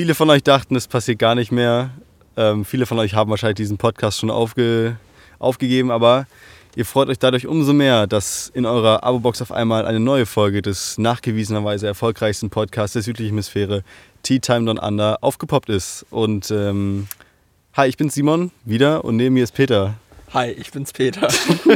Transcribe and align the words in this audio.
viele 0.00 0.14
von 0.14 0.30
euch 0.30 0.42
dachten, 0.42 0.76
es 0.76 0.88
passiert 0.88 1.18
gar 1.18 1.34
nicht 1.34 1.52
mehr. 1.52 1.90
Ähm, 2.34 2.64
viele 2.64 2.86
von 2.86 2.98
euch 2.98 3.12
haben 3.12 3.28
wahrscheinlich 3.28 3.56
diesen 3.56 3.76
Podcast 3.76 4.18
schon 4.18 4.30
aufge, 4.30 4.96
aufgegeben, 5.38 5.90
aber 5.90 6.26
ihr 6.74 6.86
freut 6.86 7.10
euch 7.10 7.18
dadurch 7.18 7.46
umso 7.46 7.74
mehr, 7.74 8.06
dass 8.06 8.50
in 8.54 8.64
eurer 8.64 9.04
Abo-Box 9.04 9.42
auf 9.42 9.52
einmal 9.52 9.84
eine 9.84 10.00
neue 10.00 10.24
Folge 10.24 10.62
des 10.62 10.96
nachgewiesenerweise 10.96 11.86
erfolgreichsten 11.86 12.48
Podcasts 12.48 12.94
der 12.94 13.02
südlichen 13.02 13.32
Hemisphäre, 13.32 13.84
Tea 14.22 14.40
Time 14.40 14.64
Down 14.64 14.78
Under, 14.78 15.18
aufgepoppt 15.20 15.68
ist. 15.68 16.06
Und 16.08 16.50
ähm, 16.50 17.06
hi, 17.74 17.86
ich 17.86 17.98
bin 17.98 18.08
Simon 18.08 18.52
wieder 18.64 19.04
und 19.04 19.16
neben 19.16 19.34
mir 19.34 19.44
ist 19.44 19.52
Peter. 19.52 19.96
Hi, 20.32 20.50
ich 20.52 20.70
bin's 20.70 20.92
Peter. 20.92 21.28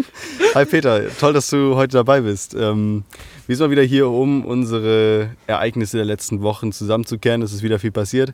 Hi 0.54 0.64
Peter, 0.64 1.09
toll, 1.18 1.32
dass 1.32 1.50
du 1.50 1.75
heute 1.75 1.96
dabei 1.96 2.21
bist. 2.21 2.54
Ähm, 2.54 3.04
wir 3.48 3.57
sind 3.57 3.66
mal 3.66 3.71
wieder 3.73 3.82
hier, 3.82 4.09
um 4.09 4.45
unsere 4.45 5.30
Ereignisse 5.48 5.96
der 5.96 6.07
letzten 6.07 6.41
Wochen 6.43 6.71
zusammenzukehren. 6.71 7.43
Es 7.43 7.53
ist 7.53 7.62
wieder 7.64 7.80
viel 7.80 7.90
passiert. 7.90 8.32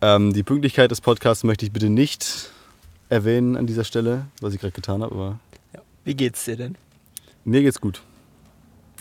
Ähm, 0.00 0.32
die 0.32 0.44
Pünktlichkeit 0.44 0.90
des 0.92 1.00
Podcasts 1.00 1.42
möchte 1.42 1.66
ich 1.66 1.72
bitte 1.72 1.90
nicht 1.90 2.50
erwähnen 3.08 3.56
an 3.56 3.66
dieser 3.66 3.82
Stelle, 3.82 4.26
was 4.40 4.54
ich 4.54 4.60
gerade 4.60 4.72
getan 4.72 5.02
habe. 5.02 5.14
Aber 5.14 5.38
Ja. 5.72 5.80
Wie 6.04 6.14
geht's 6.14 6.44
dir 6.44 6.56
denn? 6.56 6.76
mir 7.44 7.62
geht's 7.62 7.80
gut. 7.80 8.02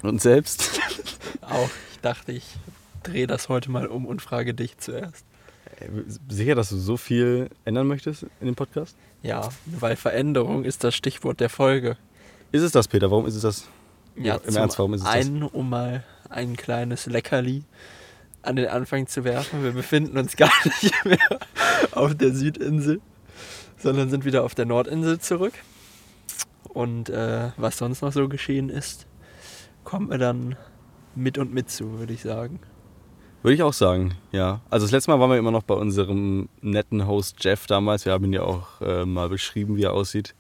Und 0.02 0.20
selbst? 0.22 0.80
Auch. 1.42 1.70
Ich 1.94 2.00
dachte, 2.02 2.32
ich 2.32 2.44
drehe 3.04 3.28
das 3.28 3.50
heute 3.50 3.70
mal 3.72 3.86
um 3.88 4.06
und 4.06 4.22
frage 4.22 4.54
dich 4.54 4.78
zuerst. 4.80 5.26
Sicher, 6.30 6.56
dass 6.56 6.70
du 6.70 6.78
so 6.78 6.98
viel 6.98 7.50
ändern 7.66 7.88
möchtest 7.88 8.24
in 8.40 8.48
dem 8.48 8.56
Podcast? 8.56 8.96
Ja, 9.22 9.50
weil 9.66 9.96
Veränderung 9.96 10.64
ist 10.66 10.84
das 10.84 10.96
Stichwort 10.96 11.40
der 11.40 11.50
Folge. 11.50 11.98
Ist 12.52 12.62
es 12.62 12.72
das, 12.72 12.88
Peter? 12.88 13.10
Warum 13.10 13.26
ist 13.26 13.36
es 13.36 13.42
das? 13.42 13.68
Ja, 14.16 14.36
im 14.36 14.56
Ernst, 14.56 14.78
warum 14.78 14.94
ist 14.94 15.02
es 15.02 15.06
das? 15.06 15.16
einen, 15.16 15.44
um 15.44 15.70
mal 15.70 16.04
ein 16.30 16.56
kleines 16.56 17.06
Leckerli 17.06 17.64
an 18.42 18.56
den 18.56 18.68
Anfang 18.68 19.08
zu 19.08 19.24
werfen. 19.24 19.64
Wir 19.64 19.72
befinden 19.72 20.18
uns 20.18 20.36
gar 20.36 20.52
nicht 20.82 21.06
mehr 21.06 21.40
auf 21.92 22.16
der 22.16 22.34
Südinsel, 22.34 23.02
sondern 23.78 24.10
sind 24.10 24.26
wieder 24.26 24.44
auf 24.44 24.56
der 24.56 24.66
Nordinsel 24.66 25.20
zurück. 25.20 25.54
Und 26.70 27.10
äh, 27.10 27.52
was 27.58 27.78
sonst 27.78 28.02
noch 28.02 28.12
so 28.12 28.28
geschehen 28.28 28.70
ist, 28.70 29.06
kommt 29.84 30.10
mir 30.10 30.18
dann 30.18 30.56
mit 31.16 31.38
und 31.38 31.54
mit 31.54 31.70
zu, 31.70 32.00
würde 32.00 32.14
ich 32.14 32.22
sagen. 32.22 32.60
Würde 33.44 33.56
ich 33.56 33.64
auch 33.64 33.74
sagen, 33.74 34.14
ja. 34.32 34.62
Also 34.70 34.86
das 34.86 34.92
letzte 34.92 35.12
Mal 35.12 35.20
waren 35.20 35.30
wir 35.30 35.38
immer 35.38 35.52
noch 35.52 35.64
bei 35.64 35.74
unserem 35.74 36.48
netten 36.62 37.06
Host 37.06 37.44
Jeff 37.44 37.68
damals. 37.68 38.06
Wir 38.06 38.14
haben 38.14 38.24
ihn 38.24 38.32
ja 38.32 38.44
auch 38.44 38.80
äh, 38.80 39.06
mal 39.06 39.28
beschrieben, 39.28 39.76
wie 39.76 39.84
er 39.84 39.92
aussieht. 39.92 40.34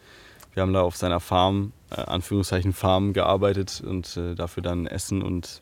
Wir 0.53 0.61
haben 0.63 0.71
da 0.71 0.81
auf 0.83 0.95
seiner 0.95 1.19
Farm, 1.19 1.73
äh, 1.89 1.95
Anführungszeichen 1.95 2.71
Farm, 2.71 3.11
gearbeitet 3.11 3.83
und 3.85 4.15
äh, 4.15 4.35
dafür 4.35 4.63
dann 4.63 4.87
Essen 4.87 5.21
und 5.21 5.61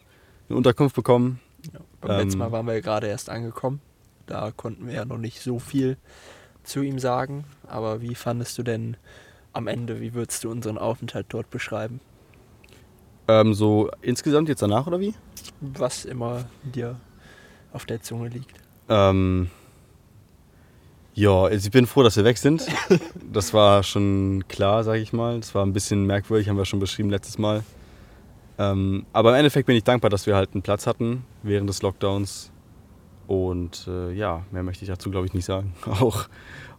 eine 0.49 0.57
Unterkunft 0.57 0.95
bekommen. 0.95 1.39
Beim 1.99 2.11
Ähm, 2.11 2.17
letzten 2.25 2.37
Mal 2.37 2.51
waren 2.51 2.67
wir 2.67 2.75
ja 2.75 2.81
gerade 2.81 3.07
erst 3.07 3.31
angekommen. 3.31 3.81
Da 4.27 4.51
konnten 4.51 4.85
wir 4.85 4.93
ja 4.93 5.05
noch 5.05 5.17
nicht 5.17 5.41
so 5.41 5.57
viel 5.57 5.97
zu 6.61 6.83
ihm 6.83 6.99
sagen. 6.99 7.45
Aber 7.67 8.01
wie 8.01 8.13
fandest 8.13 8.55
du 8.59 8.63
denn 8.63 8.97
am 9.51 9.65
Ende, 9.65 9.99
wie 9.99 10.13
würdest 10.13 10.43
du 10.43 10.51
unseren 10.51 10.77
Aufenthalt 10.77 11.25
dort 11.29 11.49
beschreiben? 11.49 12.01
Ähm, 13.27 13.55
so 13.55 13.89
insgesamt 14.03 14.47
jetzt 14.47 14.61
danach 14.61 14.85
oder 14.85 14.99
wie? 14.99 15.15
Was 15.59 16.05
immer 16.05 16.45
dir 16.61 16.97
auf 17.73 17.85
der 17.85 18.01
Zunge 18.01 18.29
liegt. 18.29 18.53
Ähm, 18.89 19.49
ja, 21.13 21.43
also 21.43 21.65
ich 21.65 21.71
bin 21.71 21.87
froh, 21.87 22.03
dass 22.03 22.15
wir 22.17 22.23
weg 22.23 22.37
sind. 22.37 22.65
Das 23.33 23.53
war 23.53 23.81
schon 23.83 24.43
klar, 24.49 24.83
sage 24.83 24.99
ich 24.99 25.13
mal. 25.13 25.39
Das 25.39 25.55
war 25.55 25.65
ein 25.65 25.71
bisschen 25.71 26.05
merkwürdig, 26.05 26.49
haben 26.49 26.57
wir 26.57 26.65
schon 26.65 26.81
beschrieben 26.81 27.09
letztes 27.09 27.37
Mal. 27.37 27.63
Ähm, 28.57 29.05
aber 29.13 29.29
im 29.29 29.35
Endeffekt 29.37 29.67
bin 29.67 29.77
ich 29.77 29.85
dankbar, 29.85 30.09
dass 30.09 30.25
wir 30.25 30.35
halt 30.35 30.53
einen 30.53 30.63
Platz 30.63 30.85
hatten 30.85 31.23
während 31.41 31.69
des 31.69 31.81
Lockdowns. 31.81 32.51
Und 33.27 33.87
äh, 33.87 34.11
ja, 34.11 34.43
mehr 34.51 34.63
möchte 34.63 34.83
ich 34.83 34.89
dazu, 34.89 35.09
glaube 35.09 35.27
ich, 35.27 35.33
nicht 35.33 35.45
sagen. 35.45 35.73
Auch 35.85 36.27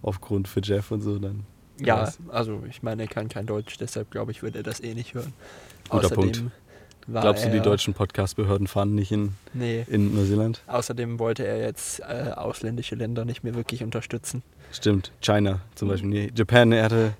aufgrund 0.02 0.46
für 0.46 0.60
Jeff 0.60 0.90
und 0.90 1.00
so 1.00 1.18
dann. 1.18 1.44
Ja, 1.80 2.12
also 2.28 2.62
ich 2.68 2.82
meine, 2.82 3.02
er 3.02 3.08
kann 3.08 3.28
kein 3.28 3.46
Deutsch, 3.46 3.78
deshalb 3.78 4.10
glaube 4.10 4.30
ich, 4.30 4.42
würde 4.42 4.58
er 4.58 4.62
das 4.62 4.80
eh 4.80 4.94
nicht 4.94 5.14
hören. 5.14 5.32
Guter 5.88 6.04
außerdem 6.04 6.32
Punkt. 6.32 6.42
War 7.06 7.22
Glaubst 7.22 7.44
du, 7.44 7.50
die 7.50 7.60
deutschen 7.60 7.94
Podcast-Behörden 7.94 8.66
fahren 8.68 8.94
nicht 8.94 9.10
in, 9.12 9.32
Nee, 9.54 9.84
in 9.88 10.14
Neuseeland? 10.14 10.62
außerdem 10.66 11.18
wollte 11.18 11.44
er 11.46 11.58
jetzt 11.60 12.00
äh, 12.00 12.30
ausländische 12.34 12.94
Länder 12.94 13.24
nicht 13.24 13.42
mehr 13.42 13.54
wirklich 13.54 13.82
unterstützen. 13.82 14.42
Stimmt, 14.70 15.12
China 15.20 15.60
zum 15.74 15.88
Beispiel. 15.88 16.08
Nee, 16.10 16.30
Japan, 16.34 16.70
er 16.72 16.84
hatte, 16.84 17.14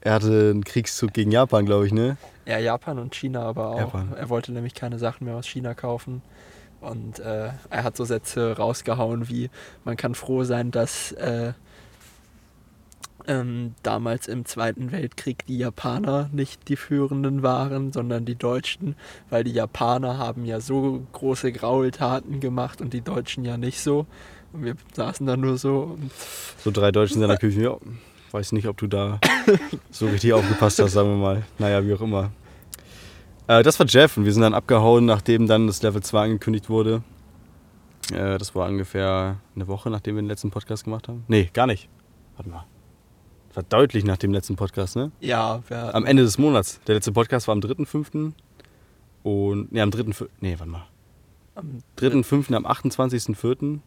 er 0.00 0.14
hatte 0.14 0.50
einen 0.50 0.64
Kriegszug 0.64 1.12
gegen 1.12 1.30
Japan, 1.30 1.66
glaube 1.66 1.86
ich, 1.86 1.92
ne? 1.92 2.16
Ja, 2.46 2.58
Japan 2.58 2.98
und 2.98 3.14
China 3.14 3.42
aber 3.42 3.68
auch. 3.70 3.78
Japan. 3.78 4.12
Er 4.16 4.28
wollte 4.30 4.52
nämlich 4.52 4.74
keine 4.74 4.98
Sachen 4.98 5.26
mehr 5.26 5.36
aus 5.36 5.46
China 5.46 5.74
kaufen. 5.74 6.22
Und 6.80 7.18
äh, 7.20 7.50
er 7.68 7.84
hat 7.84 7.96
so 7.96 8.06
Sätze 8.06 8.56
rausgehauen 8.56 9.28
wie, 9.28 9.50
man 9.84 9.98
kann 9.98 10.14
froh 10.14 10.44
sein, 10.44 10.70
dass 10.70 11.12
äh, 11.12 11.52
ähm, 13.30 13.74
damals 13.84 14.26
im 14.26 14.44
Zweiten 14.44 14.90
Weltkrieg 14.90 15.46
die 15.46 15.56
Japaner 15.56 16.28
nicht 16.32 16.68
die 16.68 16.74
Führenden 16.74 17.44
waren, 17.44 17.92
sondern 17.92 18.24
die 18.24 18.34
Deutschen, 18.34 18.96
weil 19.30 19.44
die 19.44 19.52
Japaner 19.52 20.18
haben 20.18 20.44
ja 20.44 20.60
so 20.60 21.06
große 21.12 21.52
Graultaten 21.52 22.40
gemacht 22.40 22.80
und 22.80 22.92
die 22.92 23.02
Deutschen 23.02 23.44
ja 23.44 23.56
nicht 23.56 23.80
so. 23.80 24.06
Und 24.52 24.64
wir 24.64 24.74
saßen 24.94 25.26
da 25.26 25.36
nur 25.36 25.58
so 25.58 25.96
So 26.58 26.72
drei 26.72 26.90
Deutsche 26.90 27.14
in 27.14 27.20
seiner 27.20 27.36
Küche. 27.38 27.62
Ja, 27.62 27.76
weiß 28.32 28.50
nicht, 28.50 28.66
ob 28.66 28.76
du 28.78 28.88
da 28.88 29.20
so 29.92 30.06
richtig 30.08 30.32
aufgepasst 30.32 30.80
hast, 30.80 30.92
sagen 30.92 31.10
wir 31.10 31.16
mal. 31.16 31.42
Naja, 31.58 31.86
wie 31.86 31.94
auch 31.94 32.00
immer. 32.00 32.32
Äh, 33.46 33.62
das 33.62 33.78
war 33.78 33.86
Jeff 33.86 34.16
und 34.16 34.24
wir 34.24 34.32
sind 34.32 34.42
dann 34.42 34.54
abgehauen, 34.54 35.04
nachdem 35.04 35.46
dann 35.46 35.68
das 35.68 35.82
Level 35.82 36.02
2 36.02 36.24
angekündigt 36.24 36.68
wurde. 36.68 37.04
Äh, 38.12 38.38
das 38.38 38.56
war 38.56 38.68
ungefähr 38.68 39.36
eine 39.54 39.68
Woche, 39.68 39.88
nachdem 39.88 40.16
wir 40.16 40.22
den 40.22 40.28
letzten 40.28 40.50
Podcast 40.50 40.82
gemacht 40.82 41.06
haben. 41.06 41.22
Nee, 41.28 41.48
gar 41.52 41.68
nicht. 41.68 41.88
Warte 42.36 42.50
mal. 42.50 42.64
Das 43.50 43.56
war 43.56 43.62
deutlich 43.64 44.04
nach 44.04 44.16
dem 44.16 44.32
letzten 44.32 44.56
Podcast, 44.56 44.94
ne? 44.96 45.10
ja, 45.20 45.60
wir 45.68 45.94
Am 45.94 46.06
Ende 46.06 46.22
des 46.22 46.38
Monats. 46.38 46.80
Der 46.86 46.94
letzte 46.94 47.12
Podcast 47.12 47.48
war 47.48 47.52
am 47.52 47.60
3.5. 47.60 48.32
Und, 49.22 49.72
nee, 49.72 49.80
am 49.80 49.90
3.5. 49.90 50.28
Nee, 50.40 50.54
warte 50.58 50.70
mal. 50.70 50.86
am 51.56 51.82
3.5. 51.98 52.54
am 52.54 52.64
28.4. 52.64 53.80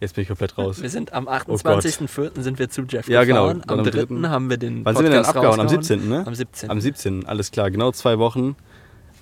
Jetzt 0.00 0.14
bin 0.14 0.22
ich 0.22 0.28
komplett 0.28 0.56
raus. 0.58 0.80
Wir 0.82 0.88
sind 0.90 1.12
am 1.12 1.26
Oh 1.28 1.30
Gott. 1.62 1.84
28.04. 1.84 2.40
sind 2.40 2.58
wir 2.58 2.68
zu 2.70 2.82
Jeff 2.82 3.06
Ja, 3.08 3.22
genau. 3.24 3.48
gefahren. 3.48 3.62
Dann 3.66 3.78
Am 3.78 3.78
am 3.80 3.84
3. 3.84 3.90
dritten. 3.90 4.28
haben 4.28 4.50
wir 4.50 4.56
den 4.56 4.84
Wann 4.84 4.96
sind 4.96 5.04
wir 5.04 5.10
denn 5.10 5.18
Podcast 5.22 5.36
abgehauen? 5.36 5.60
Am 5.60 5.66
rausgehauen. 5.66 6.00
17., 6.00 6.08
ne? 6.08 6.26
Am 6.26 6.34
17. 6.34 6.70
Am 6.70 6.80
17. 6.80 7.26
Alles 7.26 7.50
klar. 7.52 7.70
Genau 7.70 7.92
zwei 7.92 8.18
Wochen, 8.18 8.56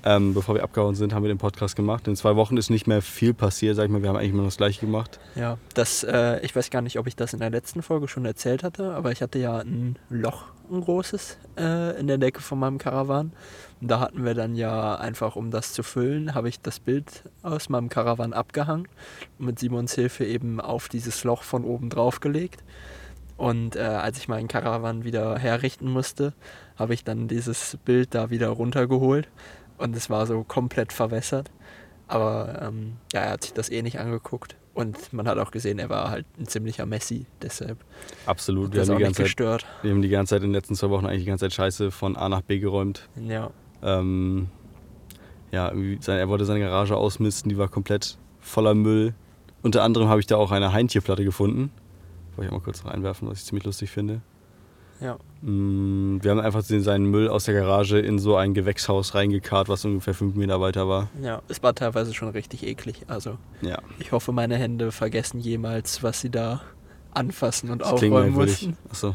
ähm, 0.05 0.35
bevor 0.35 0.55
wir 0.55 0.63
abgehauen 0.63 0.95
sind, 0.95 1.13
haben 1.13 1.23
wir 1.23 1.29
den 1.29 1.39
Podcast 1.39 1.75
gemacht. 1.77 2.07
In 2.07 2.17
zwei 2.17 2.37
Wochen 2.37 2.57
ist 2.57 2.71
nicht 2.71 2.87
mehr 2.87 3.03
viel 3.03 3.35
passiert, 3.35 3.77
sag 3.77 3.85
ich 3.85 3.91
mal. 3.91 4.03
Wir 4.03 4.09
haben 4.09 4.17
eigentlich 4.17 4.33
immer 4.33 4.45
das 4.45 4.57
Gleiche 4.57 4.87
gemacht. 4.87 5.19
Ja, 5.35 5.59
das, 5.75 6.05
äh, 6.05 6.41
ich 6.41 6.55
weiß 6.55 6.71
gar 6.71 6.83
nicht, 6.83 6.99
ob 6.99 7.07
ich 7.07 7.17
das 7.17 7.33
in 7.33 7.41
der 7.41 7.51
letzten 7.51 7.83
Folge 7.83 8.07
schon 8.09 8.25
erzählt 8.25 8.63
hatte, 8.63 8.95
aber 8.95 9.11
ich 9.11 9.23
hatte 9.23 9.39
ja 9.39 9.59
ein 9.59 9.97
Loch, 10.09 10.45
ein 10.71 10.81
großes, 10.81 11.39
äh, 11.59 11.99
in 11.99 12.07
der 12.07 12.19
Decke 12.19 12.41
von 12.41 12.59
meinem 12.59 12.79
Karawan. 12.79 13.33
Und 13.81 13.89
da 13.89 14.01
hatten 14.01 14.25
wir 14.25 14.35
dann 14.35 14.55
ja 14.55 14.97
einfach, 14.97 15.37
um 15.37 15.51
das 15.51 15.73
zu 15.73 15.83
füllen, 15.83 16.35
habe 16.35 16.49
ich 16.49 16.61
das 16.61 16.79
Bild 16.81 17.25
aus 17.43 17.69
meinem 17.69 17.89
Karawan 17.89 18.33
abgehangen 18.33 18.89
und 19.39 19.47
mit 19.47 19.59
Simons 19.59 19.95
Hilfe 19.95 20.25
eben 20.25 20.61
auf 20.61 20.89
dieses 20.89 21.25
Loch 21.25 21.43
von 21.43 21.65
oben 21.65 21.91
drauf 21.91 22.21
gelegt. 22.21 22.63
Und 23.37 23.77
äh, 23.77 23.81
als 23.81 24.19
ich 24.19 24.27
meinen 24.27 24.49
Karawan 24.49 25.05
wieder 25.05 25.39
herrichten 25.39 25.89
musste, 25.89 26.35
habe 26.77 26.95
ich 26.95 27.05
dann 27.05 27.29
dieses 27.29 27.79
Bild 27.85 28.15
da 28.15 28.31
wieder 28.31 28.49
runtergeholt 28.49 29.29
und 29.79 29.97
es 29.97 30.11
war 30.11 30.27
so 30.27 30.45
komplett 30.45 30.93
verwässert. 30.93 31.51
Aber 32.07 32.61
ähm, 32.63 32.97
ja, 33.13 33.21
er 33.21 33.31
hat 33.33 33.43
sich 33.43 33.53
das 33.53 33.71
eh 33.71 33.83
nicht 33.83 33.99
angeguckt. 33.99 34.57
Und 34.75 35.13
man 35.13 35.27
hat 35.27 35.39
auch 35.39 35.51
gesehen, 35.51 35.79
er 35.79 35.89
war 35.89 36.11
halt 36.11 36.25
ein 36.39 36.47
ziemlicher 36.47 36.87
Messi. 36.87 37.27
Deshalb 37.43 37.79
Absolut. 38.27 38.73
Wir 38.73 38.83
haben, 38.83 38.97
die 38.97 39.03
ganze 39.03 39.25
Zeit, 39.25 39.67
wir 39.83 39.91
haben 39.91 40.03
die 40.03 40.09
ganze 40.09 40.37
Zeit 40.37 40.43
in 40.43 40.51
den 40.51 40.55
letzten 40.55 40.77
zwei 40.77 40.89
Wochen 40.91 41.07
eigentlich 41.07 41.25
die 41.25 41.29
ganze 41.29 41.47
Zeit 41.47 41.53
Scheiße 41.55 41.91
von 41.91 42.17
A 42.17 42.29
nach 42.29 42.43
B 42.43 42.61
geräumt. 42.61 43.09
Ja, 43.17 43.51
Ähm, 43.83 44.49
ja, 45.51 45.69
er 45.69 46.29
wollte 46.29 46.45
seine 46.45 46.61
Garage 46.61 46.97
ausmisten, 46.97 47.49
die 47.49 47.59
war 47.59 47.69
komplett 47.69 48.19
voller 48.41 48.75
Müll. 48.75 49.15
Unter 49.63 49.83
anderem 49.83 50.09
habe 50.09 50.21
ich 50.21 50.27
da 50.27 50.37
auch 50.37 50.53
eine 50.53 50.73
Heintierplatte 50.73 51.25
gefunden. 51.25 51.73
Wollte 52.37 52.47
ich 52.47 52.53
auch 52.53 52.59
mal 52.59 52.65
kurz 52.65 52.85
noch 52.85 52.93
einwerfen, 52.93 53.29
was 53.29 53.41
ich 53.41 53.47
ziemlich 53.47 53.65
lustig 53.65 53.91
finde. 53.91 54.21
Ja. 55.01 55.17
Mm, 55.43 56.19
Wir 56.23 56.31
haben 56.33 56.41
einfach 56.41 56.63
den- 56.65 56.83
seinen 56.83 57.07
Müll 57.07 57.29
aus 57.29 57.45
der 57.45 57.55
Garage 57.55 57.99
in 57.99 58.19
so 58.19 58.35
ein 58.37 58.55
Gewächshaus 58.55 59.15
reingekarrt, 59.15 59.69
was 59.69 59.85
ungefähr 59.85 60.15
fünf 60.15 60.35
Meter 60.35 60.61
weiter 60.61 60.89
war. 60.89 61.09
Ja, 61.23 61.43
es 61.49 61.63
war 61.63 61.75
teilweise 61.75 62.13
schon 62.15 62.29
richtig 62.31 62.67
eklig. 62.67 63.05
Also 63.09 63.39
Ja, 63.61 63.79
ich 64.01 64.11
hoffe, 64.13 64.33
meine 64.33 64.57
Hände 64.57 64.91
vergessen 64.91 65.39
jemals, 65.41 66.03
was 66.03 66.21
sie 66.21 66.31
da 66.31 66.61
anfassen 67.13 67.71
und 67.71 67.83
das 67.83 67.93
aufräumen 67.93 68.33
mussten. 68.33 68.77
Achso. 68.91 69.15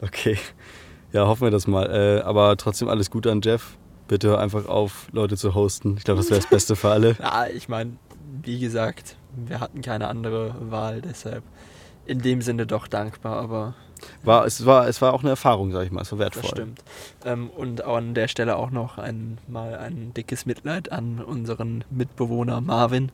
Okay. 0.00 0.38
Ja, 1.12 1.26
hoffen 1.26 1.42
wir 1.44 1.50
das 1.50 1.66
mal. 1.66 1.86
Äh, 1.86 2.22
aber 2.22 2.56
trotzdem 2.56 2.88
alles 2.88 3.10
Gute 3.10 3.30
an 3.32 3.40
Jeff. 3.42 3.76
Bitte 4.08 4.28
hör 4.28 4.38
einfach 4.40 4.66
auf, 4.66 5.08
Leute 5.12 5.36
zu 5.36 5.54
hosten. 5.54 5.96
Ich 5.98 6.04
glaube, 6.04 6.18
das 6.20 6.30
wäre 6.30 6.40
das 6.40 6.48
Beste 6.50 6.76
für 6.76 6.90
alle. 6.90 7.16
Ja, 7.20 7.46
ich 7.46 7.68
meine, 7.68 7.96
wie 8.42 8.58
gesagt, 8.58 9.16
wir 9.36 9.60
hatten 9.60 9.80
keine 9.82 10.08
andere 10.08 10.54
Wahl, 10.70 11.00
deshalb 11.02 11.42
in 12.06 12.20
dem 12.20 12.40
Sinne 12.42 12.66
doch 12.66 12.88
dankbar, 12.88 13.36
aber 13.38 13.74
War, 14.22 14.44
es, 14.46 14.64
war, 14.66 14.88
es 14.88 15.00
war 15.02 15.12
auch 15.12 15.20
eine 15.20 15.30
Erfahrung, 15.30 15.72
sag 15.72 15.84
ich 15.84 15.90
mal. 15.90 16.02
Es 16.02 16.12
war 16.12 16.18
wertvoll. 16.18 16.42
das 16.42 16.50
stimmt. 16.50 16.84
Ähm, 17.24 17.50
und 17.50 17.84
an 17.84 18.14
der 18.14 18.28
Stelle 18.28 18.56
auch 18.56 18.70
noch 18.70 18.98
ein, 18.98 19.38
mal 19.48 19.76
ein 19.76 20.12
dickes 20.14 20.46
Mitleid 20.46 20.92
an 20.92 21.20
unseren 21.20 21.84
Mitbewohner 21.90 22.60
Marvin. 22.60 23.10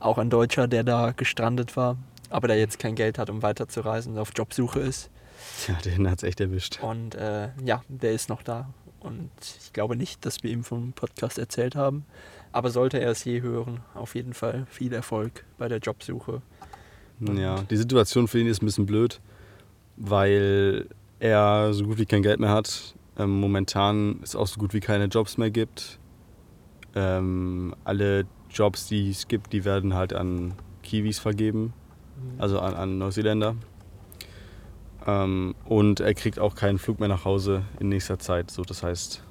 auch 0.00 0.18
ein 0.18 0.30
Deutscher, 0.30 0.68
der 0.68 0.84
da 0.84 1.12
gestrandet 1.12 1.76
war, 1.76 1.96
aber 2.30 2.48
der 2.48 2.58
jetzt 2.58 2.78
kein 2.78 2.94
Geld 2.94 3.18
hat, 3.18 3.30
um 3.30 3.42
weiterzureisen 3.42 4.12
und 4.12 4.18
auf 4.18 4.32
Jobsuche 4.36 4.80
ist. 4.80 5.10
Ja, 5.68 5.74
den 5.84 6.08
hat 6.08 6.18
es 6.18 6.22
echt 6.22 6.40
erwischt. 6.40 6.78
Und 6.82 7.14
äh, 7.14 7.48
ja, 7.64 7.82
der 7.88 8.12
ist 8.12 8.28
noch 8.28 8.42
da. 8.42 8.68
Und 9.00 9.30
ich 9.40 9.72
glaube 9.72 9.96
nicht, 9.96 10.24
dass 10.26 10.42
wir 10.42 10.50
ihm 10.50 10.64
vom 10.64 10.92
Podcast 10.92 11.38
erzählt 11.38 11.76
haben. 11.76 12.04
Aber 12.52 12.70
sollte 12.70 12.98
er 12.98 13.10
es 13.10 13.24
je 13.24 13.42
hören, 13.42 13.80
auf 13.94 14.14
jeden 14.14 14.32
Fall 14.32 14.66
viel 14.70 14.92
Erfolg 14.92 15.44
bei 15.58 15.68
der 15.68 15.78
Jobsuche. 15.78 16.40
Ja, 17.20 17.62
die 17.62 17.76
Situation 17.76 18.28
für 18.28 18.38
ihn 18.38 18.46
ist 18.46 18.62
ein 18.62 18.66
bisschen 18.66 18.86
blöd, 18.86 19.20
weil 19.96 20.86
er 21.18 21.72
so 21.72 21.84
gut 21.84 21.98
wie 21.98 22.06
kein 22.06 22.22
Geld 22.22 22.40
mehr 22.40 22.50
hat. 22.50 22.94
Ähm, 23.18 23.40
momentan 23.40 24.20
es 24.22 24.36
auch 24.36 24.46
so 24.46 24.60
gut 24.60 24.74
wie 24.74 24.80
keine 24.80 25.06
Jobs 25.06 25.38
mehr 25.38 25.50
gibt. 25.50 25.98
Ähm, 26.94 27.74
alle 27.84 28.26
Jobs, 28.50 28.86
die 28.86 29.10
es 29.10 29.28
gibt, 29.28 29.52
die 29.52 29.64
werden 29.64 29.94
halt 29.94 30.12
an 30.12 30.54
Kiwis 30.82 31.18
vergeben, 31.18 31.72
also 32.38 32.60
an, 32.60 32.74
an 32.74 32.98
Neuseeländer. 32.98 33.56
Ähm, 35.06 35.54
und 35.64 36.00
er 36.00 36.14
kriegt 36.14 36.38
auch 36.38 36.54
keinen 36.54 36.78
Flug 36.78 37.00
mehr 37.00 37.08
nach 37.08 37.24
Hause 37.24 37.62
in 37.80 37.88
nächster 37.88 38.18
Zeit. 38.18 38.50
So, 38.50 38.62
das 38.62 38.82
heißt, 38.82 39.22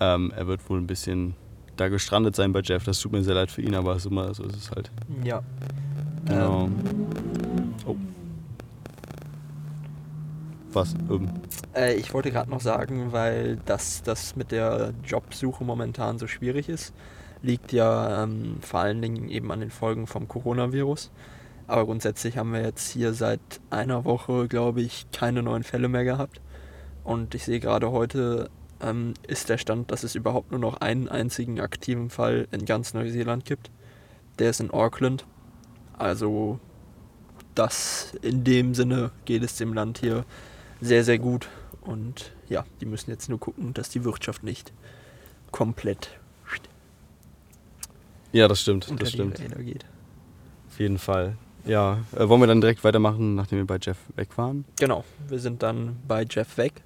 ähm, 0.00 0.32
er 0.34 0.46
wird 0.46 0.68
wohl 0.68 0.78
ein 0.78 0.86
bisschen 0.86 1.34
da 1.76 1.88
gestrandet 1.88 2.36
sein 2.36 2.52
bei 2.52 2.60
Jeff. 2.60 2.84
Das 2.84 3.00
tut 3.00 3.12
mir 3.12 3.22
sehr 3.22 3.34
leid 3.34 3.50
für 3.50 3.62
ihn, 3.62 3.74
aber 3.74 3.98
so, 3.98 4.10
ist 4.10 4.56
es 4.56 4.70
halt. 4.70 4.90
Ja. 5.24 5.42
Genau. 6.26 6.64
Ähm, 6.66 6.72
Oh. 7.86 7.96
Was? 10.72 10.94
Ähm, 11.10 11.30
Äh, 11.74 11.94
ich 11.94 12.14
wollte 12.14 12.30
gerade 12.30 12.50
noch 12.50 12.60
sagen, 12.60 13.12
weil 13.12 13.58
das, 13.64 14.02
das 14.02 14.36
mit 14.36 14.52
der 14.52 14.92
Jobsuche 15.04 15.64
momentan 15.64 16.18
so 16.18 16.26
schwierig 16.26 16.68
ist, 16.68 16.94
liegt 17.42 17.72
ja 17.72 18.22
ähm, 18.22 18.58
vor 18.60 18.80
allen 18.80 19.02
Dingen 19.02 19.28
eben 19.28 19.50
an 19.50 19.60
den 19.60 19.70
Folgen 19.70 20.06
vom 20.06 20.28
Coronavirus. 20.28 21.10
Aber 21.66 21.86
grundsätzlich 21.86 22.36
haben 22.36 22.52
wir 22.52 22.62
jetzt 22.62 22.90
hier 22.90 23.14
seit 23.14 23.40
einer 23.70 24.04
Woche, 24.04 24.48
glaube 24.48 24.80
ich, 24.82 25.06
keine 25.12 25.42
neuen 25.42 25.62
Fälle 25.62 25.88
mehr 25.88 26.04
gehabt. 26.04 26.40
Und 27.04 27.34
ich 27.34 27.44
sehe 27.44 27.60
gerade 27.60 27.90
heute 27.90 28.50
ähm, 28.80 29.14
ist 29.26 29.48
der 29.48 29.58
Stand, 29.58 29.90
dass 29.90 30.02
es 30.02 30.14
überhaupt 30.14 30.50
nur 30.50 30.60
noch 30.60 30.80
einen 30.80 31.08
einzigen 31.08 31.60
aktiven 31.60 32.10
Fall 32.10 32.48
in 32.50 32.64
ganz 32.64 32.94
Neuseeland 32.94 33.44
gibt. 33.44 33.70
Der 34.38 34.50
ist 34.50 34.60
in 34.60 34.70
Auckland. 34.70 35.26
Also 35.96 36.58
das 37.54 38.14
in 38.22 38.44
dem 38.44 38.74
Sinne 38.74 39.10
geht 39.24 39.42
es 39.42 39.56
dem 39.56 39.72
Land 39.74 39.98
hier 39.98 40.24
sehr, 40.80 41.04
sehr 41.04 41.18
gut. 41.18 41.48
Und 41.80 42.32
ja, 42.48 42.64
die 42.80 42.86
müssen 42.86 43.10
jetzt 43.10 43.28
nur 43.28 43.40
gucken, 43.40 43.72
dass 43.74 43.88
die 43.88 44.04
Wirtschaft 44.04 44.42
nicht 44.42 44.72
komplett 45.50 46.10
ja, 48.32 48.46
das 48.46 48.60
stimmt. 48.60 48.88
unter 48.88 49.04
Das 49.04 49.12
stimmt. 49.12 49.40
Räder 49.40 49.62
geht. 49.62 49.84
Auf 50.68 50.78
jeden 50.78 50.98
Fall. 50.98 51.36
Ja, 51.64 51.98
äh, 52.16 52.28
wollen 52.28 52.40
wir 52.40 52.46
dann 52.46 52.60
direkt 52.60 52.84
weitermachen, 52.84 53.34
nachdem 53.34 53.58
wir 53.58 53.66
bei 53.66 53.78
Jeff 53.80 53.98
weg 54.16 54.28
waren? 54.36 54.64
Genau, 54.78 55.04
wir 55.28 55.38
sind 55.38 55.62
dann 55.62 55.96
bei 56.06 56.24
Jeff 56.28 56.56
weg 56.56 56.82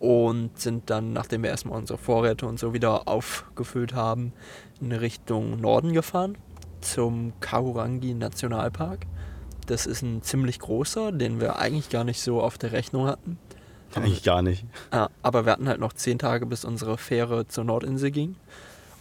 und 0.00 0.58
sind 0.58 0.90
dann, 0.90 1.12
nachdem 1.12 1.44
wir 1.44 1.50
erstmal 1.50 1.78
unsere 1.78 1.98
Vorräte 1.98 2.46
und 2.46 2.58
so 2.58 2.74
wieder 2.74 3.06
aufgefüllt 3.08 3.94
haben, 3.94 4.32
in 4.80 4.92
Richtung 4.92 5.60
Norden 5.60 5.92
gefahren 5.92 6.36
zum 6.80 7.32
Kaurangi 7.40 8.14
Nationalpark. 8.14 9.06
Das 9.66 9.86
ist 9.86 10.02
ein 10.02 10.22
ziemlich 10.22 10.58
großer, 10.58 11.12
den 11.12 11.40
wir 11.40 11.58
eigentlich 11.58 11.88
gar 11.88 12.04
nicht 12.04 12.20
so 12.20 12.40
auf 12.40 12.58
der 12.58 12.72
Rechnung 12.72 13.06
hatten. 13.06 13.38
Eigentlich 13.94 14.22
gar 14.22 14.42
nicht. 14.42 14.64
Ja, 14.92 15.10
aber 15.22 15.44
wir 15.44 15.52
hatten 15.52 15.68
halt 15.68 15.80
noch 15.80 15.92
zehn 15.92 16.18
Tage, 16.18 16.46
bis 16.46 16.64
unsere 16.64 16.96
Fähre 16.98 17.46
zur 17.46 17.64
Nordinsel 17.64 18.10
ging. 18.10 18.36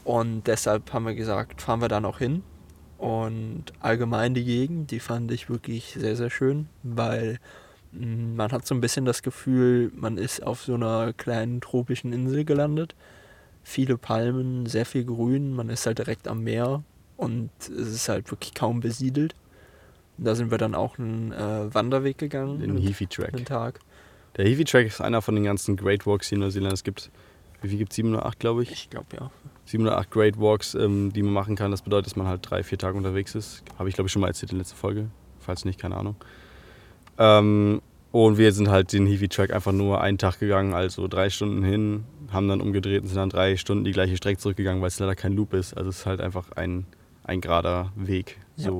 Und 0.03 0.47
deshalb 0.47 0.93
haben 0.93 1.05
wir 1.05 1.15
gesagt, 1.15 1.61
fahren 1.61 1.81
wir 1.81 1.87
da 1.87 1.99
noch 1.99 2.19
hin. 2.19 2.43
Und 2.97 3.65
allgemein 3.79 4.33
die 4.33 4.43
Gegend, 4.43 4.91
die 4.91 4.99
fand 4.99 5.31
ich 5.31 5.49
wirklich 5.49 5.95
sehr, 5.97 6.15
sehr 6.15 6.29
schön, 6.29 6.67
weil 6.83 7.39
mh, 7.93 8.35
man 8.35 8.51
hat 8.51 8.67
so 8.67 8.75
ein 8.75 8.81
bisschen 8.81 9.05
das 9.05 9.23
Gefühl, 9.23 9.91
man 9.95 10.17
ist 10.17 10.43
auf 10.43 10.61
so 10.61 10.75
einer 10.75 11.13
kleinen 11.13 11.61
tropischen 11.61 12.13
Insel 12.13 12.45
gelandet. 12.45 12.95
Viele 13.63 13.97
Palmen, 13.97 14.67
sehr 14.67 14.85
viel 14.85 15.05
Grün, 15.05 15.53
man 15.53 15.69
ist 15.69 15.85
halt 15.85 15.97
direkt 15.97 16.27
am 16.27 16.43
Meer 16.43 16.83
und 17.17 17.49
es 17.61 17.69
ist 17.87 18.09
halt 18.09 18.29
wirklich 18.29 18.53
kaum 18.53 18.81
besiedelt. 18.81 19.35
Da 20.17 20.35
sind 20.35 20.51
wir 20.51 20.57
dann 20.57 20.75
auch 20.75 20.99
einen 20.99 21.31
äh, 21.31 21.73
Wanderweg 21.73 22.17
gegangen. 22.17 22.59
Den 22.59 22.77
Heafy 22.77 23.07
Track. 23.07 23.33
einen 23.33 23.45
Tag. 23.45 23.79
Der 24.37 24.45
Heafy 24.45 24.65
Track 24.65 24.87
ist 24.87 25.01
einer 25.01 25.21
von 25.21 25.35
den 25.35 25.43
ganzen 25.43 25.75
Great 25.75 26.05
Walks 26.05 26.29
hier 26.29 26.37
in 26.37 26.41
Neuseeland. 26.41 26.73
Es 26.73 26.83
gibt, 26.83 27.11
wie 27.61 27.69
viel 27.69 27.77
gibt 27.77 27.91
es? 27.91 27.97
7 27.97 28.13
oder 28.13 28.25
8, 28.25 28.39
glaube 28.39 28.63
ich. 28.63 28.71
Ich 28.71 28.89
glaube 28.89 29.07
ja. 29.19 29.31
7 29.65 29.83
oder 29.83 29.97
8 29.97 30.11
Great 30.11 30.39
Walks, 30.39 30.75
ähm, 30.75 31.11
die 31.13 31.23
man 31.23 31.33
machen 31.33 31.55
kann. 31.55 31.71
Das 31.71 31.81
bedeutet, 31.81 32.07
dass 32.07 32.15
man 32.15 32.27
halt 32.27 32.49
drei, 32.49 32.63
vier 32.63 32.77
Tage 32.77 32.97
unterwegs 32.97 33.35
ist. 33.35 33.63
Habe 33.77 33.89
ich, 33.89 33.95
glaube 33.95 34.07
ich, 34.07 34.11
schon 34.11 34.21
mal 34.21 34.27
erzählt 34.27 34.51
in 34.51 34.57
der 34.57 34.63
letzten 34.63 34.77
Folge. 34.77 35.07
Falls 35.39 35.65
nicht, 35.65 35.79
keine 35.79 35.97
Ahnung. 35.97 36.15
Ähm, 37.17 37.81
und 38.11 38.37
wir 38.37 38.51
sind 38.51 38.69
halt 38.69 38.91
den 38.91 39.07
Heavy 39.07 39.29
Track 39.29 39.53
einfach 39.53 39.71
nur 39.71 40.01
einen 40.01 40.17
Tag 40.17 40.39
gegangen, 40.39 40.73
also 40.73 41.07
drei 41.07 41.29
Stunden 41.29 41.63
hin, 41.63 42.03
haben 42.31 42.47
dann 42.49 42.59
umgedreht 42.59 43.01
und 43.01 43.07
sind 43.07 43.17
dann 43.17 43.29
drei 43.29 43.55
Stunden 43.55 43.85
die 43.85 43.91
gleiche 43.91 44.17
Strecke 44.17 44.37
zurückgegangen, 44.37 44.81
weil 44.81 44.89
es 44.89 44.99
leider 44.99 45.15
kein 45.15 45.33
Loop 45.33 45.53
ist. 45.53 45.73
Also 45.75 45.89
es 45.89 45.99
ist 45.99 46.05
halt 46.05 46.19
einfach 46.19 46.51
ein, 46.51 46.85
ein 47.23 47.39
gerader 47.39 47.91
Weg. 47.95 48.37
Ja. 48.57 48.71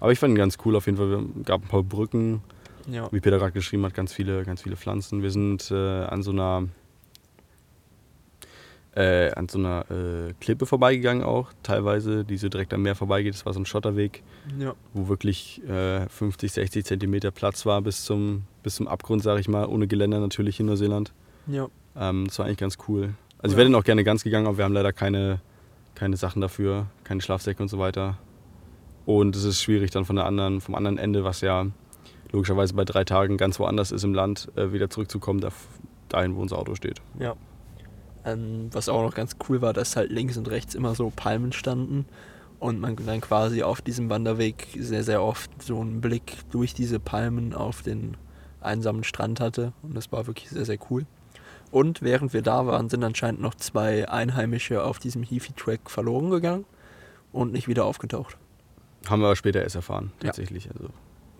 Aber 0.00 0.12
ich 0.12 0.18
fand 0.18 0.32
ihn 0.32 0.36
ganz 0.38 0.56
cool 0.64 0.74
auf 0.76 0.86
jeden 0.86 0.98
Fall. 0.98 1.24
Es 1.40 1.46
gab 1.46 1.62
ein 1.62 1.68
paar 1.68 1.82
Brücken, 1.82 2.42
Ja. 2.90 3.10
wie 3.12 3.20
Peter 3.20 3.38
gerade 3.38 3.52
geschrieben 3.52 3.84
hat, 3.84 3.94
ganz 3.94 4.12
viele, 4.12 4.44
ganz 4.44 4.62
viele 4.62 4.76
Pflanzen. 4.76 5.22
Wir 5.22 5.30
sind 5.30 5.70
äh, 5.70 5.74
an 6.04 6.22
so 6.22 6.30
einer 6.32 6.68
äh, 8.96 9.30
an 9.32 9.48
so 9.48 9.58
einer 9.58 9.84
äh, 9.90 10.32
Klippe 10.40 10.66
vorbeigegangen 10.66 11.22
auch, 11.22 11.52
teilweise, 11.62 12.24
die 12.24 12.36
so 12.36 12.48
direkt 12.48 12.74
am 12.74 12.82
Meer 12.82 12.96
vorbeigeht. 12.96 13.34
Das 13.34 13.46
war 13.46 13.52
so 13.54 13.60
ein 13.60 13.66
Schotterweg, 13.66 14.24
ja. 14.58 14.74
wo 14.94 15.06
wirklich 15.08 15.62
äh, 15.68 16.08
50, 16.08 16.50
60 16.50 16.84
Zentimeter 16.84 17.30
Platz 17.30 17.64
war 17.66 17.80
bis 17.82 18.04
zum, 18.04 18.42
bis 18.64 18.74
zum 18.74 18.88
Abgrund, 18.88 19.22
sage 19.22 19.40
ich 19.40 19.48
mal, 19.48 19.66
ohne 19.66 19.86
Geländer 19.86 20.18
natürlich 20.18 20.58
in 20.58 20.66
Neuseeland. 20.66 21.12
Ja. 21.46 21.68
Ähm, 21.96 22.26
das 22.26 22.38
war 22.40 22.46
eigentlich 22.46 22.58
ganz 22.58 22.78
cool. 22.88 23.10
Also 23.38 23.52
ich 23.52 23.52
Ja. 23.52 23.58
wäre 23.58 23.70
dann 23.70 23.80
auch 23.80 23.84
gerne 23.84 24.02
ganz 24.02 24.24
gegangen, 24.24 24.48
aber 24.48 24.58
wir 24.58 24.64
haben 24.64 24.74
leider 24.74 24.92
keine, 24.92 25.40
keine 25.94 26.16
Sachen 26.16 26.40
dafür, 26.42 26.86
keine 27.04 27.20
Schlafsäcke 27.20 27.62
und 27.62 27.68
so 27.68 27.78
weiter. 27.78 28.18
Und 29.06 29.34
es 29.36 29.44
ist 29.44 29.62
schwierig 29.62 29.90
dann 29.90 30.04
von 30.04 30.16
der 30.16 30.26
anderen, 30.26 30.60
vom 30.60 30.74
anderen 30.74 30.98
Ende, 30.98 31.24
was 31.24 31.40
ja 31.40 31.66
logischerweise 32.32 32.74
bei 32.74 32.84
drei 32.84 33.04
Tagen 33.04 33.36
ganz 33.36 33.58
woanders 33.58 33.92
ist 33.92 34.04
im 34.04 34.14
Land, 34.14 34.48
äh, 34.56 34.72
wieder 34.72 34.90
zurückzukommen, 34.90 35.40
da, 35.40 35.50
dahin, 36.08 36.36
wo 36.36 36.40
unser 36.40 36.58
Auto 36.58 36.74
steht. 36.74 37.00
Ja. 37.18 37.34
Ähm, 38.24 38.68
was 38.72 38.88
auch 38.88 39.02
noch 39.02 39.14
ganz 39.14 39.36
cool 39.48 39.62
war, 39.62 39.72
dass 39.72 39.96
halt 39.96 40.10
links 40.10 40.36
und 40.36 40.50
rechts 40.50 40.74
immer 40.74 40.94
so 40.94 41.10
Palmen 41.14 41.52
standen 41.52 42.04
und 42.58 42.78
man 42.78 42.94
dann 42.96 43.20
quasi 43.22 43.62
auf 43.62 43.80
diesem 43.80 44.10
Wanderweg 44.10 44.68
sehr, 44.78 45.02
sehr 45.02 45.22
oft 45.22 45.50
so 45.62 45.80
einen 45.80 46.00
Blick 46.00 46.36
durch 46.50 46.74
diese 46.74 47.00
Palmen 47.00 47.54
auf 47.54 47.82
den 47.82 48.16
einsamen 48.60 49.04
Strand 49.04 49.40
hatte 49.40 49.72
und 49.82 49.96
das 49.96 50.12
war 50.12 50.26
wirklich 50.26 50.50
sehr, 50.50 50.66
sehr 50.66 50.78
cool. 50.90 51.06
Und 51.70 52.02
während 52.02 52.34
wir 52.34 52.42
da 52.42 52.66
waren, 52.66 52.88
sind 52.88 53.02
anscheinend 53.04 53.40
noch 53.40 53.54
zwei 53.54 54.08
Einheimische 54.08 54.84
auf 54.84 54.98
diesem 54.98 55.22
Heafy 55.22 55.52
Track 55.52 55.88
verloren 55.88 56.30
gegangen 56.30 56.66
und 57.32 57.52
nicht 57.52 57.68
wieder 57.68 57.84
aufgetaucht. 57.84 58.36
Haben 59.08 59.20
wir 59.22 59.26
aber 59.26 59.36
später 59.36 59.62
erst 59.62 59.76
erfahren, 59.76 60.12
Ja. 60.22 60.26
tatsächlich. 60.28 60.68
Also, 60.70 60.88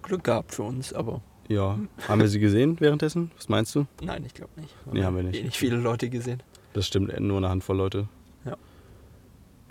Glück 0.02 0.24
gehabt 0.24 0.54
für 0.54 0.62
uns, 0.62 0.92
aber 0.92 1.20
ja. 1.48 1.78
haben 2.08 2.20
wir 2.20 2.28
sie 2.28 2.40
gesehen 2.40 2.76
währenddessen? 2.80 3.30
Was 3.36 3.48
meinst 3.48 3.74
du? 3.74 3.86
nein, 4.02 4.24
ich 4.24 4.34
glaube 4.34 4.58
nicht. 4.60 4.74
Nee, 4.90 5.04
haben 5.04 5.16
wir 5.16 5.22
nicht. 5.22 5.38
Eh 5.38 5.42
nicht 5.44 5.56
viele 5.56 5.76
Leute 5.76 6.08
gesehen. 6.08 6.42
Das 6.72 6.86
stimmt, 6.86 7.18
nur 7.20 7.36
eine 7.38 7.48
Handvoll 7.48 7.76
Leute. 7.76 8.08
Ja. 8.44 8.52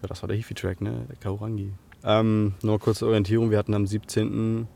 Ja, 0.02 0.08
das 0.08 0.22
war 0.22 0.28
der 0.28 0.38
Hifi-Track, 0.38 0.82
ne? 0.82 1.06
Der 1.10 1.16
Kaurangi. 1.18 1.72
Ähm, 2.04 2.54
nur 2.64 2.80
kurze 2.80 3.06
Orientierung. 3.08 3.52
Wir 3.52 3.58
hatten 3.58 3.74
am 3.74 3.86
17. 3.88 4.68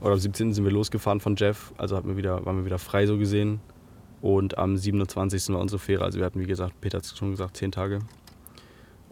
oder 0.00 0.12
am 0.12 0.18
17. 0.18 0.52
sind 0.52 0.64
wir 0.64 0.70
losgefahren 0.72 1.20
von 1.20 1.34
Jeff. 1.36 1.72
Also 1.78 1.96
hatten 1.96 2.08
wir 2.08 2.16
wieder, 2.16 2.44
waren 2.46 2.58
wir 2.58 2.64
wieder 2.64 2.78
frei 2.78 3.06
so 3.06 3.16
gesehen. 3.18 3.60
Und 4.20 4.58
am 4.58 4.76
27. 4.76 5.48
war 5.54 5.60
unsere 5.60 5.78
Fähre. 5.78 6.04
Also 6.04 6.18
wir 6.18 6.26
hatten, 6.26 6.38
wie 6.40 6.46
gesagt, 6.46 6.80
Peter 6.80 6.98
hat 6.98 7.04
es 7.04 7.16
schon 7.16 7.30
gesagt, 7.30 7.56
10 7.56 7.72
Tage. 7.72 8.00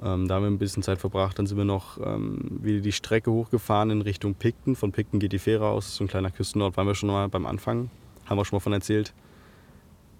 Ähm, 0.02 0.28
da 0.28 0.36
haben 0.36 0.42
wir 0.42 0.50
ein 0.50 0.58
bisschen 0.58 0.82
Zeit 0.82 0.98
verbracht. 0.98 1.38
Dann 1.38 1.46
sind 1.46 1.56
wir 1.58 1.64
noch 1.64 1.98
ähm, 1.98 2.58
wieder 2.62 2.80
die 2.80 2.92
Strecke 2.92 3.32
hochgefahren 3.32 3.90
in 3.90 4.02
Richtung 4.02 4.34
Picton. 4.34 4.76
Von 4.76 4.92
Picton 4.92 5.18
geht 5.18 5.32
die 5.32 5.38
Fähre 5.38 5.66
aus. 5.66 5.96
So 5.96 6.04
ein 6.04 6.08
kleiner 6.08 6.30
Küstenort. 6.30 6.76
Waren 6.76 6.86
wir 6.86 6.94
schon 6.94 7.08
mal 7.08 7.28
beim 7.28 7.46
Anfang. 7.46 7.90
Haben 8.26 8.38
wir 8.38 8.44
schon 8.44 8.56
mal 8.56 8.60
von 8.60 8.72
erzählt. 8.72 9.12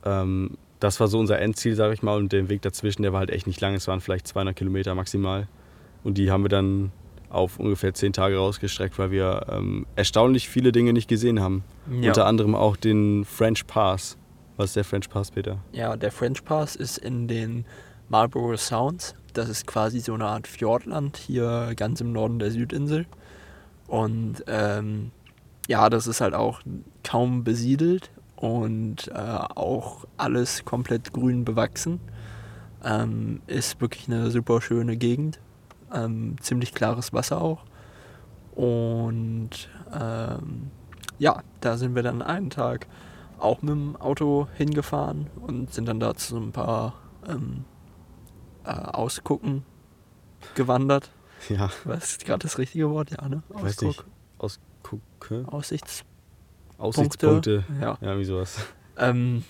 Ähm, 0.05 0.57
das 0.81 1.01
war 1.01 1.09
so 1.09 1.19
unser 1.19 1.39
Endziel, 1.39 1.75
sage 1.75 1.95
ich 1.95 2.03
mal. 2.03 2.17
Und 2.17 2.33
der 2.33 2.49
Weg 2.49 2.63
dazwischen, 2.63 3.03
der 3.03 3.13
war 3.13 3.21
halt 3.21 3.31
echt 3.31 3.47
nicht 3.47 3.61
lang. 3.61 3.75
Es 3.75 3.87
waren 3.89 4.01
vielleicht 4.01 4.27
200 4.27 4.57
Kilometer 4.57 4.95
maximal. 4.95 5.49
Und 6.03 6.19
die 6.19 6.31
haben 6.31 6.43
wir 6.43 6.49
dann 6.49 6.93
auf 7.31 7.59
ungefähr 7.59 7.93
10 7.93 8.13
Tage 8.15 8.39
rausgestreckt, 8.39 8.99
weil 8.99 9.11
wir 9.11 9.47
ähm, 9.51 9.87
erstaunlich 9.97 10.49
viele 10.49 10.73
Dinge 10.73 10.93
nicht 10.93 11.09
gesehen 11.09 11.41
haben. 11.41 11.63
Ja. 11.91 12.09
Unter 12.09 12.27
anderem 12.27 12.55
auch 12.55 12.77
den 12.77 13.25
French 13.25 13.67
Pass. 13.67 14.17
Was 14.57 14.71
ist 14.71 14.77
der 14.77 14.85
French 14.85 15.09
Pass, 15.09 15.31
Peter? 15.31 15.59
Ja, 15.73 15.97
der 15.97 16.11
French 16.11 16.45
Pass 16.45 16.75
ist 16.75 16.99
in 16.99 17.29
den 17.29 17.65
Marlborough 18.09 18.59
Sounds. 18.59 19.15
Das 19.33 19.49
ist 19.49 19.67
quasi 19.67 20.01
so 20.01 20.15
eine 20.15 20.27
Art 20.27 20.47
Fjordland 20.47 21.17
hier 21.17 21.73
ganz 21.77 22.01
im 22.01 22.13
Norden 22.13 22.39
der 22.39 22.51
Südinsel. 22.51 23.07
Und 23.87 24.45
ähm, 24.47 25.11
ja, 25.69 25.89
das 25.91 26.07
ist 26.07 26.21
halt 26.21 26.35
auch 26.35 26.61
kaum 27.05 27.45
besiedelt 27.45 28.11
und 28.37 29.09
äh, 29.09 29.13
auch 29.15 30.05
alles 30.17 30.65
komplett 30.65 31.13
grün 31.13 31.45
bewachsen. 31.45 32.01
Ähm, 32.85 33.41
ist 33.47 33.81
wirklich 33.81 34.09
eine 34.09 34.31
super 34.31 34.61
schöne 34.61 34.97
Gegend. 34.97 35.41
Ähm, 35.93 36.37
ziemlich 36.41 36.75
klares 36.75 37.13
Wasser 37.13 37.41
auch. 37.41 37.65
Und 38.55 39.69
ähm, 39.93 40.71
ja, 41.19 41.43
da 41.61 41.77
sind 41.77 41.95
wir 41.95 42.03
dann 42.03 42.23
einen 42.23 42.51
Tag 42.51 42.87
auch 43.39 43.63
mit 43.63 43.71
dem 43.71 43.97
Auto 43.97 44.49
hingefahren 44.57 45.29
und 45.47 45.73
sind 45.73 45.87
dann 45.87 46.01
da 46.01 46.15
zu 46.15 46.37
ein 46.37 46.53
paar 46.53 46.95
ähm, 47.29 47.65
äh, 48.69 48.73
Ausgucken 48.73 49.65
gewandert. 50.55 51.11
Ja. 51.49 51.71
Was 51.85 52.11
ist 52.13 52.25
gerade 52.25 52.41
das 52.41 52.59
richtige 52.59 52.91
Wort? 52.91 53.11
Ja, 53.11 53.29
ne? 53.29 53.43
Weiß 53.49 53.81
nicht. 53.83 54.05
Ausgucke. 54.39 55.45
Aussichts. 55.47 56.05
Aussichtspunkte. 56.79 57.65
Ja. 57.81 57.99
Ja, 58.01 58.19
wie 58.19 58.25
sowas. 58.25 58.59
Ähm, 58.97 59.45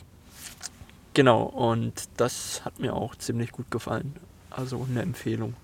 genau, 1.15 1.43
und 1.43 2.09
das 2.17 2.65
hat 2.65 2.79
mir 2.79 2.95
auch 2.95 3.17
ziemlich 3.17 3.53
gut 3.53 3.71
gefallen. 3.71 4.15
Also 4.51 4.87
eine 4.89 5.03
Empfehlung 5.03 5.55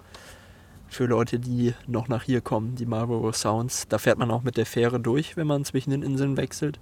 für 0.88 1.06
Leute, 1.06 1.38
die 1.38 1.75
noch 1.87 2.08
nach 2.08 2.23
hier 2.23 2.40
kommen, 2.40 2.76
die 2.76 2.87
Marlborough 2.87 3.37
Sounds. 3.37 3.88
Da 3.88 3.99
fährt 3.99 4.18
man 4.18 4.30
auch 4.30 4.42
mit 4.42 4.56
der 4.56 4.66
Fähre 4.66 5.00
durch, 5.00 5.37
wenn 5.37 5.46
man 5.46 5.64
zwischen 5.64 5.90
den 5.90 6.02
Inseln 6.02 6.37
wechselt. 6.37 6.78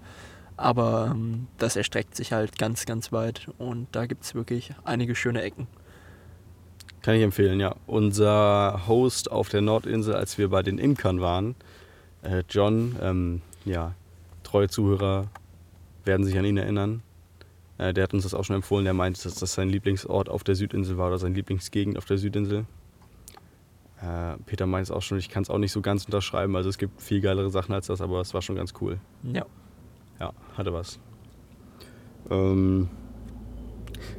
Aber 0.56 1.10
ähm, 1.12 1.48
das 1.58 1.76
erstreckt 1.76 2.14
sich 2.14 2.32
halt 2.32 2.58
ganz, 2.58 2.86
ganz 2.86 3.10
weit 3.10 3.48
und 3.58 3.88
da 3.92 4.06
gibt 4.06 4.24
es 4.24 4.34
wirklich 4.34 4.74
einige 4.84 5.14
schöne 5.14 5.42
Ecken. 5.42 5.66
Kann 7.02 7.16
ich 7.16 7.22
empfehlen, 7.22 7.58
ja. 7.58 7.74
Unser 7.86 8.82
Host 8.86 9.30
auf 9.30 9.48
der 9.48 9.60
Nordinsel, 9.60 10.14
als 10.14 10.38
wir 10.38 10.48
bei 10.48 10.62
den 10.62 10.78
Imkern 10.78 11.20
waren, 11.20 11.56
äh, 12.22 12.44
John, 12.48 12.96
ähm, 13.02 13.42
ja, 13.64 13.94
treue 14.44 14.68
Zuhörer 14.68 15.26
werden 16.04 16.24
sich 16.24 16.38
an 16.38 16.44
ihn 16.44 16.56
erinnern. 16.56 17.02
Äh, 17.78 17.92
der 17.92 18.04
hat 18.04 18.14
uns 18.14 18.22
das 18.22 18.34
auch 18.34 18.44
schon 18.44 18.56
empfohlen. 18.56 18.84
Der 18.84 18.94
meint, 18.94 19.24
dass 19.24 19.34
das 19.34 19.54
sein 19.54 19.68
Lieblingsort 19.68 20.28
auf 20.28 20.44
der 20.44 20.54
Südinsel 20.54 20.96
war 20.96 21.08
oder 21.08 21.18
seine 21.18 21.34
Lieblingsgegend 21.34 21.98
auf 21.98 22.04
der 22.04 22.18
Südinsel. 22.18 22.66
Äh, 24.00 24.36
Peter 24.46 24.66
meint 24.66 24.84
es 24.84 24.90
auch 24.90 25.02
schon, 25.02 25.18
ich 25.18 25.28
kann 25.28 25.42
es 25.42 25.50
auch 25.50 25.58
nicht 25.58 25.72
so 25.72 25.80
ganz 25.80 26.04
unterschreiben. 26.04 26.54
Also 26.54 26.68
es 26.68 26.78
gibt 26.78 27.00
viel 27.02 27.20
geilere 27.20 27.50
Sachen 27.50 27.74
als 27.74 27.88
das, 27.88 28.00
aber 28.00 28.20
es 28.20 28.34
war 28.34 28.42
schon 28.42 28.56
ganz 28.56 28.74
cool. 28.80 28.98
Ja. 29.24 29.44
Ja, 30.20 30.32
hatte 30.56 30.72
was. 30.72 31.00
Ähm, 32.30 32.88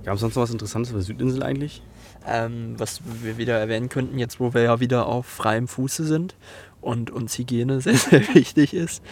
Gab 0.03 0.15
es 0.15 0.21
sonst 0.21 0.35
noch 0.35 0.43
was 0.43 0.51
Interessantes 0.51 0.91
auf 0.91 0.97
der 0.97 1.03
Südinsel 1.03 1.43
eigentlich? 1.43 1.81
Ähm, 2.25 2.75
was 2.77 3.01
wir 3.21 3.37
wieder 3.37 3.57
erwähnen 3.59 3.89
könnten, 3.89 4.17
jetzt 4.17 4.39
wo 4.39 4.53
wir 4.53 4.61
ja 4.61 4.79
wieder 4.79 5.07
auf 5.07 5.25
freiem 5.25 5.67
Fuße 5.67 6.05
sind 6.05 6.35
und 6.79 7.11
uns 7.11 7.37
Hygiene 7.37 7.81
sehr, 7.81 7.95
sehr 7.95 8.21
wichtig 8.33 8.73
ist, 8.73 9.03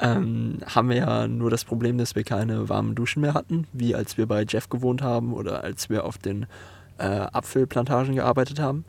ähm, 0.00 0.58
haben 0.66 0.88
wir 0.88 0.96
ja 0.96 1.28
nur 1.28 1.50
das 1.50 1.64
Problem, 1.64 1.98
dass 1.98 2.14
wir 2.14 2.24
keine 2.24 2.68
warmen 2.68 2.94
Duschen 2.94 3.20
mehr 3.20 3.34
hatten, 3.34 3.66
wie 3.72 3.94
als 3.94 4.16
wir 4.16 4.26
bei 4.26 4.44
Jeff 4.48 4.68
gewohnt 4.68 5.02
haben 5.02 5.34
oder 5.34 5.64
als 5.64 5.90
wir 5.90 6.04
auf 6.04 6.18
den 6.18 6.46
äh, 6.98 7.04
Apfelplantagen 7.04 8.14
gearbeitet 8.14 8.58
haben. 8.58 8.84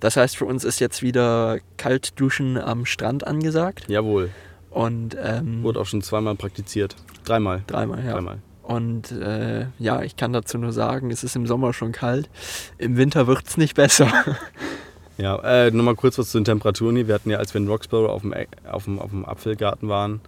Das 0.00 0.16
heißt, 0.16 0.36
für 0.36 0.44
uns 0.44 0.64
ist 0.64 0.80
jetzt 0.80 1.02
wieder 1.02 1.58
Kaltduschen 1.78 2.58
am 2.58 2.84
Strand 2.84 3.26
angesagt. 3.26 3.88
Jawohl. 3.88 4.30
Und 4.70 5.16
ähm, 5.22 5.62
Wurde 5.62 5.80
auch 5.80 5.86
schon 5.86 6.02
zweimal 6.02 6.34
praktiziert. 6.34 6.96
Dreimal. 7.24 7.62
dreimal, 7.66 8.04
ja. 8.04 8.12
Dreimal. 8.12 8.38
Und 8.64 9.12
äh, 9.12 9.66
ja, 9.78 10.02
ich 10.02 10.16
kann 10.16 10.32
dazu 10.32 10.56
nur 10.58 10.72
sagen, 10.72 11.10
es 11.10 11.22
ist 11.22 11.36
im 11.36 11.46
Sommer 11.46 11.72
schon 11.72 11.92
kalt. 11.92 12.28
Im 12.78 12.96
Winter 12.96 13.26
wird 13.26 13.46
es 13.46 13.56
nicht 13.56 13.74
besser. 13.74 14.08
Ja, 15.16 15.36
äh, 15.44 15.70
nochmal 15.70 15.94
kurz 15.94 16.18
was 16.18 16.30
zu 16.30 16.38
den 16.40 16.44
Temperaturen 16.44 16.96
hier. 16.96 17.06
Wir 17.06 17.14
hatten 17.14 17.30
ja, 17.30 17.38
als 17.38 17.54
wir 17.54 17.60
in 17.60 17.68
Roxborough 17.68 18.10
auf 18.10 18.22
dem, 18.22 18.34
auf 18.68 18.82
dem, 18.82 18.98
auf 18.98 19.10
dem 19.10 19.24
Apfelgarten 19.24 19.88
waren, 19.88 20.20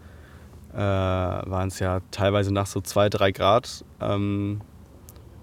äh, 0.73 0.79
waren 0.79 1.67
es 1.67 1.81
ja 1.81 2.03
teilweise 2.13 2.55
nach 2.55 2.67
so 2.69 2.81
2, 2.81 3.09
3 3.09 3.33
Grad. 3.33 3.85
Ähm, 4.01 4.61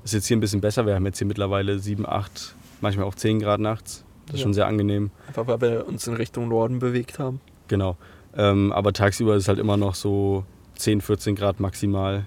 ist 0.05 0.13
jetzt 0.13 0.27
hier 0.27 0.37
ein 0.37 0.39
bisschen 0.39 0.61
besser. 0.61 0.85
Wir 0.85 0.95
haben 0.95 1.05
jetzt 1.05 1.17
hier 1.17 1.27
mittlerweile 1.27 1.77
7, 1.77 2.05
8, 2.07 2.55
manchmal 2.79 3.05
auch 3.05 3.15
10 3.15 3.41
Grad 3.41 3.59
nachts. 3.59 4.05
Das 4.27 4.35
ist 4.35 4.39
Ja. 4.39 4.43
schon 4.43 4.53
sehr 4.53 4.65
angenehm. 4.67 5.11
Einfach 5.27 5.45
weil 5.45 5.59
wir 5.59 5.87
uns 5.89 6.07
in 6.07 6.13
Richtung 6.13 6.47
Norden 6.47 6.79
bewegt 6.79 7.19
haben. 7.19 7.41
Genau. 7.67 7.97
Ähm, 8.37 8.71
aber 8.71 8.93
tagsüber 8.93 9.35
ist 9.35 9.43
es 9.43 9.47
halt 9.49 9.59
immer 9.59 9.75
noch 9.75 9.95
so 9.95 10.45
10, 10.75 11.01
14 11.01 11.35
Grad 11.35 11.59
maximal. 11.59 12.25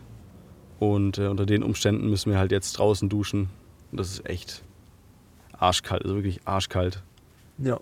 Und 0.78 1.18
äh, 1.18 1.28
unter 1.28 1.46
den 1.46 1.62
Umständen 1.62 2.10
müssen 2.10 2.30
wir 2.30 2.38
halt 2.38 2.52
jetzt 2.52 2.78
draußen 2.78 3.08
duschen. 3.08 3.48
Und 3.90 3.98
das 4.00 4.10
ist 4.10 4.26
echt 4.26 4.62
arschkalt, 5.58 6.02
also 6.02 6.14
wirklich 6.16 6.40
arschkalt. 6.44 7.02
Ja. 7.58 7.78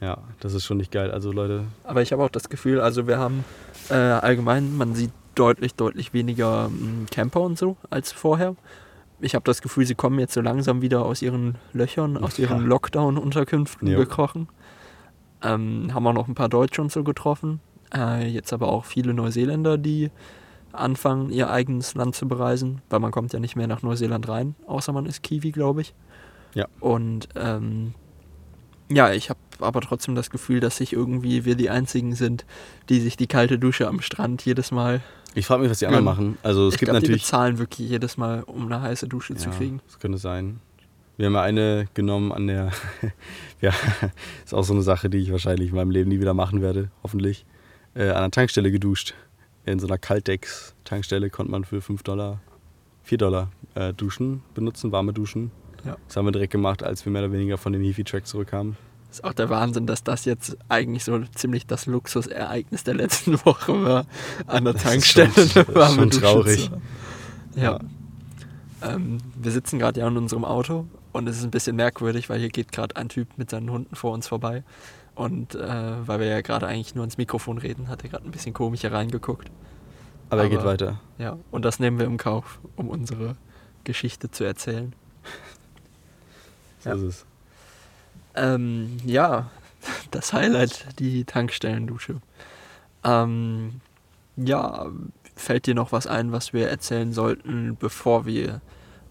Ja, 0.00 0.18
das 0.40 0.52
ist 0.52 0.64
schon 0.64 0.76
nicht 0.76 0.92
geil. 0.92 1.10
Also 1.10 1.32
Leute, 1.32 1.64
Aber 1.84 2.02
ich 2.02 2.12
habe 2.12 2.22
auch 2.22 2.28
das 2.28 2.50
Gefühl, 2.50 2.80
also 2.80 3.06
wir 3.06 3.18
haben 3.18 3.44
äh, 3.88 3.94
allgemein, 3.94 4.76
man 4.76 4.94
sieht 4.94 5.12
deutlich, 5.34 5.74
deutlich 5.74 6.12
weniger 6.12 6.66
m, 6.66 7.06
Camper 7.10 7.40
und 7.40 7.56
so 7.58 7.76
als 7.88 8.12
vorher. 8.12 8.54
Ich 9.20 9.34
habe 9.34 9.44
das 9.44 9.62
Gefühl, 9.62 9.86
sie 9.86 9.94
kommen 9.94 10.18
jetzt 10.18 10.34
so 10.34 10.42
langsam 10.42 10.82
wieder 10.82 11.06
aus 11.06 11.22
ihren 11.22 11.54
Löchern, 11.72 12.18
aus 12.18 12.38
ihren 12.38 12.60
Ja. 12.62 12.66
Lockdown-Unterkünften 12.66 13.88
Jo. 13.88 13.98
gekrochen. 13.98 14.48
Ähm, 15.42 15.94
haben 15.94 16.06
auch 16.06 16.12
noch 16.12 16.28
ein 16.28 16.34
paar 16.34 16.48
Deutsche 16.50 16.82
und 16.82 16.92
so 16.92 17.02
getroffen. 17.04 17.60
Äh, 17.94 18.28
jetzt 18.28 18.52
aber 18.52 18.68
auch 18.68 18.84
viele 18.84 19.14
Neuseeländer, 19.14 19.78
die 19.78 20.10
anfangen, 20.74 21.30
ihr 21.30 21.50
eigenes 21.50 21.94
Land 21.94 22.14
zu 22.14 22.28
bereisen, 22.28 22.82
weil 22.90 23.00
man 23.00 23.10
kommt 23.12 23.32
ja 23.32 23.40
nicht 23.40 23.56
mehr 23.56 23.66
nach 23.66 23.82
Neuseeland 23.82 24.28
rein, 24.28 24.54
außer 24.66 24.92
man 24.92 25.06
ist 25.06 25.22
Kiwi, 25.22 25.50
glaube 25.52 25.82
ich. 25.82 25.94
Ja. 26.54 26.66
Und 26.80 27.28
ähm, 27.36 27.94
ja, 28.90 29.12
ich 29.12 29.30
habe 29.30 29.40
aber 29.60 29.80
trotzdem 29.80 30.14
das 30.14 30.30
Gefühl, 30.30 30.60
dass 30.60 30.76
sich 30.76 30.92
irgendwie 30.92 31.44
wir 31.44 31.54
die 31.54 31.70
Einzigen 31.70 32.14
sind, 32.14 32.44
die 32.88 33.00
sich 33.00 33.16
die 33.16 33.26
kalte 33.26 33.58
Dusche 33.58 33.88
am 33.88 34.00
Strand 34.00 34.44
jedes 34.44 34.70
Mal. 34.70 35.00
ich 35.34 35.46
frage 35.46 35.62
mich, 35.62 35.70
was 35.70 35.78
die 35.78 35.86
anderen 35.86 36.04
machen. 36.04 36.38
Also 36.42 36.68
es 36.68 36.74
ich 36.74 36.80
gibt 36.80 36.90
glaube, 36.90 37.00
die 37.00 37.06
natürlich. 37.06 37.22
bezahlen 37.22 37.58
wirklich 37.58 37.88
jedes 37.88 38.16
Mal, 38.16 38.42
um 38.42 38.66
eine 38.66 38.82
heiße 38.82 39.08
Dusche 39.08 39.34
zu 39.34 39.48
Ja, 39.48 39.54
kriegen. 39.56 39.80
Das 39.86 39.98
könnte 39.98 40.18
sein. 40.18 40.60
Wir 41.16 41.26
haben 41.26 41.34
ja 41.34 41.42
eine 41.42 41.86
genommen 41.94 42.32
an 42.32 42.46
der. 42.48 42.72
ja, 43.60 43.72
ist 44.44 44.52
auch 44.52 44.64
so 44.64 44.72
eine 44.74 44.82
Sache, 44.82 45.08
die 45.08 45.18
ich 45.18 45.30
wahrscheinlich 45.30 45.70
in 45.70 45.76
meinem 45.76 45.90
Leben 45.90 46.10
nie 46.10 46.20
wieder 46.20 46.34
machen 46.34 46.60
werde, 46.60 46.90
hoffentlich. 47.02 47.46
Äh, 47.94 48.10
an 48.10 48.22
der 48.22 48.30
Tankstelle 48.32 48.72
geduscht. 48.72 49.14
In 49.66 49.78
so 49.78 49.86
einer 49.86 49.98
Kaltdecks-Tankstelle 49.98 51.30
konnte 51.30 51.50
man 51.50 51.64
für 51.64 51.80
5 51.80 52.02
Dollar, 52.02 52.40
4 53.04 53.18
Dollar 53.18 53.50
äh, 53.74 53.92
duschen, 53.94 54.42
benutzen, 54.54 54.92
warme 54.92 55.12
Duschen. 55.12 55.50
Ja. 55.84 55.96
Das 56.06 56.16
haben 56.16 56.26
wir 56.26 56.32
direkt 56.32 56.52
gemacht, 56.52 56.82
als 56.82 57.04
wir 57.04 57.12
mehr 57.12 57.22
oder 57.24 57.32
weniger 57.32 57.58
von 57.58 57.72
dem 57.72 57.82
Heafy-Track 57.82 58.26
zurückkamen. 58.26 58.76
Ist 59.10 59.22
auch 59.24 59.32
der 59.32 59.48
Wahnsinn, 59.48 59.86
dass 59.86 60.02
das 60.02 60.24
jetzt 60.24 60.56
eigentlich 60.68 61.04
so 61.04 61.18
ziemlich 61.34 61.66
das 61.66 61.86
Luxusereignis 61.86 62.84
der 62.84 62.94
letzten 62.94 63.34
Woche 63.44 63.82
war, 63.84 64.06
an 64.46 64.64
der 64.64 64.72
Das 64.74 64.82
ist 64.84 64.88
Tankstelle 64.88 65.30
schon- 65.32 65.44
das 65.44 65.56
eine 65.56 65.64
ist 65.68 65.74
warme 65.74 65.96
schon 65.96 66.10
traurig. 66.10 66.70
haben. 66.70 66.82
Ja. 67.56 67.78
Ähm, 68.82 69.18
wir 69.40 69.50
sitzen 69.52 69.78
gerade 69.78 70.00
ja 70.00 70.08
in 70.08 70.16
unserem 70.16 70.44
Auto 70.44 70.86
und 71.12 71.28
es 71.28 71.38
ist 71.38 71.44
ein 71.44 71.50
bisschen 71.50 71.76
merkwürdig, 71.76 72.28
weil 72.28 72.40
hier 72.40 72.48
geht 72.50 72.72
gerade 72.72 72.96
ein 72.96 73.08
Typ 73.08 73.28
mit 73.38 73.50
seinen 73.50 73.70
Hunden 73.70 73.94
vor 73.94 74.12
uns 74.12 74.26
vorbei. 74.26 74.62
Und 75.14 75.54
äh, 75.54 76.06
weil 76.08 76.18
wir 76.20 76.26
ja 76.26 76.40
gerade 76.40 76.66
eigentlich 76.66 76.94
nur 76.94 77.04
ins 77.04 77.18
Mikrofon 77.18 77.58
reden, 77.58 77.88
hat 77.88 78.02
er 78.02 78.10
gerade 78.10 78.24
ein 78.24 78.30
bisschen 78.32 78.52
komisch 78.52 78.80
hier 78.80 78.92
reingeguckt. 78.92 79.50
Aber, 80.30 80.42
er 80.42 80.48
geht 80.48 80.58
Aber- 80.60 80.70
weiter. 80.70 81.00
Ja, 81.18 81.36
und 81.52 81.64
das 81.64 81.78
nehmen 81.78 81.98
wir 81.98 82.06
im 82.06 82.16
Kauf, 82.16 82.58
um 82.76 82.88
unsere 82.88 83.36
Geschichte 83.84 84.30
zu 84.30 84.44
erzählen. 84.44 84.92
So 86.80 86.90
Ja. 86.90 86.96
ist 86.96 87.02
es. 87.02 87.26
Ähm, 88.34 88.98
ja, 89.06 89.50
das 90.10 90.32
Highlight, 90.34 90.98
die 90.98 91.24
Tankstellendusche. 91.24 92.16
Ähm, 93.04 93.80
ja, 94.36 94.86
fällt 95.36 95.66
dir 95.66 95.74
noch 95.74 95.92
was 95.92 96.06
ein, 96.06 96.32
was 96.32 96.52
wir 96.52 96.68
erzählen 96.68 97.12
sollten, 97.12 97.76
bevor 97.78 98.26
wir 98.26 98.60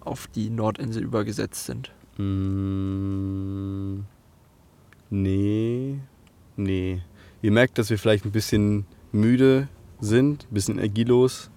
auf 0.01 0.27
die 0.27 0.49
Nordinsel 0.51 1.01
übergesetzt 1.03 1.65
sind? 1.65 1.91
Mm, 2.17 4.01
nee. 5.13 5.99
Nee. 6.55 7.01
Ihr 7.41 7.51
merkt, 7.51 7.77
dass 7.77 7.89
wir 7.89 7.97
vielleicht 7.97 8.25
ein 8.25 8.31
bisschen 8.31 8.85
müde 9.11 9.67
sind, 9.99 10.45
ein 10.49 10.53
bisschen 10.53 10.77
energielos. 10.77 11.49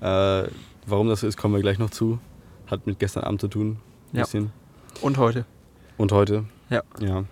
Äh, 0.00 0.44
warum 0.86 1.08
das 1.08 1.20
so 1.20 1.26
ist, 1.26 1.36
kommen 1.36 1.54
wir 1.54 1.60
gleich 1.60 1.78
noch 1.78 1.90
zu. 1.90 2.18
Hat 2.66 2.86
mit 2.86 2.98
gestern 2.98 3.24
Abend 3.24 3.40
zu 3.40 3.48
tun. 3.48 3.78
Ein 4.12 4.16
Ja. 4.16 4.22
bisschen. 4.24 4.52
Und 5.00 5.18
heute? 5.18 5.44
Und 5.96 6.12
heute. 6.12 6.44
Ja. 6.70 6.82
Ja. 7.00 7.24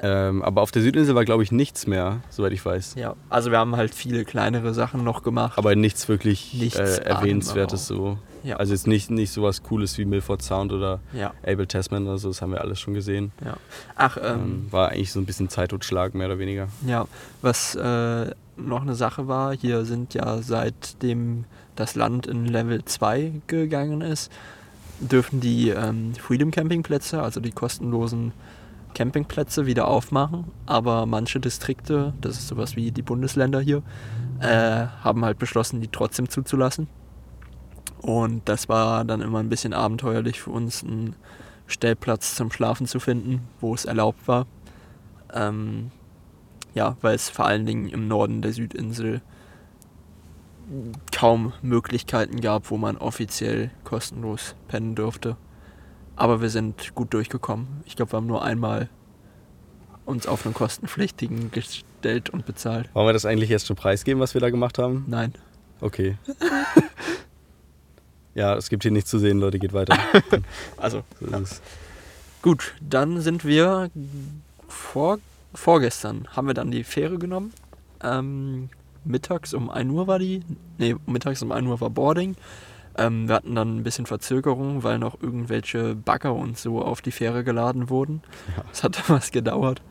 Ähm, 0.00 0.42
aber 0.42 0.62
auf 0.62 0.70
der 0.70 0.82
Südinsel 0.82 1.14
war, 1.14 1.24
glaube 1.24 1.42
ich, 1.42 1.50
nichts 1.50 1.86
mehr, 1.86 2.20
soweit 2.30 2.52
ich 2.52 2.64
weiß. 2.64 2.94
Ja, 2.94 3.16
also 3.28 3.50
wir 3.50 3.58
haben 3.58 3.76
halt 3.76 3.94
viele 3.94 4.24
kleinere 4.24 4.72
Sachen 4.72 5.02
noch 5.02 5.22
gemacht. 5.24 5.58
Aber 5.58 5.74
nichts 5.74 6.08
wirklich 6.08 6.54
Nichts 6.54 6.78
äh, 6.78 7.02
Erwähnenswertes 7.02 7.86
so. 7.88 8.18
Ja. 8.42 8.56
Also 8.56 8.72
jetzt 8.72 8.86
nicht, 8.86 9.10
nicht 9.10 9.32
sowas 9.32 9.62
Cooles 9.62 9.98
wie 9.98 10.04
Milford 10.04 10.42
Sound 10.42 10.72
oder 10.72 11.00
ja, 11.12 11.32
Abel 11.46 11.66
Tasman 11.66 12.06
oder 12.06 12.18
so, 12.18 12.28
das 12.28 12.42
haben 12.42 12.52
wir 12.52 12.60
alles 12.60 12.80
schon 12.80 12.94
gesehen. 12.94 13.32
ja. 13.44 13.56
Ach, 13.96 14.16
ähm, 14.16 14.24
Ähm, 14.24 14.66
war 14.70 14.90
eigentlich 14.90 15.12
so 15.12 15.20
ein 15.20 15.26
bisschen 15.26 15.48
Zeittotschlag, 15.48 16.14
mehr 16.14 16.26
oder 16.26 16.38
weniger. 16.38 16.68
Ja, 16.86 17.06
was 17.42 17.74
äh, 17.74 18.30
noch 18.56 18.82
eine 18.82 18.94
Sache 18.94 19.28
war, 19.28 19.54
hier 19.56 19.84
sind 19.84 20.14
ja 20.14 20.42
seitdem 20.42 21.44
das 21.76 21.94
Land 21.94 22.26
in 22.26 22.46
Level 22.46 22.84
2 22.84 23.32
gegangen 23.46 24.00
ist, 24.00 24.32
dürfen 25.00 25.40
die 25.40 25.70
ähm, 25.70 26.14
Freedom 26.14 26.50
Campingplätze, 26.50 27.22
also 27.22 27.40
die 27.40 27.52
kostenlosen 27.52 28.32
Campingplätze, 28.94 29.66
wieder 29.66 29.86
aufmachen. 29.86 30.44
Aber 30.66 31.06
manche 31.06 31.38
Distrikte, 31.38 32.14
das 32.20 32.36
ist 32.38 32.48
sowas 32.48 32.74
wie 32.74 32.90
die 32.90 33.02
Bundesländer 33.02 33.60
hier, 33.60 33.82
äh, 34.40 34.86
haben 35.04 35.24
halt 35.24 35.38
beschlossen, 35.38 35.80
die 35.80 35.88
trotzdem 35.88 36.28
zuzulassen. 36.28 36.88
Und 38.00 38.48
das 38.48 38.68
war 38.68 39.04
dann 39.04 39.20
immer 39.20 39.40
ein 39.40 39.48
bisschen 39.48 39.72
abenteuerlich 39.72 40.40
für 40.40 40.50
uns, 40.50 40.84
einen 40.84 41.16
Stellplatz 41.66 42.34
zum 42.34 42.50
Schlafen 42.50 42.86
zu 42.86 43.00
finden, 43.00 43.46
wo 43.60 43.74
es 43.74 43.84
erlaubt 43.84 44.26
war. 44.26 44.46
Ähm, 45.32 45.90
ja, 46.74 46.96
weil 47.00 47.14
es 47.14 47.28
vor 47.28 47.46
allen 47.46 47.66
Dingen 47.66 47.88
im 47.88 48.08
Norden 48.08 48.42
der 48.42 48.52
Südinsel 48.52 49.20
kaum 51.12 51.52
Möglichkeiten 51.62 52.40
gab, 52.40 52.70
wo 52.70 52.76
man 52.76 52.96
offiziell 52.96 53.70
kostenlos 53.84 54.54
pennen 54.68 54.94
durfte. 54.94 55.36
Aber 56.16 56.40
wir 56.40 56.50
sind 56.50 56.94
gut 56.94 57.14
durchgekommen. 57.14 57.82
Ich 57.84 57.96
glaube, 57.96 58.12
wir 58.12 58.16
haben 58.18 58.26
nur 58.26 58.42
einmal 58.42 58.88
uns 60.04 60.26
auf 60.26 60.44
einen 60.44 60.54
kostenpflichtigen 60.54 61.50
gestellt 61.50 62.30
und 62.30 62.46
bezahlt. 62.46 62.88
Wollen 62.94 63.06
wir 63.06 63.12
das 63.12 63.26
eigentlich 63.26 63.50
jetzt 63.50 63.66
schon 63.66 63.76
preisgeben, 63.76 64.20
was 64.20 64.34
wir 64.34 64.40
da 64.40 64.50
gemacht 64.50 64.78
haben? 64.78 65.04
Nein. 65.06 65.34
Okay. 65.80 66.16
ja, 68.38 68.54
es 68.54 68.68
gibt 68.70 68.84
hier 68.84 68.92
nichts 68.92 69.10
zu 69.10 69.18
sehen, 69.18 69.40
Leute, 69.40 69.58
geht 69.58 69.72
weiter. 69.72 69.98
Also, 70.76 71.02
So 71.20 71.36
es. 71.36 71.60
Gut, 72.40 72.74
dann 72.80 73.20
sind 73.20 73.44
wir 73.44 73.90
vor, 74.68 75.18
vorgestern 75.52 76.28
haben 76.30 76.46
wir 76.46 76.54
dann 76.54 76.70
die 76.70 76.84
Fähre 76.84 77.18
genommen. 77.18 77.52
Ähm, 78.00 78.68
mittags 79.04 79.54
um 79.54 79.70
1 79.70 79.90
Uhr 79.90 80.06
war 80.06 80.20
die. 80.20 80.42
Nee, 80.78 80.94
mittags 81.06 81.42
um 81.42 81.50
1 81.50 81.66
Uhr 81.66 81.80
war 81.80 81.90
Boarding. 81.90 82.36
Ähm, 82.96 83.26
wir 83.28 83.34
hatten 83.34 83.56
dann 83.56 83.78
ein 83.78 83.82
bisschen 83.82 84.06
Verzögerung, 84.06 84.84
weil 84.84 85.00
noch 85.00 85.20
irgendwelche 85.20 85.96
Bagger 85.96 86.34
und 86.34 86.56
so 86.56 86.80
auf 86.80 87.02
die 87.02 87.10
Fähre 87.10 87.42
geladen 87.42 87.90
wurden. 87.90 88.22
Ja. 88.56 88.64
Das 88.68 88.84
hat 88.84 89.02
was 89.10 89.32
gedauert. 89.32 89.82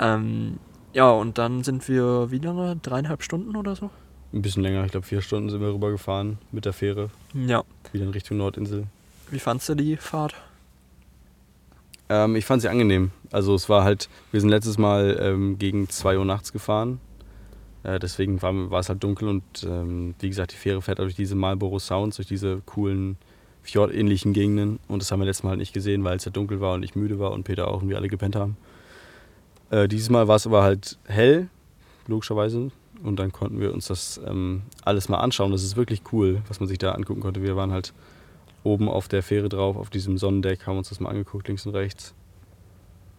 Ähm, 0.00 0.58
ja, 0.94 1.10
und 1.10 1.36
dann 1.36 1.64
sind 1.64 1.86
wir 1.86 2.30
wie 2.30 2.38
lange? 2.38 2.76
Dreieinhalb 2.76 3.22
Stunden 3.22 3.56
oder 3.56 3.76
so? 3.76 3.90
Ein 4.32 4.40
bisschen 4.42 4.62
länger, 4.62 4.84
ich 4.84 4.90
glaube 4.90 5.06
vier 5.06 5.20
Stunden 5.20 5.50
sind 5.50 5.60
wir 5.60 5.68
rübergefahren 5.68 6.38
mit 6.50 6.64
der 6.64 6.72
Fähre, 6.72 7.10
Ja. 7.34 7.62
Wieder 7.94 8.04
in 8.04 8.10
Richtung 8.10 8.36
Nordinsel. 8.36 8.84
Wie 9.30 9.38
fandst 9.38 9.68
du 9.68 9.74
die 9.74 9.96
Fahrt? 9.96 10.34
Ähm, 12.08 12.36
ich 12.36 12.44
fand 12.44 12.60
sie 12.60 12.68
angenehm. 12.68 13.12
Also 13.32 13.54
es 13.54 13.68
war 13.68 13.84
halt, 13.84 14.08
wir 14.30 14.40
sind 14.40 14.50
letztes 14.50 14.76
Mal 14.76 15.18
ähm, 15.20 15.58
gegen 15.58 15.88
2 15.88 16.18
Uhr 16.18 16.24
nachts 16.24 16.52
gefahren. 16.52 17.00
Äh, 17.82 17.98
deswegen 17.98 18.42
war, 18.42 18.70
war 18.70 18.80
es 18.80 18.88
halt 18.88 19.02
dunkel 19.02 19.28
und 19.28 19.42
ähm, 19.64 20.14
wie 20.20 20.28
gesagt, 20.28 20.52
die 20.52 20.56
Fähre 20.56 20.82
fährt 20.82 20.98
durch 20.98 21.14
diese 21.14 21.34
Marlboro 21.34 21.78
Sounds, 21.78 22.16
durch 22.16 22.28
diese 22.28 22.60
coolen 22.66 23.16
fjordähnlichen 23.62 24.32
Gegenden. 24.32 24.78
Und 24.88 25.00
das 25.00 25.10
haben 25.10 25.20
wir 25.20 25.26
letztes 25.26 25.44
Mal 25.44 25.50
halt 25.50 25.60
nicht 25.60 25.72
gesehen, 25.72 26.04
weil 26.04 26.16
es 26.16 26.24
ja 26.24 26.30
dunkel 26.30 26.60
war 26.60 26.74
und 26.74 26.82
ich 26.82 26.94
müde 26.94 27.18
war 27.18 27.32
und 27.32 27.44
Peter 27.44 27.68
auch 27.68 27.82
und 27.82 27.88
wir 27.88 27.96
alle 27.96 28.08
gepennt 28.08 28.36
haben. 28.36 28.56
Äh, 29.70 29.88
dieses 29.88 30.10
Mal 30.10 30.28
war 30.28 30.36
es 30.36 30.46
aber 30.46 30.62
halt 30.62 30.98
hell, 31.06 31.48
logischerweise. 32.06 32.70
Und 33.04 33.16
dann 33.16 33.32
konnten 33.32 33.60
wir 33.60 33.72
uns 33.74 33.86
das 33.86 34.18
ähm, 34.26 34.62
alles 34.84 35.08
mal 35.08 35.18
anschauen. 35.18 35.52
Das 35.52 35.62
ist 35.62 35.76
wirklich 35.76 36.02
cool, 36.12 36.40
was 36.48 36.58
man 36.58 36.68
sich 36.68 36.78
da 36.78 36.92
angucken 36.92 37.20
konnte. 37.20 37.42
Wir 37.42 37.54
waren 37.54 37.70
halt 37.70 37.92
oben 38.62 38.88
auf 38.88 39.08
der 39.08 39.22
Fähre 39.22 39.48
drauf, 39.50 39.76
auf 39.76 39.90
diesem 39.90 40.16
Sonnendeck, 40.16 40.66
haben 40.66 40.78
uns 40.78 40.88
das 40.88 41.00
mal 41.00 41.10
angeguckt, 41.10 41.46
links 41.48 41.66
und 41.66 41.74
rechts. 41.74 42.14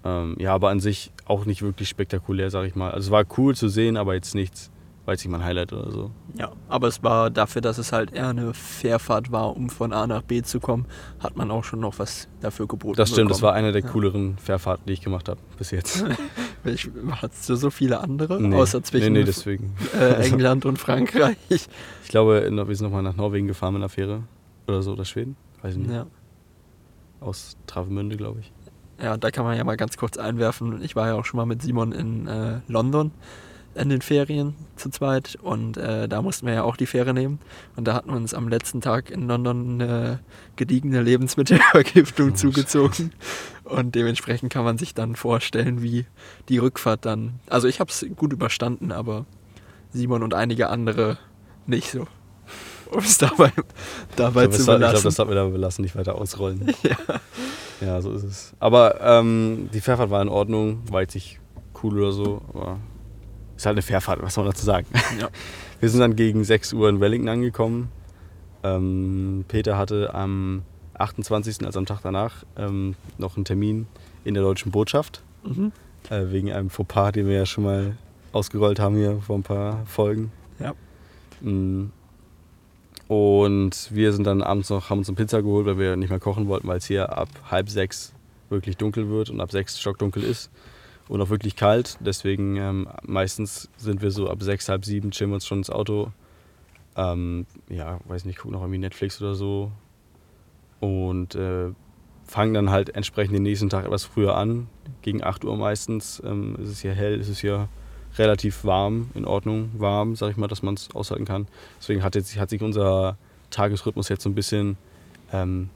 Ähm, 0.04 0.36
ja, 0.40 0.54
aber 0.54 0.70
an 0.70 0.80
sich 0.80 1.12
auch 1.26 1.46
nicht 1.46 1.62
wirklich 1.62 1.88
spektakulär, 1.90 2.50
sag 2.50 2.66
ich 2.66 2.76
mal. 2.76 2.92
Also 2.92 3.08
es 3.08 3.12
war 3.12 3.24
cool 3.38 3.56
zu 3.56 3.70
sehen, 3.70 3.96
aber 3.98 4.16
jetzt 4.16 4.34
nichts, 4.36 4.72
jetzt 5.08 5.24
nicht 5.24 5.32
mein 5.32 5.44
Highlight 5.44 5.72
oder 5.74 5.92
so. 5.92 6.12
Ja, 6.38 6.52
aber 6.68 6.88
es 6.88 7.02
war 7.04 7.30
dafür, 7.30 7.62
dass 7.62 7.78
es 7.78 7.92
halt 7.92 8.12
eher 8.12 8.30
eine 8.30 8.54
Fährfahrt 8.56 9.32
war, 9.32 9.56
um 9.56 9.70
von 9.70 9.94
A 9.94 10.06
nach 10.08 10.22
B 10.24 10.42
zu 10.42 10.60
kommen, 10.60 10.86
hat 11.20 11.38
man 11.38 11.50
auch 11.52 11.64
schon 11.64 11.80
noch 11.80 11.98
was 12.00 12.28
dafür 12.42 12.68
geboten. 12.68 12.98
Das 12.98 13.10
stimmt, 13.12 13.30
das 13.32 13.42
war 13.44 13.54
eine 13.54 13.72
der 13.72 13.84
Ja. 13.84 13.90
cooleren 13.90 14.38
Fährfahrten, 14.40 14.86
die 14.88 14.94
ich 14.94 15.02
gemacht 15.02 15.30
habe 15.30 15.40
bis 15.58 15.70
jetzt. 15.72 16.04
Ich, 16.66 16.90
hattest 17.12 17.48
du 17.50 17.56
so 17.56 17.70
viele 17.70 18.00
andere? 18.00 18.38
Außer 18.56 18.82
zwischen 18.84 19.14
nee, 19.14 19.24
nee, 19.24 19.60
äh, 20.00 20.26
England 20.26 20.66
und 20.66 20.78
Frankreich. 20.80 21.38
Ich 21.50 21.68
glaube, 22.10 22.50
wir 22.50 22.76
sind 22.76 22.88
nochmal 22.88 23.04
nach 23.04 23.16
Norwegen 23.16 23.48
gefahren 23.48 23.74
mit 23.74 23.82
einer 23.82 23.90
Fähre 23.90 24.24
oder 24.68 24.82
so, 24.82 24.94
oder 24.94 25.06
Schweden, 25.06 25.36
weiß 25.62 25.74
ich 25.74 25.80
nicht. 25.80 25.92
Ja. 25.92 26.08
Aus 27.20 27.56
Travemünde, 27.68 28.18
glaube 28.18 28.40
ich. 28.42 28.52
ja, 29.02 29.18
da 29.18 29.32
kann 29.32 29.46
man 29.46 29.58
ja 29.58 29.64
mal 29.64 29.78
ganz 29.78 29.98
kurz 29.98 30.18
einwerfen. 30.18 30.82
Ich 30.82 30.96
war 30.96 31.08
ja 31.08 31.14
auch 31.16 31.26
schon 31.26 31.38
mal 31.38 31.46
mit 31.46 31.62
Simon 31.62 31.92
in 31.92 32.28
äh, 32.28 32.60
London 32.68 33.12
in 33.76 33.90
den 33.90 34.02
Ferien 34.02 34.56
zu 34.78 34.90
zweit 34.90 35.38
und 35.42 35.76
äh, 35.76 36.08
da 36.08 36.22
mussten 36.22 36.48
wir 36.48 36.54
ja 36.54 36.64
auch 36.64 36.78
die 36.78 36.86
Fähre 36.86 37.14
nehmen 37.14 37.40
und 37.76 37.86
da 37.86 37.94
hatten 37.94 38.10
wir 38.10 38.16
uns 38.16 38.34
am 38.34 38.48
letzten 38.48 38.80
Tag 38.80 39.10
in 39.10 39.28
London 39.28 39.82
eine 39.82 40.20
gediegene 40.56 41.02
Lebensmittelvergiftung 41.02 42.30
Oh, 42.32 42.36
zugezogen 42.36 43.12
und 43.66 43.96
dementsprechend 43.96 44.52
kann 44.52 44.64
man 44.64 44.78
sich 44.78 44.94
dann 44.94 45.16
vorstellen, 45.16 45.82
wie 45.82 46.06
die 46.50 46.58
Rückfahrt 46.58 47.06
dann. 47.06 47.40
Also 47.50 47.68
ich 47.68 47.80
habe 47.80 47.92
es 47.92 48.06
gut 48.16 48.32
überstanden, 48.34 48.92
aber 48.92 49.26
Simon 49.92 50.24
und 50.24 50.34
einige 50.34 50.70
andere 50.70 51.18
nicht 51.66 51.90
so. 51.92 52.08
Um 52.92 53.00
es 53.00 53.18
dabei, 53.18 53.52
dabei 54.16 54.44
ich 54.44 54.50
glaube, 54.50 54.52
zu 54.52 54.64
soll- 54.64 54.76
ich 54.76 54.80
glaub, 54.80 54.90
belassen. 54.92 55.04
das 55.04 55.16
sollten 55.16 55.32
wir 55.32 55.36
dabei 55.36 55.52
belassen, 55.52 55.82
nicht 55.82 55.96
weiter 55.96 56.16
ausrollen. 56.16 56.72
ja. 57.82 58.00
so 58.02 58.12
ist 58.14 58.24
es. 58.24 58.54
Aber 58.60 59.02
ähm, 59.02 59.70
die 59.74 59.82
Fährfahrt 59.82 60.12
war 60.12 60.22
in 60.22 60.30
Ordnung, 60.30 60.84
war 60.92 61.02
jetzt 61.02 61.16
nicht 61.16 61.40
cool 61.82 61.98
oder 62.00 62.12
so, 62.12 62.42
aber 62.54 62.80
ist 63.58 63.66
halt 63.66 63.74
eine 63.76 63.82
Fährfahrt, 63.82 64.22
was 64.22 64.36
soll 64.36 64.44
man 64.44 64.54
dazu 64.54 64.66
sagen? 64.66 64.86
Ja. 65.20 65.30
Wir 65.80 65.90
sind 65.90 66.00
dann 66.00 66.16
gegen 66.16 66.44
6 66.44 66.74
Uhr 66.74 66.88
in 66.90 67.00
Wellington 67.00 67.30
angekommen. 67.30 67.90
Ähm, 68.64 69.46
Peter 69.48 69.78
hatte 69.78 70.14
am 70.14 70.62
28., 70.98 71.66
also 71.66 71.80
am 71.80 71.86
Tag 71.86 72.02
danach, 72.02 72.44
ähm, 72.58 72.96
noch 73.18 73.36
einen 73.36 73.46
Termin 73.46 73.88
in 74.24 74.34
der 74.34 74.44
deutschen 74.44 74.72
Botschaft. 74.72 75.24
Mhm. 75.44 75.72
Äh, 76.10 76.32
wegen 76.32 76.52
einem 76.52 76.70
Fauxpas, 76.70 77.14
den 77.14 77.28
wir 77.28 77.36
ja 77.36 77.46
schon 77.46 77.64
mal 77.64 77.98
ausgerollt 78.32 78.80
haben 78.80 78.96
hier 78.96 79.22
vor 79.22 79.38
ein 79.38 79.44
paar 79.44 79.86
Folgen. 79.86 80.32
Ja. 80.60 80.74
Mm. 81.42 81.92
Und 83.08 83.90
wir 83.92 84.14
sind 84.14 84.26
dann 84.26 84.42
abends 84.42 84.70
noch, 84.70 84.90
haben 84.90 85.00
uns 85.00 85.08
eine 85.08 85.16
Pizza 85.16 85.42
geholt, 85.42 85.66
weil 85.66 85.78
wir 85.78 85.96
nicht 85.96 86.10
mehr 86.10 86.20
kochen 86.20 86.48
wollten, 86.48 86.68
weil 86.68 86.78
es 86.78 86.86
hier 86.86 87.16
ab 87.16 87.30
halb 87.50 87.70
sechs 87.70 88.14
wirklich 88.50 88.78
dunkel 88.78 89.10
wird 89.10 89.30
und 89.30 89.42
ab 89.42 89.52
sechs 89.52 89.80
stockdunkel 89.80 90.24
ist 90.24 90.50
und 91.08 91.22
auch 91.22 91.30
wirklich 91.30 91.56
kalt. 91.56 91.98
Deswegen 92.00 92.56
ähm, 92.58 92.88
meistens 93.04 93.70
sind 93.78 94.02
wir 94.02 94.12
so 94.12 94.30
ab 94.30 94.42
sechs, 94.42 94.70
halb 94.70 94.86
sieben, 94.86 95.12
chillen 95.12 95.30
wir 95.32 95.36
uns 95.36 95.46
schon 95.46 95.60
ins 95.60 95.70
Auto. 95.70 96.12
Ähm, 96.96 97.46
ja, 97.70 98.00
weiß 98.06 98.26
nicht, 98.26 98.40
gucken 98.40 98.54
noch 98.54 98.62
irgendwie 98.62 98.80
Netflix 98.80 99.22
oder 99.22 99.36
so. 99.36 99.72
Und 100.80 101.36
äh, 101.36 101.72
fangen 102.26 102.54
dann 102.54 102.70
halt 102.72 102.96
entsprechend 102.96 103.36
den 103.36 103.44
nächsten 103.44 103.70
Tag 103.70 103.86
etwas 103.86 104.04
früher 104.04 104.36
an. 104.36 104.68
Gegen 105.02 105.24
8 105.24 105.46
Uhr 105.46 105.56
meistens 105.58 106.22
ähm, 106.26 106.56
ist 106.60 106.70
es 106.70 106.80
hier 106.82 106.94
hell, 106.94 107.20
ist 107.20 107.30
es 107.30 107.40
hier 107.40 107.68
relativ 108.18 108.64
warm, 108.64 109.10
in 109.14 109.26
Ordnung, 109.26 109.72
warm, 109.78 110.16
sag 110.16 110.32
ich 110.32 110.38
mal, 110.38 110.48
dass 110.48 110.64
man 110.64 110.74
es 110.76 110.90
aushalten 110.96 111.26
kann. 111.26 111.48
Deswegen 111.80 112.02
hat, 112.04 112.16
jetzt, 112.16 112.38
hat 112.40 112.50
sich 112.50 112.62
unser 112.62 113.18
Tagesrhythmus 113.52 114.10
jetzt 114.10 114.24
so 114.24 114.30
ein 114.30 114.36
bisschen, 114.36 114.78
ähm, 115.34 115.70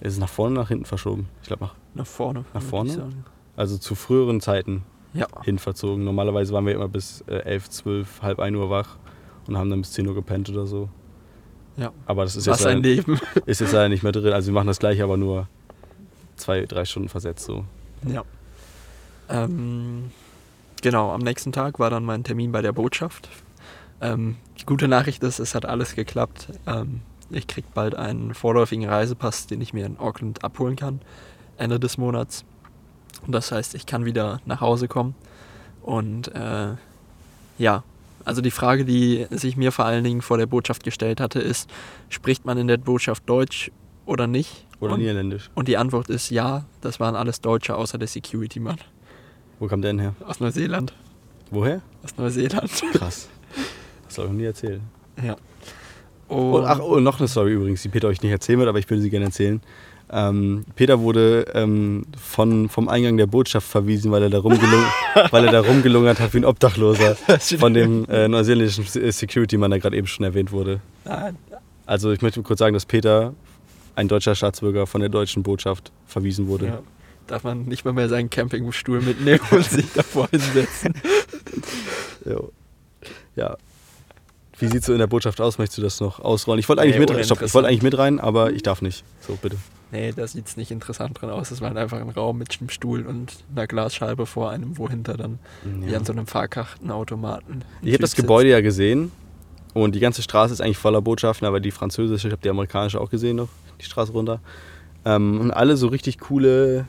ist 0.00 0.14
es 0.14 0.18
nach 0.18 0.28
vorne, 0.28 0.54
nach 0.56 0.68
hinten 0.68 0.84
verschoben. 0.84 1.28
Ich 1.42 1.48
glaube, 1.48 1.64
nach, 1.64 1.74
Nach 1.94 2.06
vorne. 2.06 2.44
Nach 2.54 2.62
vorne? 2.62 3.08
also 3.56 3.78
zu 3.78 3.94
früheren 3.94 4.40
Zeiten 4.40 4.82
Ja. 5.14 5.26
hin 5.44 5.58
verzogen. 5.58 6.04
Normalerweise 6.04 6.52
waren 6.52 6.66
wir 6.66 6.74
immer 6.74 6.88
bis 6.88 7.22
äh, 7.28 7.36
11, 7.36 7.70
12, 7.70 8.22
halb 8.22 8.38
1 8.40 8.56
Uhr 8.56 8.68
wach 8.70 8.96
und 9.46 9.56
haben 9.56 9.70
dann 9.70 9.80
bis 9.80 9.92
10 9.92 10.06
Uhr 10.08 10.14
gepennt 10.14 10.48
oder 10.50 10.66
so. 10.66 10.88
Ja. 11.80 11.92
Aber 12.04 12.24
das 12.24 12.36
ist 12.36 12.46
Was 12.46 12.58
jetzt, 12.60 12.66
ein 12.66 12.82
leider, 12.82 12.88
Leben. 12.88 13.20
ist 13.46 13.60
jetzt 13.60 13.72
leider 13.72 13.88
nicht 13.88 14.02
mehr 14.02 14.12
drin. 14.12 14.32
Also 14.34 14.48
wir 14.48 14.54
machen 14.54 14.66
das 14.66 14.78
gleiche, 14.78 15.02
aber 15.02 15.16
nur 15.16 15.48
zwei, 16.36 16.66
drei 16.66 16.84
Stunden 16.84 17.08
versetzt 17.08 17.46
so. 17.46 17.64
Ja. 18.06 18.22
Ähm, 19.30 20.10
genau, 20.82 21.10
am 21.10 21.22
nächsten 21.22 21.52
Tag 21.52 21.78
war 21.78 21.88
dann 21.88 22.04
mein 22.04 22.22
Termin 22.22 22.52
bei 22.52 22.60
der 22.60 22.72
Botschaft. 22.72 23.30
Ähm, 24.02 24.36
die 24.60 24.66
gute 24.66 24.88
Nachricht 24.88 25.22
ist, 25.22 25.38
es 25.38 25.54
hat 25.54 25.64
alles 25.64 25.94
geklappt. 25.94 26.48
Ähm, 26.66 27.00
ich 27.30 27.46
krieg 27.46 27.64
bald 27.72 27.94
einen 27.94 28.34
vorläufigen 28.34 28.86
Reisepass, 28.86 29.46
den 29.46 29.62
ich 29.62 29.72
mir 29.72 29.86
in 29.86 29.98
Auckland 29.98 30.44
abholen 30.44 30.76
kann, 30.76 31.00
Ende 31.56 31.80
des 31.80 31.96
Monats. 31.96 32.44
Und 33.26 33.32
das 33.32 33.52
heißt, 33.52 33.74
ich 33.74 33.86
kann 33.86 34.04
wieder 34.04 34.40
nach 34.44 34.60
Hause 34.60 34.86
kommen. 34.86 35.14
Und 35.82 36.34
äh, 36.34 36.74
ja, 37.56 37.84
also 38.24 38.40
die 38.40 38.50
Frage, 38.50 38.84
die 38.84 39.26
sich 39.30 39.56
mir 39.56 39.72
vor 39.72 39.84
allen 39.84 40.04
Dingen 40.04 40.22
vor 40.22 40.38
der 40.38 40.46
Botschaft 40.46 40.84
gestellt 40.84 41.20
hatte, 41.20 41.40
ist, 41.40 41.70
spricht 42.08 42.44
man 42.44 42.58
in 42.58 42.66
der 42.66 42.76
Botschaft 42.76 43.28
Deutsch 43.28 43.70
oder 44.06 44.26
nicht? 44.26 44.66
Oder 44.80 44.94
und, 44.94 45.00
niederländisch. 45.00 45.50
und 45.54 45.68
die 45.68 45.76
Antwort 45.76 46.08
ist 46.08 46.30
ja, 46.30 46.64
das 46.80 47.00
waren 47.00 47.14
alles 47.14 47.40
Deutsche 47.40 47.76
außer 47.76 47.98
der 47.98 48.08
Security-Mann. 48.08 48.78
Wo 49.58 49.66
kam 49.66 49.82
der 49.82 49.92
denn 49.92 50.00
her? 50.00 50.14
Aus 50.26 50.40
Neuseeland. 50.40 50.94
Woher? 51.50 51.82
Aus 52.02 52.16
Neuseeland. 52.16 52.70
Krass. 52.92 53.28
Das 54.06 54.14
soll 54.14 54.26
ich 54.26 54.30
noch 54.32 54.38
nie 54.38 54.44
erzählen. 54.44 54.80
ja. 55.22 55.36
Und, 56.28 56.52
Und, 56.54 56.64
ach, 56.64 56.78
oh, 56.80 57.00
noch 57.00 57.18
eine 57.18 57.26
Story 57.26 57.52
übrigens, 57.52 57.82
die 57.82 57.88
Peter 57.88 58.06
euch 58.06 58.22
nicht 58.22 58.30
erzählen 58.30 58.58
wird, 58.60 58.68
aber 58.68 58.78
ich 58.78 58.88
würde 58.88 59.02
sie 59.02 59.10
gerne 59.10 59.26
erzählen. 59.26 59.60
Ähm, 60.12 60.64
Peter 60.74 61.00
wurde 61.00 61.46
ähm, 61.54 62.04
von, 62.18 62.68
vom 62.68 62.88
Eingang 62.88 63.16
der 63.16 63.26
Botschaft 63.26 63.68
verwiesen, 63.68 64.10
weil 64.10 64.24
er 64.24 64.30
da, 64.30 64.38
rumgelung, 64.38 64.84
weil 65.30 65.44
er 65.44 65.52
da 65.52 65.60
rumgelungert 65.60 66.18
hat 66.18 66.34
wie 66.34 66.38
ein 66.38 66.44
Obdachloser. 66.44 67.14
Von 67.58 67.74
dem 67.74 68.06
äh, 68.08 68.26
neuseeländischen 68.26 68.84
Security-Mann, 69.12 69.70
der 69.70 69.78
gerade 69.80 69.96
eben 69.96 70.08
schon 70.08 70.24
erwähnt 70.24 70.50
wurde. 70.50 70.80
Also 71.86 72.10
ich 72.12 72.22
möchte 72.22 72.42
kurz 72.42 72.58
sagen, 72.58 72.74
dass 72.74 72.86
Peter, 72.86 73.34
ein 73.94 74.08
deutscher 74.08 74.34
Staatsbürger, 74.34 74.86
von 74.86 75.00
der 75.00 75.10
deutschen 75.10 75.44
Botschaft 75.44 75.92
verwiesen 76.06 76.48
wurde. 76.48 76.66
Ja. 76.66 76.78
Darf 77.28 77.44
man 77.44 77.66
nicht 77.66 77.84
mal 77.84 77.92
mehr 77.92 78.08
seinen 78.08 78.28
Campingstuhl 78.30 79.00
mitnehmen 79.00 79.40
und 79.52 79.64
sich 79.64 79.86
davor 79.94 80.28
hinsetzen. 80.30 80.94
Jo. 82.26 82.52
Ja. 83.34 83.56
Wie 84.58 84.66
sieht 84.66 84.80
es 84.80 84.86
so 84.86 84.92
in 84.92 84.98
der 84.98 85.06
Botschaft 85.06 85.40
aus? 85.40 85.56
Möchtest 85.56 85.78
du 85.78 85.82
das 85.82 86.00
noch 86.00 86.20
ausrollen? 86.20 86.58
Ich 86.58 86.68
wollte 86.68 86.82
eigentlich, 86.82 86.98
Nee, 86.98 87.14
mit, 87.14 87.24
stopp, 87.24 87.40
ich 87.40 87.54
wollte 87.54 87.68
eigentlich 87.68 87.82
mit 87.82 87.96
rein, 87.96 88.20
aber 88.20 88.52
ich 88.52 88.62
darf 88.62 88.82
nicht. 88.82 89.04
So, 89.26 89.38
bitte. 89.40 89.56
Nee, 89.92 90.12
da 90.14 90.26
sieht 90.26 90.46
es 90.46 90.56
nicht 90.56 90.70
interessant 90.70 91.20
drin 91.20 91.30
aus. 91.30 91.50
Es 91.50 91.60
war 91.60 91.68
halt 91.68 91.78
einfach 91.78 92.00
ein 92.00 92.08
Raum 92.10 92.38
mit 92.38 92.56
einem 92.60 92.70
Stuhl 92.70 93.06
und 93.06 93.44
einer 93.50 93.66
Glasscheibe 93.66 94.24
vor 94.26 94.50
einem, 94.50 94.78
wohinter 94.78 95.16
dann 95.16 95.38
wie 95.64 95.94
an 95.96 96.04
so 96.04 96.12
einem 96.12 96.26
Fahrkartenautomaten. 96.26 97.54
ein 97.56 97.64
Ich 97.82 97.92
habe 97.92 98.02
das 98.02 98.10
sitzt. 98.10 98.22
Gebäude 98.22 98.50
ja 98.50 98.60
gesehen 98.60 99.10
und 99.74 99.94
die 99.94 100.00
ganze 100.00 100.22
Straße 100.22 100.52
ist 100.52 100.60
eigentlich 100.60 100.78
voller 100.78 101.02
Botschaften, 101.02 101.46
aber 101.46 101.60
die 101.60 101.70
französische, 101.72 102.28
ich 102.28 102.32
habe 102.32 102.42
die 102.42 102.50
amerikanische 102.50 103.00
auch 103.00 103.10
gesehen 103.10 103.36
noch, 103.36 103.48
die 103.80 103.84
Straße 103.84 104.12
runter. 104.12 104.40
Ähm, 105.04 105.40
und 105.40 105.50
alle 105.50 105.76
so 105.76 105.88
richtig 105.88 106.18
coole, 106.20 106.86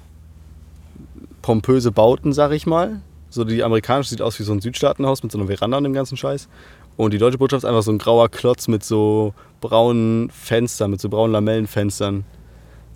pompöse 1.42 1.92
Bauten, 1.92 2.34
sag 2.34 2.52
ich 2.52 2.66
mal. 2.66 3.02
So 3.30 3.46
die 3.46 3.64
amerikanische 3.64 4.10
sieht 4.10 4.22
aus 4.22 4.38
wie 4.40 4.44
so 4.44 4.52
ein 4.52 4.62
Südstaatenhaus 4.62 5.24
mit 5.24 5.32
so 5.32 5.40
einer 5.40 5.48
Veranda 5.48 5.78
und 5.78 5.86
dem 5.86 5.94
ganzen 5.94 6.18
Scheiß. 6.18 6.50
Und 6.98 7.14
die 7.14 7.18
deutsche 7.18 7.38
Botschaft 7.38 7.64
ist 7.64 7.68
einfach 7.68 7.84
so 7.84 7.92
ein 7.92 7.98
grauer 7.98 8.30
Klotz 8.30 8.68
mit 8.68 8.84
so 8.84 9.34
braunen 9.62 10.30
Fenstern, 10.30 10.92
mit 10.92 11.00
so 11.00 11.10
braunen 11.10 11.32
Lamellenfenstern. 11.32 12.26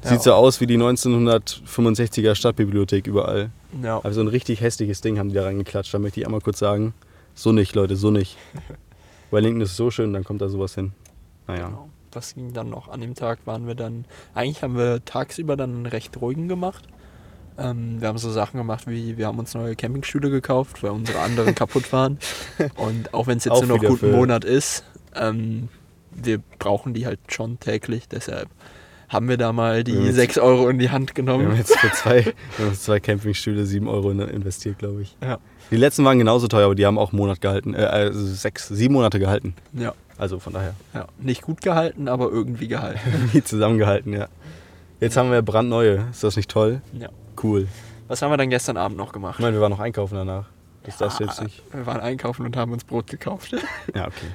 Ja. 0.05 0.11
Sieht 0.11 0.21
so 0.21 0.33
aus 0.33 0.61
wie 0.61 0.67
die 0.67 0.77
1965er 0.77 2.35
Stadtbibliothek 2.35 3.07
überall. 3.07 3.49
Ja. 3.81 3.97
Aber 3.97 4.13
so 4.13 4.21
ein 4.21 4.27
richtig 4.27 4.61
hässliches 4.61 5.01
Ding 5.01 5.17
haben 5.19 5.29
die 5.29 5.35
da 5.35 5.43
reingeklatscht. 5.43 5.93
Da 5.93 5.99
möchte 5.99 6.19
ich 6.19 6.25
einmal 6.25 6.41
kurz 6.41 6.59
sagen, 6.59 6.93
so 7.33 7.51
nicht, 7.51 7.75
Leute, 7.75 7.95
so 7.95 8.11
nicht. 8.11 8.37
Wellington 9.31 9.61
ist 9.61 9.75
so 9.75 9.91
schön, 9.91 10.13
dann 10.13 10.23
kommt 10.23 10.41
da 10.41 10.49
sowas 10.49 10.75
hin. 10.75 10.93
Naja. 11.47 11.67
Genau. 11.67 11.89
Was 12.13 12.33
ging 12.35 12.53
dann 12.53 12.69
noch? 12.69 12.87
An 12.87 13.01
dem 13.01 13.13
Tag 13.13 13.39
waren 13.45 13.67
wir 13.67 13.75
dann, 13.75 14.05
eigentlich 14.33 14.63
haben 14.63 14.77
wir 14.77 15.03
tagsüber 15.03 15.57
dann 15.57 15.71
einen 15.75 15.85
recht 15.85 16.21
ruhigen 16.21 16.47
gemacht. 16.47 16.85
Ähm, 17.57 17.99
wir 17.99 18.07
haben 18.07 18.17
so 18.17 18.31
Sachen 18.31 18.57
gemacht 18.57 18.87
wie, 18.87 19.17
wir 19.17 19.27
haben 19.27 19.37
uns 19.39 19.53
neue 19.53 19.75
Campingstühle 19.75 20.29
gekauft, 20.29 20.81
weil 20.81 20.91
unsere 20.91 21.19
anderen 21.19 21.55
kaputt 21.55 21.91
waren. 21.91 22.17
Und 22.77 23.13
auch 23.13 23.27
wenn 23.27 23.37
es 23.37 23.43
jetzt 23.45 23.53
Auch 23.53 23.65
nur 23.65 23.77
noch 23.77 23.83
gut 23.83 24.01
einen 24.03 24.11
für- 24.11 24.17
Monat 24.17 24.45
ist, 24.45 24.85
ähm, 25.13 25.67
wir 26.11 26.41
brauchen 26.59 26.93
die 26.93 27.05
halt 27.05 27.19
schon 27.27 27.59
täglich. 27.59 28.07
Deshalb 28.07 28.47
haben 29.09 29.29
wir 29.29 29.37
da 29.37 29.51
mal 29.53 29.83
die 29.83 29.95
haben 29.95 30.05
jetzt- 30.05 30.15
6 30.15 30.37
Euro 30.39 30.67
in 30.69 30.79
die 30.79 30.89
Hand 30.89 31.15
Wir 31.15 31.25
haben 31.25 31.39
genommen. 31.39 31.57
jetzt 31.57 31.77
für 31.77 31.91
zwei, 31.91 32.33
zwei 32.75 32.99
Campingstühle 32.99 33.65
7 33.65 33.87
Euro 33.87 34.11
in- 34.11 34.19
investiert, 34.19 34.79
glaube 34.79 35.01
ich. 35.03 35.15
Ja. 35.23 35.37
Die 35.71 35.77
letzten 35.77 36.03
waren 36.05 36.17
genauso 36.19 36.47
teuer, 36.47 36.65
aber 36.65 36.75
die 36.75 36.85
haben 36.85 36.97
auch 36.99 37.11
einen 37.11 37.17
Monat 37.19 37.41
gehalten. 37.41 37.73
Äh, 37.73 37.77
also 37.85 38.23
sechs, 38.25 38.67
sieben 38.67 38.93
Monate 38.93 39.19
gehalten. 39.19 39.55
Ja, 39.73 39.93
Also 40.17 40.39
von 40.39 40.53
daher. 40.53 40.73
ja. 40.93 41.07
Nicht 41.19 41.41
gut 41.41 41.61
gehalten, 41.61 42.07
aber 42.07 42.29
irgendwie 42.29 42.67
gehalten. 42.67 43.29
Nie 43.33 43.43
zusammengehalten, 43.43 44.13
ja. 44.13 44.27
Jetzt 44.99 45.17
haben 45.17 45.31
wir 45.31 45.41
brandneue. 45.41 46.05
Ist 46.11 46.23
das 46.23 46.35
nicht 46.35 46.49
toll? 46.49 46.81
Ja. 46.93 47.09
Cool. 47.41 47.67
Was 48.07 48.21
haben 48.21 48.31
wir 48.31 48.37
dann 48.37 48.49
gestern 48.51 48.77
Abend 48.77 48.97
noch 48.97 49.07
Ich 49.07 49.13
gemacht? 49.13 49.39
meine, 49.39 49.53
wir 49.55 49.61
waren 49.61 49.71
noch 49.71 49.79
einkaufen 49.79 50.15
danach. 50.15 50.45
Das 50.83 50.97
darfst 50.97 51.19
du 51.19 51.23
jetzt 51.23 51.41
nicht. 51.41 51.63
Wir 51.73 51.85
waren 51.87 51.99
einkaufen 51.99 52.45
und 52.45 52.55
haben 52.55 52.71
uns 52.71 52.83
Brot 52.83 53.07
gekauft. 53.07 53.51
Ja, 53.95 54.03
okay. 54.05 54.27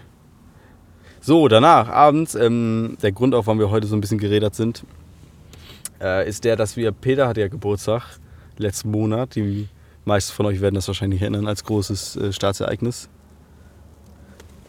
So, 1.23 1.49
danach, 1.49 1.89
abends, 1.89 2.35
ähm, 2.35 2.97
der 3.03 3.13
Grund 3.13 3.35
auch, 3.35 3.47
warum 3.47 3.59
wir 3.59 3.71
heute 3.71 3.87
so 3.87 3.95
ein 3.95 4.01
bisschen 4.01 4.19
gerädert 4.19 4.55
sind, 4.55 4.85
äh, 6.01 6.27
ist 6.27 6.45
der, 6.45 6.57
dass 6.57 6.79
wir, 6.79 6.93
Peter 6.93 7.29
hatte 7.29 7.43
ja 7.43 7.49
Geburtstag 7.49 8.19
letzten 8.57 8.91
Monat. 8.91 9.35
Die 9.35 9.69
meisten 10.07 10.33
von 10.33 10.47
euch 10.47 10.63
werden 10.63 10.77
das 10.77 10.89
wahrscheinlich 10.89 11.21
erinnern 11.21 11.47
als 11.47 11.63
großes 11.65 12.17
äh, 12.17 12.33
Staatsereignis. 12.33 13.11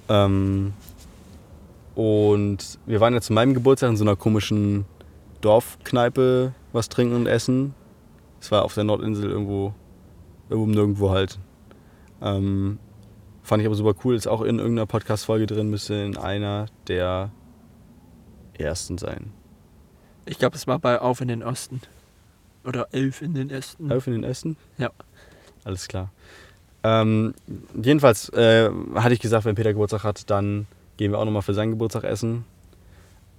Ähm, 0.10 0.74
und 1.96 2.80
wir 2.86 3.00
waren 3.00 3.14
ja 3.14 3.22
zu 3.22 3.32
meinem 3.32 3.54
Geburtstag 3.54 3.92
in 3.92 3.98
so 3.98 4.04
einer 4.04 4.18
komischen 4.18 4.84
Dorfkneipe 5.40 6.52
was 6.74 6.90
trinken 6.90 7.16
und 7.16 7.28
essen. 7.28 7.74
Es 8.42 8.52
war 8.52 8.66
auf 8.66 8.74
der 8.74 8.84
Nordinsel 8.84 9.30
irgendwo, 9.30 9.74
irgendwo 10.50 10.70
nirgendwo 10.70 11.12
halt. 11.12 11.40
Ähm, 12.22 12.78
Fand 13.44 13.62
ich 13.62 13.68
aber 13.68 13.76
super 13.76 13.96
cool. 14.04 14.16
Ist 14.16 14.28
auch 14.28 14.42
in 14.42 14.60
irgendeiner 14.60 14.86
Podcast-Folge 14.86 15.48
drin, 15.48 15.70
müsste 15.70 15.96
in 15.96 16.18
einer 16.18 16.68
der 16.88 17.32
ersten 18.58 18.98
sein. 18.98 19.32
Ich 20.26 20.38
glaube, 20.38 20.56
es 20.56 20.68
war 20.68 20.80
bei 20.80 21.00
Auf 21.00 21.22
in 21.22 21.28
den 21.28 21.44
Osten. 21.44 21.82
Oder 22.64 22.88
Elf 22.92 23.22
in 23.22 23.34
den 23.34 23.50
Ästen. 23.50 23.90
Elf 23.90 24.06
in 24.08 24.14
den 24.14 24.24
Essen? 24.24 24.56
Ja. 24.78 24.92
Alles 25.64 25.88
klar. 25.88 26.12
Ähm, 26.84 27.34
jedenfalls 27.82 28.30
äh, 28.30 28.70
hatte 28.96 29.14
ich 29.14 29.20
gesagt, 29.20 29.46
wenn 29.46 29.56
Peter 29.56 29.74
Geburtstag 29.74 30.04
hat, 30.04 30.30
dann 30.30 30.68
gehen 30.98 31.12
wir 31.12 31.20
auch 31.20 31.26
nochmal 31.26 31.42
für 31.42 31.54
seinen 31.54 31.72
Geburtstag 31.72 32.04
essen. 32.04 32.46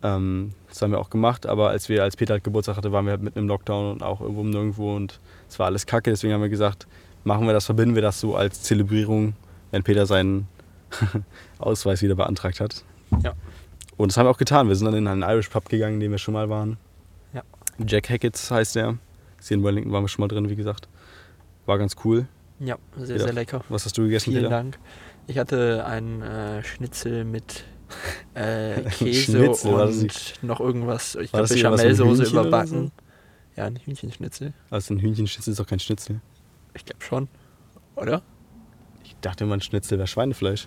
Ähm, 0.03 0.53
das 0.69 0.83
haben 0.83 0.91
wir 0.91 0.99
auch 0.99 1.11
gemacht, 1.11 1.47
aber 1.47 1.71
als 1.71 1.89
wir 1.89 2.03
als 2.03 2.17
Peter 2.17 2.35
halt 2.35 2.45
Geburtstag 2.45 2.77
hatte, 2.77 2.93
waren 2.93 3.05
wir 3.05 3.13
halt 3.13 3.23
mitten 3.23 3.39
im 3.39 3.49
Lockdown 3.49 3.93
und 3.93 4.03
auch 4.03 4.21
irgendwo 4.21 4.43
nirgendwo 4.43 4.97
und 4.97 5.21
es 5.49 5.59
war 5.59 5.67
alles 5.67 5.87
kacke. 5.87 6.11
Deswegen 6.11 6.35
haben 6.35 6.43
wir 6.43 6.49
gesagt, 6.49 6.87
machen 7.25 7.47
wir 7.47 7.53
das, 7.53 7.67
verbinden 7.67 7.95
wir 7.95 8.03
das 8.03 8.21
so 8.21 8.35
als 8.35 8.63
Zelebrierung, 8.63 9.35
wenn 9.73 9.83
Peter 9.83 10.07
seinen 10.07 10.47
Ausweis 11.59 12.03
wieder 12.03 12.15
beantragt 12.15 12.61
hat. 12.61 12.85
Ja. 13.25 13.33
Und 13.97 14.13
das 14.13 14.17
haben 14.17 14.27
wir 14.27 14.31
auch 14.31 14.39
getan. 14.39 14.69
Wir 14.69 14.77
sind 14.77 14.87
dann 14.87 14.95
in 14.95 15.09
einen 15.09 15.23
Irish 15.23 15.49
Pub 15.49 15.69
gegangen, 15.69 15.95
in 15.95 16.01
dem 16.01 16.13
wir 16.13 16.19
schon 16.19 16.35
mal 16.35 16.49
waren. 16.49 16.77
Ja. 17.35 17.43
Jack 17.85 18.09
Hackett's 18.09 18.51
heißt 18.51 18.77
der. 18.77 18.99
Hier 19.43 19.57
in 19.57 19.65
Wellington 19.65 19.93
waren 19.93 20.05
wir 20.05 20.09
schon 20.09 20.23
mal 20.23 20.29
drin, 20.29 20.49
wie 20.49 20.57
gesagt. 20.57 20.89
War 21.67 21.79
ganz 21.79 21.97
cool. 22.05 22.27
Ja, 22.61 22.77
sehr, 22.97 23.17
Wieder. 23.17 23.25
sehr 23.25 23.33
lecker. 23.33 23.65
Was 23.69 23.85
hast 23.85 23.99
du 23.99 24.03
gegessen, 24.03 24.31
Vielen 24.31 24.45
Peter? 24.45 24.51
Dank. 24.51 24.79
Ich 25.27 25.39
hatte 25.39 25.85
einen 25.85 26.23
äh, 26.23 26.63
Schnitzel 26.63 27.25
mit 27.25 27.65
äh, 28.35 28.83
Käse 28.99 29.33
Schnitzel, 29.33 29.75
und 29.75 30.43
noch 30.43 30.61
irgendwas. 30.61 31.17
Ich 31.17 31.33
glaube, 31.33 31.45
oder 31.45 32.27
überbacken. 32.27 32.87
so? 32.87 32.93
Ja, 33.57 33.67
ein 33.67 33.77
Hühnchenschnitzel. 33.77 34.53
Also 34.71 34.95
ein 34.95 35.01
Hühnchenschnitzel 35.01 35.53
ist 35.53 35.61
doch 35.61 35.67
kein 35.67 35.81
Schnitzel. 35.81 36.21
Ich 36.75 36.85
glaube 36.85 37.03
schon. 37.03 37.29
Oder? 37.97 38.23
Ich 39.23 39.29
dachte 39.31 39.45
immer, 39.45 39.55
ein 39.55 39.61
Schnitzel 39.61 39.99
wäre 39.99 40.09
Schweinefleisch. 40.09 40.67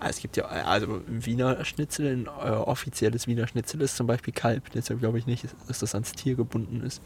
Ah, 0.00 0.08
Es 0.08 0.18
gibt 0.18 0.36
ja, 0.36 0.46
also 0.46 1.00
Wiener 1.06 1.64
Schnitzel, 1.64 2.06
ein 2.12 2.26
äh, 2.26 2.50
offizielles 2.50 3.28
Wiener 3.28 3.46
Schnitzel 3.46 3.80
ist 3.82 3.94
zum 3.94 4.08
Beispiel 4.08 4.34
Kalb. 4.34 4.68
Deshalb 4.72 4.98
glaube 4.98 5.20
ich 5.20 5.26
nicht, 5.26 5.44
dass 5.68 5.78
das 5.78 5.94
ans 5.94 6.10
Tier 6.10 6.34
gebunden 6.34 6.82
ist. 6.84 7.00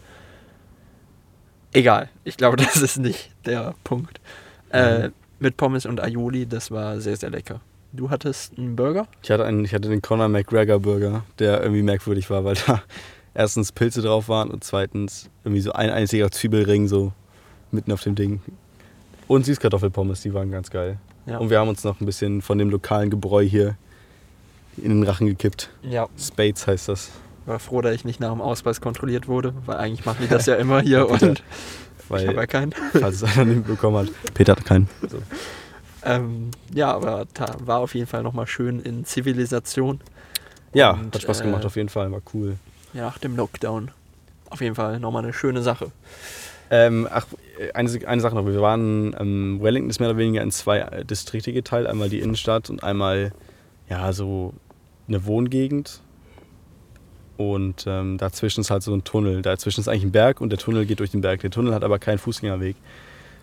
Egal, 1.75 2.09
ich 2.25 2.39
glaube, 2.39 2.57
das 2.65 2.77
ist 2.77 2.97
nicht 2.97 3.31
der 3.45 3.75
Punkt. 3.85 4.19
Äh, 4.73 5.09
Mhm. 5.09 5.13
mit 5.41 5.57
Pommes 5.59 5.85
und 5.85 6.01
Aioli, 6.03 6.47
das 6.47 6.71
war 6.71 6.99
sehr, 7.01 7.17
sehr 7.17 7.29
lecker. 7.31 7.61
Du 7.93 8.09
hattest 8.09 8.57
einen 8.57 8.75
Burger? 8.75 9.07
Ich 9.23 9.31
hatte, 9.31 9.45
einen, 9.45 9.65
ich 9.67 9.75
hatte 9.75 9.91
den 9.91 10.01
Conor 10.01 10.29
McGregor 10.29 10.81
Burger, 10.81 11.25
der 11.39 11.61
irgendwie 11.63 11.83
merkwürdig 11.83 12.31
war, 12.31 12.45
weil 12.45 12.57
da 12.67 12.83
erstens 13.35 13.73
Pilze 13.73 14.01
drauf 14.01 14.31
waren 14.31 14.51
und 14.51 14.65
zweitens 14.65 15.29
irgendwie 15.45 15.61
so 15.61 15.73
ein 15.73 15.91
einziger 15.91 16.31
Zwiebelring 16.31 16.89
so 16.89 17.13
mitten 17.71 17.93
auf 17.93 18.03
dem 18.03 18.15
Ding. 18.15 18.41
Und 19.29 19.45
Süßkartoffelpommes, 19.47 20.23
die 20.23 20.35
waren 20.35 20.51
ganz 20.51 20.71
geil. 20.71 20.99
Ja. 21.27 21.39
Und 21.39 21.51
wir 21.51 21.59
haben 21.61 21.69
uns 21.69 21.85
noch 21.85 22.01
ein 22.01 22.07
bisschen 22.07 22.41
von 22.43 22.59
dem 22.59 22.71
lokalen 22.71 23.11
Gebräu 23.11 23.43
hier 23.45 23.77
in 24.79 24.89
den 24.91 25.03
Rachen 25.03 25.27
gekippt. 25.27 25.71
Ja, 25.83 26.09
Spades 26.19 26.67
heißt 26.67 26.89
das. 26.89 27.11
war 27.47 27.59
froh, 27.59 27.81
dass 27.83 27.95
ich 27.95 28.05
nicht 28.05 28.21
nach 28.21 28.31
dem 28.33 28.41
Ausweis 28.41 28.81
kontrolliert 28.81 29.29
wurde, 29.29 29.53
weil 29.67 29.77
eigentlich 29.77 30.07
machen 30.07 30.19
die 30.23 30.29
das 30.29 30.47
ja 30.47 30.55
immer 30.57 30.81
hier 30.81 31.09
und 31.11 31.23
ich 31.23 31.43
habe 32.11 32.23
ja 32.25 32.37
Weil, 32.37 32.47
keinen. 32.47 32.73
falls 32.93 33.17
es 33.17 33.25
einer 33.25 33.45
nicht 33.45 33.67
bekommen 33.67 33.99
hat. 33.99 34.35
Peter 34.35 34.53
hat 34.53 34.65
keinen. 34.65 34.89
So. 35.09 35.19
Ähm, 36.05 36.51
ja, 36.73 36.93
aber 36.95 37.27
ta- 37.35 37.57
war 37.59 37.81
auf 37.81 37.95
jeden 37.95 38.07
Fall 38.07 38.23
nochmal 38.23 38.47
schön 38.47 38.81
in 38.81 39.05
Zivilisation. 39.05 40.01
Ja, 40.73 40.93
Und, 40.93 41.15
hat 41.15 41.21
Spaß 41.23 41.43
gemacht 41.43 41.65
äh, 41.65 41.67
auf 41.67 41.77
jeden 41.77 41.89
Fall, 41.91 42.11
war 42.13 42.23
cool. 42.33 42.57
Ja, 42.95 43.03
nach 43.03 43.19
dem 43.19 43.37
Lockdown. 43.37 43.91
Auf 44.49 44.63
jeden 44.63 44.75
Fall 44.75 44.99
nochmal 45.01 45.23
eine 45.25 45.35
schöne 45.35 45.61
Sache. 45.63 45.91
Ähm, 46.71 47.09
ach, 47.11 47.27
eine, 47.75 47.91
eine 48.07 48.21
Sache 48.21 48.35
noch. 48.35 48.47
Wir 48.47 48.61
waren, 48.61 49.15
ähm, 49.19 49.59
Wellington 49.63 49.91
ist 49.91 50.01
mehr 50.01 50.11
oder 50.11 50.19
weniger 50.19 50.43
in 50.43 50.51
zwei 50.51 50.81
äh, 50.81 51.05
Distrikte 51.05 51.53
geteilt. 51.53 51.87
Einmal 51.87 52.09
die 52.09 52.21
Innenstadt 52.21 52.69
und 52.71 52.83
einmal, 52.83 53.33
ja, 53.89 54.13
so 54.13 54.53
eine 55.09 55.25
Wohngegend. 55.25 56.01
Und 57.37 57.85
ähm, 57.87 58.19
dazwischen 58.19 58.61
ist 58.63 58.71
halt 58.71 58.83
so 58.83 58.93
ein 58.93 59.05
Tunnel. 59.05 59.43
Dazwischen 59.43 59.81
ist 59.81 59.89
eigentlich 59.89 60.05
ein 60.05 60.13
Berg 60.13 60.41
und 60.41 60.51
der 60.51 60.59
Tunnel 60.59 60.87
geht 60.87 60.99
durch 60.99 61.11
den 61.13 61.21
Berg. 61.21 61.41
Der 61.41 61.51
Tunnel 61.51 61.73
hat 61.73 61.85
aber 61.85 61.99
keinen 61.99 62.19
Fußgängerweg. 62.19 62.77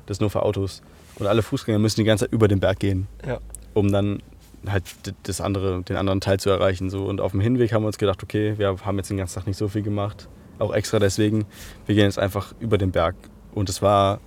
Das 0.06 0.18
ist 0.18 0.22
nur 0.22 0.30
für 0.30 0.44
Autos. 0.44 0.82
Und 1.18 1.28
alle 1.28 1.42
Fußgänger 1.42 1.80
müssen 1.80 2.02
die 2.02 2.04
ganze 2.04 2.26
Zeit 2.26 2.34
über 2.34 2.48
den 2.50 2.60
Berg 2.60 2.80
gehen, 2.80 3.08
Ja. 3.26 3.40
um 3.74 3.92
dann 3.92 4.22
halt 4.68 4.84
das 5.24 5.40
andere, 5.40 5.82
den 5.84 5.96
anderen 5.96 6.20
Teil 6.20 6.40
zu 6.40 6.50
erreichen. 6.50 6.90
So. 6.90 7.06
Und 7.06 7.22
auf 7.22 7.32
dem 7.32 7.40
Hinweg 7.40 7.72
haben 7.72 7.84
wir 7.84 7.88
uns 7.88 7.98
gedacht, 7.98 8.22
okay, 8.22 8.56
wir 8.58 8.76
haben 8.86 8.98
jetzt 8.98 9.10
den 9.10 9.18
ganzen 9.18 9.36
Tag 9.36 9.48
nicht 9.48 9.58
so 9.58 9.70
viel 9.70 9.82
gemacht. 9.82 10.28
Auch 10.60 10.74
extra 10.74 11.00
deswegen. 11.00 11.46
Wir 11.86 11.96
gehen 11.96 12.06
jetzt 12.06 12.20
einfach 12.20 12.54
über 12.60 12.78
den 12.78 12.92
Berg. 12.92 13.16
Und 13.54 13.70
es 13.70 13.82
war 13.82 14.20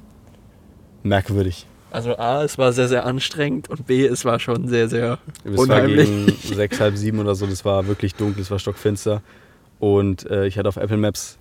merkwürdig. 1.03 1.67
Also 1.91 2.17
A, 2.19 2.45
es 2.45 2.59
war 2.59 2.73
sehr, 2.73 2.89
sehr 2.89 3.07
anstrengend 3.07 3.71
und 3.71 3.87
B, 3.87 4.05
es 4.05 4.27
war 4.27 4.39
schon 4.41 4.69
sehr, 4.69 4.89
sehr 4.89 5.19
Es 5.45 5.53
war 5.53 5.61
unheimlich. 5.61 6.07
gegen 6.07 6.37
sechs, 6.55 6.81
halb 6.81 6.97
sieben 6.97 7.19
oder 7.19 7.35
so. 7.35 7.47
Das 7.47 7.65
war 7.65 7.87
wirklich 7.87 8.15
dunkel, 8.15 8.43
es 8.43 8.51
war 8.51 8.59
stockfinster. 8.59 9.23
Und 9.79 10.29
äh, 10.31 10.47
ich 10.47 10.59
hatte 10.59 10.69
auf 10.69 10.77
Apple 10.77 10.99
Maps 10.99 11.39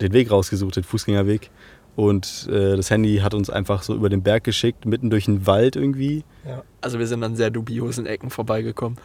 den 0.00 0.12
Weg 0.12 0.30
rausgesucht, 0.30 0.76
den 0.76 0.84
Fußgängerweg. 0.84 1.50
Und 1.94 2.46
äh, 2.50 2.76
das 2.76 2.90
Handy 2.90 3.18
hat 3.18 3.32
uns 3.32 3.48
einfach 3.48 3.82
so 3.82 3.94
über 3.94 4.10
den 4.10 4.22
Berg 4.22 4.44
geschickt, 4.44 4.84
mitten 4.84 5.08
durch 5.08 5.24
den 5.24 5.46
Wald 5.46 5.76
irgendwie. 5.76 6.24
Ja. 6.46 6.62
Also 6.82 6.98
wir 6.98 7.06
sind 7.06 7.24
an 7.24 7.36
sehr 7.36 7.50
dubiosen 7.50 8.04
Ecken 8.04 8.28
vorbeigekommen. 8.28 8.98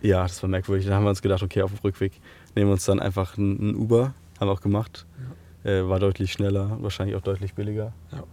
Ja, 0.00 0.24
das 0.24 0.42
war 0.42 0.50
merkwürdig. 0.50 0.86
Dann 0.86 0.94
haben 0.94 1.04
wir 1.04 1.10
uns 1.10 1.22
gedacht, 1.22 1.44
okay, 1.44 1.62
auf 1.62 1.70
dem 1.70 1.78
Rückweg 1.84 2.12
nehmen 2.56 2.68
wir 2.68 2.72
uns 2.72 2.84
dann 2.84 2.98
einfach 2.98 3.36
ein, 3.38 3.70
ein 3.70 3.76
Uber. 3.76 4.14
Haben 4.42 4.48
wir 4.48 4.54
auch 4.54 4.60
gemacht. 4.60 5.06
Äh, 5.62 5.82
war 5.88 6.00
deutlich 6.00 6.32
schneller, 6.32 6.76
wahrscheinlich 6.80 7.14
auch 7.14 7.20
deutlich 7.20 7.54
billiger. 7.54 7.92
Ja. 8.10 8.24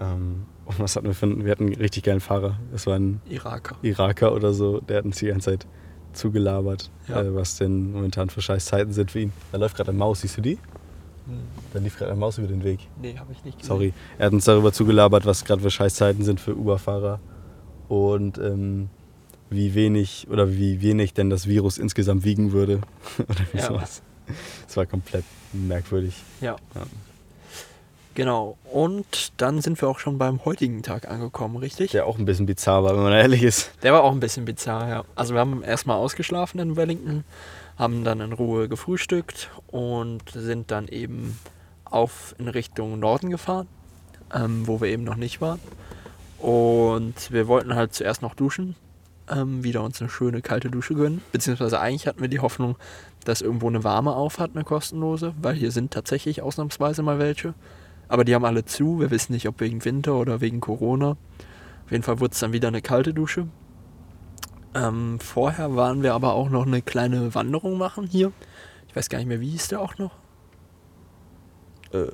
Ähm, 0.00 0.44
und 0.64 0.80
was 0.80 0.96
hatten 0.96 1.06
wir 1.06 1.12
für 1.14 1.26
einen, 1.26 1.44
wir 1.44 1.52
hatten 1.52 1.64
einen 1.66 1.74
richtig 1.74 2.02
geilen 2.04 2.20
Fahrer. 2.20 2.58
Das 2.72 2.86
war 2.86 2.94
ein 2.94 3.20
Iraker. 3.28 3.76
Iraker 3.82 4.32
oder 4.32 4.54
so, 4.54 4.80
der 4.80 4.96
hat 4.96 5.04
uns 5.04 5.18
die 5.18 5.26
ganze 5.26 5.50
Zeit 5.50 5.66
zugelabert, 6.14 6.90
Ja. 7.08 7.20
äh, 7.20 7.34
was 7.34 7.58
denn 7.58 7.92
momentan 7.92 8.30
für 8.30 8.40
scheiß 8.40 8.64
Zeiten 8.64 8.94
sind 8.94 9.10
für 9.10 9.20
ihn. 9.20 9.34
Da 9.52 9.58
läuft 9.58 9.76
gerade 9.76 9.90
eine 9.90 9.98
Maus, 9.98 10.22
siehst 10.22 10.38
du 10.38 10.40
die? 10.40 10.56
Da 11.74 11.78
lief 11.78 11.98
gerade 11.98 12.12
eine 12.12 12.20
Maus 12.20 12.38
über 12.38 12.48
den 12.48 12.64
Weg. 12.64 12.80
Nee, 13.02 13.18
habe 13.18 13.32
ich 13.32 13.44
nicht 13.44 13.58
gesehen. 13.58 13.68
Sorry. 13.68 13.92
Er 14.16 14.26
hat 14.26 14.32
uns 14.32 14.46
darüber 14.46 14.72
zugelabert, 14.72 15.26
was 15.26 15.44
gerade 15.44 15.60
für 15.60 15.70
Scheißzeiten 15.70 16.24
sind 16.24 16.40
für 16.40 16.56
Uber-Fahrer. 16.56 17.20
Und 17.88 18.38
ähm, 18.38 18.88
wie 19.50 19.74
wenig 19.74 20.26
oder 20.30 20.50
wie 20.50 20.80
wenig 20.80 21.12
denn 21.12 21.28
das 21.28 21.46
Virus 21.46 21.76
insgesamt 21.76 22.24
wiegen 22.24 22.52
würde. 22.52 22.80
oder 23.18 23.40
wie 23.52 23.58
Ja. 23.58 23.66
sowas. 23.66 24.02
Das 24.66 24.76
war 24.76 24.86
komplett 24.86 25.24
merkwürdig. 25.52 26.14
Ja. 26.40 26.56
Ja. 26.74 26.82
Genau. 28.14 28.56
Und 28.70 29.32
dann 29.38 29.60
sind 29.60 29.80
wir 29.80 29.88
auch 29.88 29.98
schon 29.98 30.18
beim 30.18 30.44
heutigen 30.44 30.82
Tag 30.82 31.08
angekommen, 31.08 31.56
richtig? 31.56 31.90
Der 31.90 32.06
auch 32.06 32.18
ein 32.18 32.24
bisschen 32.24 32.46
bizarr 32.46 32.84
war, 32.84 32.94
wenn 32.94 33.02
man 33.02 33.12
ehrlich 33.12 33.42
ist. 33.42 33.72
Der 33.82 33.92
war 33.92 34.04
auch 34.04 34.12
ein 34.12 34.20
bisschen 34.20 34.44
bizarr, 34.44 34.88
ja. 34.88 35.04
Also 35.16 35.34
wir 35.34 35.40
haben 35.40 35.62
erstmal 35.62 35.96
ausgeschlafen 35.96 36.60
in 36.60 36.76
Wellington, 36.76 37.24
haben 37.76 38.04
dann 38.04 38.20
in 38.20 38.32
Ruhe 38.32 38.68
gefrühstückt 38.68 39.50
und 39.66 40.22
sind 40.32 40.70
dann 40.70 40.86
eben 40.88 41.38
auf 41.84 42.34
in 42.38 42.48
Richtung 42.48 42.98
Norden 43.00 43.30
gefahren, 43.30 43.66
ähm, 44.32 44.66
wo 44.66 44.80
wir 44.80 44.88
eben 44.88 45.04
noch 45.04 45.16
nicht 45.16 45.40
waren. 45.40 45.60
Und 46.38 47.32
wir 47.32 47.48
wollten 47.48 47.74
halt 47.74 47.94
zuerst 47.94 48.22
noch 48.22 48.34
duschen, 48.34 48.76
ähm, 49.28 49.64
wieder 49.64 49.82
uns 49.82 50.00
eine 50.00 50.10
schöne 50.10 50.42
kalte 50.42 50.70
Dusche 50.70 50.94
gönnen. 50.94 51.22
Beziehungsweise 51.32 51.80
eigentlich 51.80 52.06
hatten 52.06 52.20
wir 52.20 52.28
die 52.28 52.40
Hoffnung, 52.40 52.76
dass 53.24 53.40
irgendwo 53.40 53.68
eine 53.68 53.84
warme 53.84 54.14
auf 54.14 54.38
hat, 54.38 54.52
eine 54.54 54.64
kostenlose, 54.64 55.34
weil 55.40 55.54
hier 55.54 55.70
sind 55.70 55.92
tatsächlich 55.92 56.42
ausnahmsweise 56.42 57.02
mal 57.02 57.18
welche. 57.18 57.54
Aber 58.08 58.24
die 58.24 58.34
haben 58.34 58.44
alle 58.44 58.64
zu. 58.64 59.00
Wir 59.00 59.10
wissen 59.10 59.32
nicht, 59.32 59.48
ob 59.48 59.60
wegen 59.60 59.84
Winter 59.84 60.14
oder 60.14 60.40
wegen 60.40 60.60
Corona. 60.60 61.16
Auf 61.84 61.90
jeden 61.90 62.02
Fall 62.02 62.20
wurde 62.20 62.32
es 62.32 62.40
dann 62.40 62.52
wieder 62.52 62.68
eine 62.68 62.82
kalte 62.82 63.14
Dusche. 63.14 63.46
Ähm, 64.74 65.20
vorher 65.20 65.76
waren 65.76 66.02
wir 66.02 66.14
aber 66.14 66.34
auch 66.34 66.50
noch 66.50 66.66
eine 66.66 66.82
kleine 66.82 67.34
Wanderung 67.34 67.78
machen 67.78 68.06
hier. 68.06 68.32
Ich 68.88 68.96
weiß 68.96 69.08
gar 69.08 69.18
nicht 69.18 69.28
mehr, 69.28 69.40
wie 69.40 69.50
hieß 69.50 69.68
der 69.68 69.80
auch 69.80 69.98
noch? 69.98 70.12
Äh, 71.92 72.06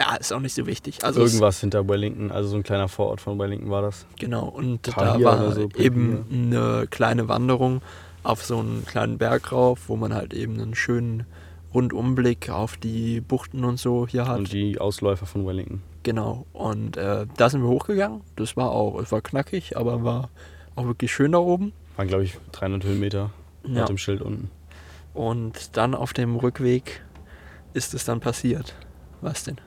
Ja, 0.00 0.16
ist 0.16 0.32
auch 0.32 0.40
nicht 0.40 0.54
so 0.54 0.66
wichtig. 0.66 1.04
Also 1.04 1.20
irgendwas 1.20 1.60
hinter 1.60 1.86
Wellington, 1.86 2.30
also 2.32 2.48
so 2.48 2.56
ein 2.56 2.62
kleiner 2.62 2.88
Vorort 2.88 3.20
von 3.20 3.38
Wellington 3.38 3.70
war 3.70 3.82
das. 3.82 4.06
Genau, 4.18 4.46
und 4.48 4.88
da 4.88 4.92
Pavia 4.92 5.26
war 5.26 5.52
so, 5.52 5.68
eben 5.76 6.24
eine 6.32 6.86
kleine 6.88 7.28
Wanderung 7.28 7.82
auf 8.22 8.42
so 8.42 8.58
einen 8.58 8.86
kleinen 8.86 9.18
Berg 9.18 9.52
rauf, 9.52 9.88
wo 9.88 9.96
man 9.96 10.14
halt 10.14 10.32
eben 10.32 10.58
einen 10.58 10.74
schönen 10.74 11.26
Rundumblick 11.74 12.48
auf 12.48 12.78
die 12.78 13.20
Buchten 13.20 13.62
und 13.64 13.78
so 13.78 14.06
hier 14.06 14.26
hat. 14.26 14.38
Und 14.38 14.52
die 14.52 14.78
Ausläufer 14.80 15.26
von 15.26 15.46
Wellington. 15.46 15.82
Genau, 16.02 16.46
und 16.54 16.96
äh, 16.96 17.26
da 17.36 17.50
sind 17.50 17.60
wir 17.62 17.68
hochgegangen. 17.68 18.22
Das 18.36 18.56
war 18.56 18.70
auch, 18.70 18.98
es 19.02 19.12
war 19.12 19.20
knackig, 19.20 19.76
aber 19.76 20.02
war 20.02 20.30
auch 20.76 20.86
wirklich 20.86 21.12
schön 21.12 21.32
da 21.32 21.38
oben. 21.38 21.72
Waren, 21.96 22.08
glaube 22.08 22.24
ich, 22.24 22.38
300 22.52 22.84
Höhenmeter 22.84 23.30
Ja. 23.66 23.80
mit 23.80 23.88
dem 23.90 23.98
Schild 23.98 24.22
unten. 24.22 24.50
Und 25.12 25.76
dann 25.76 25.94
auf 25.94 26.14
dem 26.14 26.36
Rückweg 26.36 27.02
ist 27.74 27.92
es 27.92 28.06
dann 28.06 28.20
passiert. 28.20 28.74
Was 29.20 29.44
denn? 29.44 29.58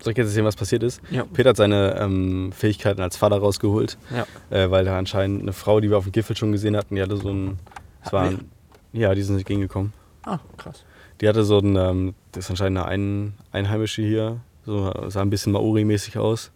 Soll 0.00 0.12
ich 0.12 0.16
jetzt 0.18 0.28
erzählen, 0.28 0.44
was 0.46 0.56
passiert 0.56 0.82
ist? 0.82 1.00
Ja. 1.10 1.24
Peter 1.24 1.50
hat 1.50 1.56
seine 1.56 1.96
ähm, 1.98 2.52
Fähigkeiten 2.52 3.00
als 3.00 3.16
Vater 3.16 3.38
rausgeholt, 3.38 3.98
Ja. 4.14 4.26
äh, 4.56 4.70
weil 4.70 4.84
da 4.84 4.98
anscheinend 4.98 5.42
eine 5.42 5.52
Frau, 5.52 5.80
die 5.80 5.90
wir 5.90 5.98
auf 5.98 6.04
dem 6.04 6.12
Gipfel 6.12 6.36
schon 6.36 6.52
gesehen 6.52 6.76
hatten, 6.76 6.94
die 6.94 7.02
hatte 7.02 7.16
so 7.16 7.30
ein. 7.30 7.58
Das 8.04 8.12
war 8.12 8.24
ein, 8.24 8.48
ja, 8.92 9.14
die 9.14 9.22
sind 9.22 9.36
entgegengekommen. 9.38 9.92
Ah, 10.24 10.38
krass. 10.56 10.84
Die 11.20 11.28
hatte 11.28 11.42
so 11.42 11.58
ein, 11.58 11.74
ähm, 11.76 12.14
das 12.32 12.44
ist 12.44 12.50
anscheinend 12.50 12.78
eine 12.78 12.86
ein, 12.88 13.34
Einheimische 13.50 14.02
hier, 14.02 14.40
so 14.64 14.92
sah 15.08 15.20
ein 15.22 15.30
bisschen 15.30 15.52
Maori-mäßig 15.52 16.16
aus. 16.18 16.52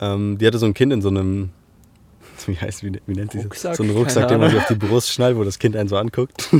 Ähm, 0.00 0.36
die 0.38 0.46
hatte 0.46 0.58
so 0.58 0.66
ein 0.66 0.74
Kind 0.74 0.92
in 0.92 1.00
so 1.02 1.08
einem, 1.08 1.50
wie 2.46 2.56
heißt, 2.56 2.84
wie, 2.84 3.00
wie 3.06 3.14
nennt 3.14 3.32
sie 3.32 3.46
das? 3.48 3.76
So 3.76 3.82
einen 3.82 3.92
Rucksack, 3.96 4.28
den 4.28 4.38
man 4.40 4.50
sich 4.50 4.58
auf 4.58 4.66
die 4.68 4.74
Brust 4.74 5.10
schnallt, 5.10 5.36
wo 5.36 5.44
das 5.44 5.58
Kind 5.58 5.76
einen 5.76 5.88
so 5.88 5.96
anguckt. 5.96 6.50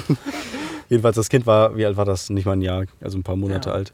Jedenfalls, 0.88 1.16
das 1.16 1.28
Kind 1.28 1.46
war, 1.46 1.76
wie 1.76 1.84
alt 1.86 1.96
war 1.96 2.04
das? 2.04 2.30
Nicht 2.30 2.46
mal 2.46 2.52
ein 2.52 2.62
Jahr, 2.62 2.84
also 3.00 3.16
ein 3.18 3.22
paar 3.22 3.36
Monate 3.36 3.70
alt. 3.70 3.92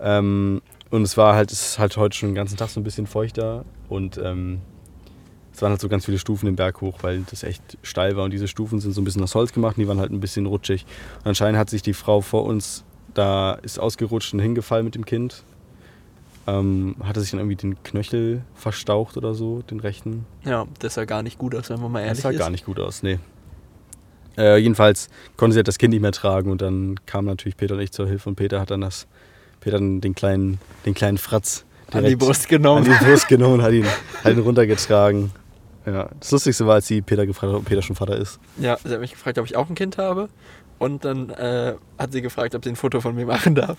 Ähm, 0.00 0.62
und 0.92 1.02
es 1.02 1.16
war 1.16 1.34
halt, 1.34 1.50
es 1.50 1.60
ist 1.62 1.78
halt 1.78 1.96
heute 1.96 2.16
schon 2.16 2.28
den 2.30 2.34
ganzen 2.36 2.56
Tag 2.56 2.68
so 2.68 2.78
ein 2.78 2.84
bisschen 2.84 3.06
feuchter 3.08 3.64
und 3.88 4.18
ähm, 4.18 4.60
es 5.52 5.60
waren 5.60 5.70
halt 5.70 5.80
so 5.80 5.88
ganz 5.88 6.04
viele 6.04 6.18
Stufen 6.18 6.46
den 6.46 6.56
Berg 6.56 6.80
hoch, 6.80 6.98
weil 7.02 7.22
das 7.30 7.42
echt 7.42 7.62
steil 7.82 8.16
war 8.16 8.24
und 8.24 8.30
diese 8.30 8.46
Stufen 8.48 8.78
sind 8.78 8.92
so 8.92 9.00
ein 9.00 9.04
bisschen 9.04 9.22
aus 9.22 9.34
Holz 9.34 9.52
gemacht 9.52 9.76
und 9.76 9.82
die 9.82 9.88
waren 9.88 9.98
halt 9.98 10.12
ein 10.12 10.20
bisschen 10.20 10.46
rutschig. 10.46 10.86
Und 11.20 11.28
anscheinend 11.28 11.58
hat 11.58 11.68
sich 11.68 11.82
die 11.82 11.92
Frau 11.94 12.20
vor 12.20 12.44
uns 12.44 12.84
da 13.14 13.52
ist 13.54 13.78
ausgerutscht 13.78 14.32
und 14.32 14.40
hingefallen 14.40 14.84
mit 14.84 14.94
dem 14.94 15.04
Kind. 15.04 15.42
Ähm, 16.46 16.96
hatte 17.04 17.20
sich 17.20 17.30
dann 17.30 17.40
irgendwie 17.40 17.56
den 17.56 17.82
Knöchel 17.82 18.42
verstaucht 18.54 19.16
oder 19.16 19.34
so, 19.34 19.62
den 19.62 19.78
rechten. 19.80 20.24
Ja, 20.44 20.66
das 20.80 20.94
sah 20.94 21.04
gar 21.04 21.22
nicht 21.22 21.38
gut 21.38 21.54
aus, 21.54 21.70
wenn 21.70 21.80
man 21.80 21.92
mal 21.92 22.00
ehrlich 22.00 22.14
Das 22.14 22.22
sah 22.22 22.30
ist. 22.30 22.38
gar 22.38 22.50
nicht 22.50 22.64
gut 22.64 22.80
aus, 22.80 23.02
nee. 23.02 23.18
Äh, 24.36 24.56
jedenfalls 24.58 25.08
konnte 25.36 25.52
sie 25.54 25.58
halt 25.58 25.68
das 25.68 25.78
Kind 25.78 25.92
nicht 25.92 26.00
mehr 26.00 26.12
tragen 26.12 26.50
und 26.50 26.62
dann 26.62 26.98
kam 27.06 27.26
natürlich 27.26 27.56
Peter 27.56 27.74
und 27.74 27.80
ich 27.80 27.92
zur 27.92 28.08
Hilfe 28.08 28.28
und 28.30 28.36
Peter 28.36 28.60
hat 28.60 28.70
dann 28.70 28.80
das, 28.80 29.06
Peter 29.62 29.78
den 29.78 30.14
kleinen, 30.14 30.58
den 30.84 30.94
kleinen 30.94 31.18
Fratz 31.18 31.64
An 31.92 32.04
die 32.04 32.16
Brust 32.16 32.48
genommen. 32.48 32.84
an 32.90 32.98
die 32.98 33.04
Brust 33.04 33.28
genommen 33.28 33.54
und 33.54 33.62
hat 33.62 33.72
ihn, 33.72 33.86
hat 34.24 34.32
ihn 34.32 34.40
runtergetragen. 34.40 35.30
Ja, 35.86 36.08
das 36.20 36.30
Lustigste 36.30 36.66
war, 36.66 36.74
als 36.74 36.86
sie 36.86 37.02
Peter 37.02 37.26
gefragt 37.26 37.52
hat, 37.52 37.58
ob 37.58 37.64
Peter 37.64 37.82
schon 37.82 37.96
Vater 37.96 38.16
ist. 38.16 38.38
Ja, 38.58 38.76
sie 38.84 38.90
hat 38.92 39.00
mich 39.00 39.10
gefragt, 39.12 39.38
ob 39.38 39.46
ich 39.46 39.56
auch 39.56 39.68
ein 39.68 39.74
Kind 39.74 39.98
habe. 39.98 40.28
Und 40.78 41.04
dann 41.04 41.30
äh, 41.30 41.74
hat 41.98 42.12
sie 42.12 42.22
gefragt, 42.22 42.54
ob 42.54 42.64
sie 42.64 42.70
ein 42.70 42.76
Foto 42.76 43.00
von 43.00 43.14
mir 43.14 43.26
machen 43.26 43.54
darf. 43.54 43.76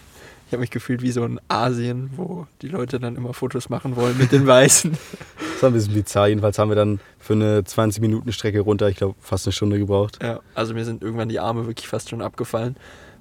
Ich 0.47 0.53
habe 0.53 0.61
mich 0.61 0.69
gefühlt 0.69 1.01
wie 1.01 1.11
so 1.11 1.25
in 1.25 1.39
Asien, 1.47 2.11
wo 2.15 2.45
die 2.61 2.67
Leute 2.67 2.99
dann 2.99 3.15
immer 3.15 3.33
Fotos 3.33 3.69
machen 3.69 3.95
wollen 3.95 4.17
mit 4.17 4.31
den 4.31 4.45
Weißen. 4.47 4.97
Das 5.53 5.61
war 5.63 5.69
ein 5.69 5.73
bisschen 5.75 5.93
bizarr. 5.93 6.27
Jedenfalls 6.27 6.59
haben 6.59 6.67
wir 6.69 6.75
dann 6.75 6.99
für 7.19 7.33
eine 7.33 7.61
20-Minuten-Strecke 7.61 8.59
runter, 8.59 8.89
ich 8.89 8.97
glaube, 8.97 9.15
fast 9.21 9.47
eine 9.47 9.53
Stunde 9.53 9.79
gebraucht. 9.79 10.19
ja, 10.21 10.41
also 10.55 10.73
mir 10.73 10.83
sind 10.83 11.01
irgendwann 11.01 11.29
die 11.29 11.39
Arme 11.39 11.67
wirklich 11.67 11.87
fast 11.87 12.09
schon 12.09 12.21
abgefallen, 12.21 12.75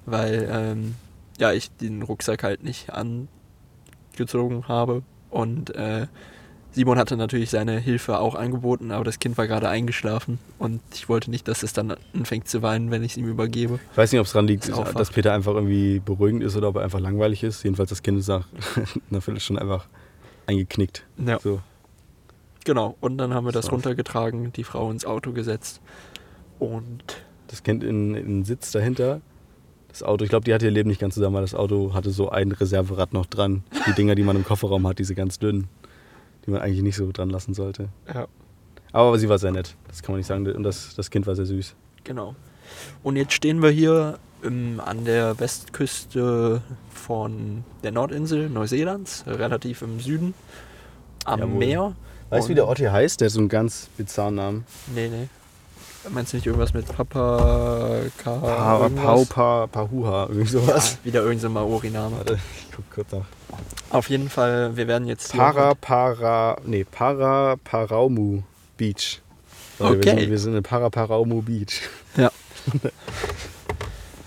weil 0.05 0.45
ähm, 0.51 0.95
ja, 1.39 1.51
ich 1.51 1.71
den 1.71 2.01
Rucksack 2.01 2.43
halt 2.43 2.63
nicht 2.63 2.89
angezogen 2.91 4.67
habe. 4.67 5.03
Und 5.29 5.75
äh, 5.75 6.07
Simon 6.71 6.97
hatte 6.97 7.17
natürlich 7.17 7.49
seine 7.49 7.79
Hilfe 7.79 8.19
auch 8.19 8.35
angeboten, 8.35 8.91
aber 8.91 9.03
das 9.03 9.19
Kind 9.19 9.37
war 9.37 9.47
gerade 9.47 9.69
eingeschlafen 9.69 10.39
und 10.57 10.81
ich 10.93 11.07
wollte 11.07 11.29
nicht, 11.29 11.47
dass 11.47 11.61
es 11.63 11.71
dann 11.73 11.95
anfängt 12.15 12.47
zu 12.47 12.61
weinen, 12.63 12.89
wenn 12.91 13.03
ich 13.03 13.11
es 13.11 13.17
ihm 13.17 13.27
übergebe. 13.27 13.79
Ich 13.91 13.97
weiß 13.97 14.11
nicht, 14.11 14.19
ob 14.19 14.25
es 14.25 14.33
daran 14.33 14.47
liegt, 14.47 14.71
aufwacht. 14.71 14.99
dass 14.99 15.11
Peter 15.11 15.33
einfach 15.33 15.53
irgendwie 15.53 15.99
beruhigend 15.99 16.43
ist 16.43 16.55
oder 16.55 16.69
ob 16.69 16.77
er 16.77 16.83
einfach 16.83 16.99
langweilig 16.99 17.43
ist. 17.43 17.63
Jedenfalls 17.63 17.89
das 17.89 18.01
Kind 18.01 18.19
ist 18.19 18.27
nach 18.27 18.47
einer 19.11 19.21
Viertelstunde 19.21 19.61
einfach 19.61 19.87
eingeknickt. 20.47 21.05
Ja. 21.23 21.39
So. 21.39 21.61
Genau, 22.65 22.95
und 23.01 23.17
dann 23.17 23.33
haben 23.33 23.45
wir 23.45 23.51
das 23.51 23.65
So. 23.65 23.71
runtergetragen, 23.71 24.51
die 24.53 24.63
Frau 24.63 24.89
ins 24.89 25.05
Auto 25.05 25.31
gesetzt. 25.31 25.79
Und 26.59 27.03
Das 27.47 27.61
Kind 27.63 27.83
in, 27.83 28.15
in 28.15 28.25
den 28.25 28.45
Sitz 28.45 28.71
dahinter. 28.71 29.21
Das 29.93 30.03
Auto, 30.03 30.23
ich 30.23 30.29
glaube, 30.29 30.43
die 30.43 30.53
hatte 30.53 30.65
ihr 30.65 30.71
Leben 30.71 30.89
nicht 30.89 30.99
ganz 30.99 31.13
zusammen, 31.13 31.35
weil 31.35 31.43
das 31.43 31.53
Auto 31.55 31.93
hatte 31.93 32.09
so 32.09 32.29
ein 32.29 32.51
Reserverad 32.51 33.13
noch 33.13 33.27
dran. 33.27 33.63
Die 33.87 33.93
Dinger, 33.97 34.15
die 34.15 34.23
man 34.23 34.35
im 34.35 34.43
Kofferraum 34.43 34.85
hat, 34.87 34.97
diese 34.99 35.13
ganz 35.15 35.37
dünnen, 35.39 35.67
die 36.45 36.51
man 36.51 36.61
eigentlich 36.61 36.81
nicht 36.81 36.95
so 36.95 37.11
dran 37.11 37.29
lassen 37.29 37.53
sollte. 37.53 37.89
ja, 38.11 38.27
Aber 38.91 39.17
sie 39.19 39.29
war 39.29 39.37
sehr 39.37 39.51
nett, 39.51 39.75
das 39.87 40.01
kann 40.01 40.13
man 40.13 40.17
nicht 40.17 40.27
sagen. 40.27 40.51
Und 40.51 40.63
das, 40.63 40.95
das 40.95 41.09
Kind 41.11 41.27
war 41.27 41.35
sehr 41.35 41.45
süß. 41.45 41.75
genau. 42.03 42.35
Und 43.03 43.17
jetzt 43.17 43.33
stehen 43.33 43.61
wir 43.61 43.69
hier 43.69 44.17
ähm, 44.43 44.81
an 44.83 45.05
der 45.05 45.39
Westküste 45.39 46.61
von 46.89 47.63
der 47.83 47.91
Nordinsel 47.91 48.49
Neuseelands, 48.49 49.25
relativ 49.27 49.83
im 49.83 49.99
Süden, 49.99 50.33
am 51.25 51.39
Jawohl. 51.39 51.59
Meer. 51.59 51.95
Weißt 52.31 52.47
du, 52.47 52.51
wie 52.51 52.55
der 52.55 52.65
Ort 52.67 52.79
hier 52.79 52.91
heißt? 52.91 53.21
Der 53.21 53.27
hat 53.27 53.33
so 53.33 53.39
einen 53.39 53.49
ganz 53.49 53.89
bizarren 53.95 54.35
Namen. 54.35 54.65
Nee, 54.95 55.07
nee. 55.09 55.27
Meinst 56.09 56.33
du 56.33 56.37
nicht 56.37 56.45
irgendwas 56.45 56.73
mit 56.73 56.85
Papa, 56.87 58.01
Ka, 58.17 58.35
Pa, 58.35 58.83
irgendwas? 58.83 59.05
Pau, 59.05 59.25
Pa, 59.25 59.67
Pahuha, 59.67 60.27
irgendwie 60.29 60.49
sowas. 60.49 60.97
Ja, 60.99 61.05
wieder 61.05 61.19
irgendein 61.21 61.39
so 61.39 61.49
Maori-Name. 61.49 62.17
Warte, 62.17 62.33
ich 62.33 62.67
guck 62.75 62.89
kurz 62.91 63.11
nach. 63.11 63.25
Auf 63.89 64.09
jeden 64.09 64.29
Fall, 64.29 64.75
wir 64.75 64.87
werden 64.87 65.07
jetzt 65.07 65.31
Para, 65.31 65.75
Para, 65.75 66.57
nee, 66.65 66.83
Para, 66.83 67.55
Paraumu 67.63 68.41
Beach. 68.77 69.21
Wir 69.79 69.87
Okay. 69.91 70.19
sind, 70.19 70.29
wir 70.29 70.39
sind 70.39 70.55
in 70.55 70.63
Para, 70.63 70.89
Paraumu 70.89 71.41
Beach. 71.41 71.81
Ja. 72.17 72.31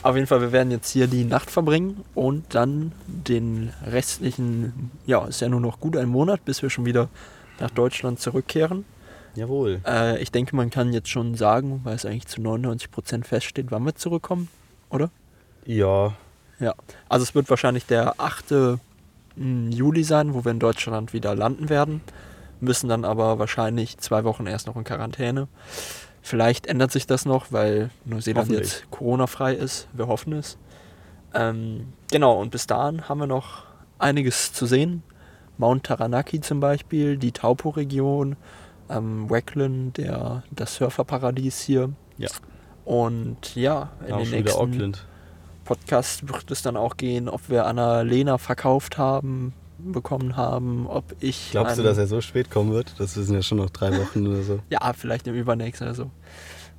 Auf 0.02 0.14
jeden 0.14 0.26
Fall, 0.28 0.40
wir 0.40 0.52
werden 0.52 0.70
jetzt 0.70 0.90
hier 0.90 1.08
die 1.08 1.24
Nacht 1.24 1.50
verbringen 1.50 2.04
und 2.14 2.54
dann 2.54 2.92
den 3.06 3.72
restlichen, 3.84 4.92
ja, 5.04 5.24
ist 5.26 5.40
ja 5.40 5.48
nur 5.48 5.60
noch 5.60 5.80
gut 5.80 5.96
ein 5.96 6.08
Monat, 6.08 6.44
bis 6.44 6.62
wir 6.62 6.70
schon 6.70 6.84
wieder 6.84 7.08
nach 7.58 7.70
Deutschland 7.70 8.20
zurückkehren. 8.20 8.84
Jawohl. 9.36 9.80
Äh, 9.86 10.20
ich 10.22 10.32
denke, 10.32 10.56
man 10.56 10.70
kann 10.70 10.92
jetzt 10.92 11.08
schon 11.08 11.34
sagen, 11.34 11.80
weil 11.84 11.94
es 11.94 12.04
eigentlich 12.04 12.26
zu 12.26 12.40
99% 12.40 13.24
feststeht, 13.24 13.66
wann 13.70 13.84
wir 13.84 13.94
zurückkommen, 13.94 14.48
oder? 14.90 15.10
Ja, 15.64 16.14
Ja. 16.58 16.74
Also 17.08 17.22
es 17.24 17.34
wird 17.34 17.50
wahrscheinlich 17.50 17.86
der 17.86 18.18
8. 18.18 18.78
mm, 19.36 19.70
Juli 19.70 20.04
sein, 20.04 20.34
wo 20.34 20.44
wir 20.44 20.52
in 20.52 20.58
Deutschland 20.58 21.12
wieder 21.12 21.34
landen 21.34 21.68
werden. 21.68 22.00
Müssen 22.60 22.88
dann 22.88 23.04
aber 23.04 23.38
wahrscheinlich 23.38 23.98
zwei 23.98 24.24
Wochen 24.24 24.46
erst 24.46 24.66
noch 24.66 24.76
in 24.76 24.84
Quarantäne. 24.84 25.48
Vielleicht 26.22 26.66
ändert 26.66 26.90
sich 26.90 27.06
das 27.06 27.24
noch, 27.26 27.52
weil 27.52 27.90
Neuseeland 28.04 28.50
jetzt 28.50 28.90
Corona-frei 28.90 29.54
ist. 29.54 29.86
Wir 29.92 30.08
hoffen 30.08 30.32
es. 30.32 30.56
Ähm, 31.34 31.92
genau, 32.10 32.40
und 32.40 32.50
bis 32.50 32.66
dahin 32.66 33.08
haben 33.08 33.20
wir 33.20 33.26
noch 33.26 33.64
einiges 33.98 34.52
zu 34.52 34.66
sehen. 34.66 35.02
Mount 35.58 35.84
Taranaki 35.84 36.40
zum 36.40 36.60
Beispiel, 36.60 37.16
die 37.16 37.32
Taupo-Region, 37.32 38.36
ähm, 38.90 39.28
Wackland, 39.30 39.96
der, 39.96 40.42
das 40.50 40.76
Surferparadies 40.76 41.60
hier. 41.60 41.90
Ja. 42.18 42.28
Und 42.84 43.56
ja, 43.56 43.90
in 44.06 44.12
auch 44.12 44.22
den 44.22 44.30
nächsten. 44.30 44.96
Podcast 45.64 46.28
wird 46.28 46.50
es 46.50 46.62
dann 46.62 46.76
auch 46.76 46.96
gehen, 46.96 47.28
ob 47.28 47.50
wir 47.50 47.66
Annalena 47.66 48.38
verkauft 48.38 48.98
haben, 48.98 49.52
bekommen 49.78 50.36
haben, 50.36 50.86
ob 50.86 51.04
ich. 51.20 51.48
Glaubst 51.50 51.78
du, 51.78 51.82
dass 51.82 51.98
er 51.98 52.06
so 52.06 52.20
spät 52.20 52.50
kommen 52.50 52.72
wird? 52.72 52.94
Das 52.98 53.14
sind 53.14 53.34
ja 53.34 53.42
schon 53.42 53.58
noch 53.58 53.70
drei 53.70 53.90
Wochen 53.98 54.26
oder 54.26 54.42
so. 54.42 54.60
Ja, 54.70 54.92
vielleicht 54.92 55.26
im 55.26 55.34
Übernächsten 55.34 55.88
oder 55.88 55.96
so. 55.96 56.10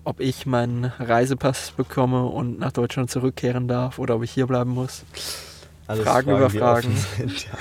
Ob 0.06 0.22
ich 0.22 0.46
meinen 0.46 0.86
Reisepass 0.86 1.72
bekomme 1.72 2.24
und 2.24 2.60
nach 2.60 2.72
Deutschland 2.72 3.12
zurückkehren 3.12 3.67
darf 3.67 4.00
oder 4.00 4.15
ob 4.15 4.24
ich 4.24 4.32
hier 4.32 4.48
bleiben 4.48 4.72
muss. 4.72 5.04
Alles 5.86 6.06
Fragen 6.06 6.32
über 6.32 6.48
die 6.48 6.58
Fragen. 6.58 6.96
Sind, 7.17 7.46
ja. 7.46 7.52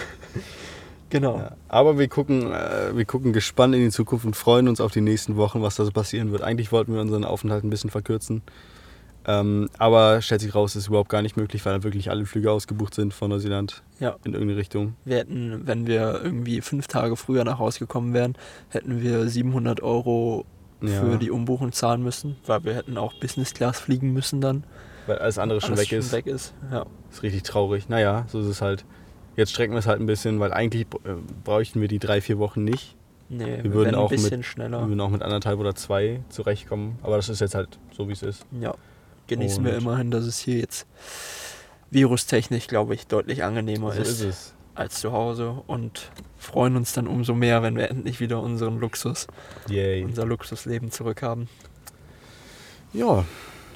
Genau. 1.11 1.38
Ja. 1.38 1.53
Aber 1.69 1.99
wir 1.99 2.09
gucken, 2.09 2.53
äh, 2.53 2.97
wir 2.97 3.05
gucken 3.05 3.33
gespannt 3.33 3.75
in 3.75 3.81
die 3.83 3.90
Zukunft 3.90 4.25
und 4.27 4.35
freuen 4.35 4.66
uns 4.69 4.81
auf 4.81 4.92
die 4.92 5.01
nächsten 5.01 5.37
Wochen, 5.37 5.62
was 5.62 5.77
da 5.77 5.85
so 5.85 5.92
passieren 5.92 6.33
wird. 6.33 6.42
Eigentlich 6.42 6.73
wollten 6.73 6.92
wir 6.95 7.01
unseren 7.01 7.25
Aufenthalt 7.25 7.62
ein 7.64 7.71
bisschen 7.71 7.90
verkürzen. 7.90 8.42
Ähm, 9.29 9.69
aber 9.79 10.23
stellt 10.23 10.40
sich 10.40 10.55
raus, 10.55 10.77
ist 10.77 10.87
überhaupt 10.87 11.09
gar 11.09 11.21
nicht 11.23 11.37
möglich, 11.37 11.64
weil 11.66 11.83
wirklich 11.83 12.11
alle 12.11 12.27
Flüge 12.27 12.51
ausgebucht 12.53 12.95
sind 12.95 13.12
von 13.12 13.31
Neuseeland 13.31 13.83
Ja. 13.99 14.16
in 14.25 14.33
irgendeine 14.35 14.57
Richtung. 14.59 14.95
Wir 15.05 15.16
hätten, 15.19 15.62
wenn 15.66 15.87
wir 15.88 16.21
irgendwie 16.23 16.61
fünf 16.61 16.87
Tage 16.87 17.16
früher 17.16 17.42
nach 17.45 17.59
Hause 17.59 17.81
gekommen 17.81 18.14
wären, 18.14 18.35
hätten 18.69 19.01
wir 19.03 19.29
700 19.29 19.83
Euro 19.83 20.45
Ja. 20.81 21.01
für 21.01 21.16
die 21.19 21.31
Umbuchung 21.33 21.73
zahlen 21.73 22.03
müssen, 22.05 22.37
weil 22.47 22.62
wir 22.64 22.75
hätten 22.75 22.99
auch 22.99 23.14
Business 23.14 23.53
Class 23.53 23.81
fliegen 23.81 24.12
müssen 24.12 24.40
dann. 24.40 24.62
Weil 25.09 25.19
alles 25.19 25.38
andere 25.38 25.61
schon 25.61 25.71
Alles 25.73 25.90
weg 25.90 25.92
ist. 25.99 26.12
weg 26.12 26.27
ist. 26.27 26.55
Ja. 26.71 26.87
Ist 27.11 27.23
richtig 27.25 27.42
traurig. 27.45 27.88
Naja, 27.88 28.27
so 28.29 28.40
ist 28.40 28.47
es 28.47 28.61
halt. 28.62 28.85
Jetzt 29.37 29.51
strecken 29.53 29.75
wir 29.75 29.79
es 29.81 29.87
halt 29.87 30.01
ein 30.01 30.07
bisschen, 30.07 30.40
weil 30.40 30.53
eigentlich 30.53 30.87
äh, 31.05 31.14
bräuchten 31.44 31.81
wir 31.81 31.88
die 31.88 31.99
drei, 31.99 32.20
vier 32.20 32.38
Wochen 32.38 32.64
nicht. 32.64 32.96
Nee, 33.29 33.44
Wir 33.62 33.72
würden 33.75 33.87
wären 33.92 33.94
auch 33.96 34.11
ein 34.11 34.16
bisschen 34.16 34.38
mit- 34.38 34.46
schneller. 34.46 34.81
Wir 34.81 34.88
würden 34.88 35.01
auch 35.01 35.11
mit 35.11 35.22
anderthalb 35.22 35.59
oder 35.59 35.75
zwei 35.75 36.20
zurechtkommen. 36.29 36.99
Aber 37.03 37.16
das 37.16 37.29
ist 37.29 37.40
jetzt 37.40 37.55
halt 37.55 37.79
so, 37.96 38.09
wie 38.09 38.12
es 38.12 38.22
ist. 38.22 38.46
Ja. 38.61 38.75
Genießen 39.27 39.64
wir 39.64 39.72
Und- 39.75 39.79
immerhin, 39.83 40.11
dass 40.11 40.25
es 40.25 40.38
hier 40.38 40.59
jetzt 40.59 40.87
virustechnisch, 41.90 42.66
glaube 42.68 42.94
ich, 42.94 43.07
deutlich 43.07 43.42
angenehmer 43.44 43.92
So 43.92 44.01
ist, 44.03 44.09
ist 44.09 44.20
es. 44.22 44.55
als 44.75 45.01
zu 45.01 45.12
Hause 45.12 45.62
und 45.66 46.11
freuen 46.37 46.77
uns 46.77 46.92
dann 46.92 47.07
umso 47.07 47.35
mehr, 47.35 47.62
wenn 47.62 47.77
wir 47.77 47.90
endlich 47.90 48.20
wieder 48.20 48.40
unseren 48.40 48.79
Luxus, 48.79 49.27
Yay. 49.68 50.05
unser 50.05 50.25
Luxusleben 50.25 50.90
zurückhaben. 50.90 51.49
Ja, 52.92 53.25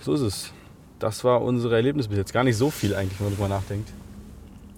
so 0.01 0.14
ist 0.14 0.20
es. 0.20 0.53
Das 0.99 1.25
war 1.25 1.42
unsere 1.42 1.75
Erlebnis 1.77 2.09
bis 2.09 2.18
jetzt. 2.18 2.33
Gar 2.33 2.44
nicht 2.44 2.57
so 2.57 2.70
viel 2.70 2.94
eigentlich, 2.94 3.18
wenn 3.18 3.27
man 3.29 3.35
drüber 3.35 3.49
nachdenkt. 3.49 3.88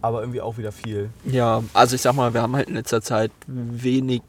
Aber 0.03 0.21
irgendwie 0.21 0.41
auch 0.41 0.59
wieder 0.59 0.73
viel. 0.73 1.11
Ja, 1.25 1.62
also 1.75 1.95
ich 1.95 2.03
sag 2.03 2.15
mal, 2.15 2.35
wir 2.35 2.43
haben 2.43 2.55
halt 2.57 2.69
in 2.69 2.75
letzter 2.75 3.01
Zeit 3.03 3.31
wenig 3.47 4.23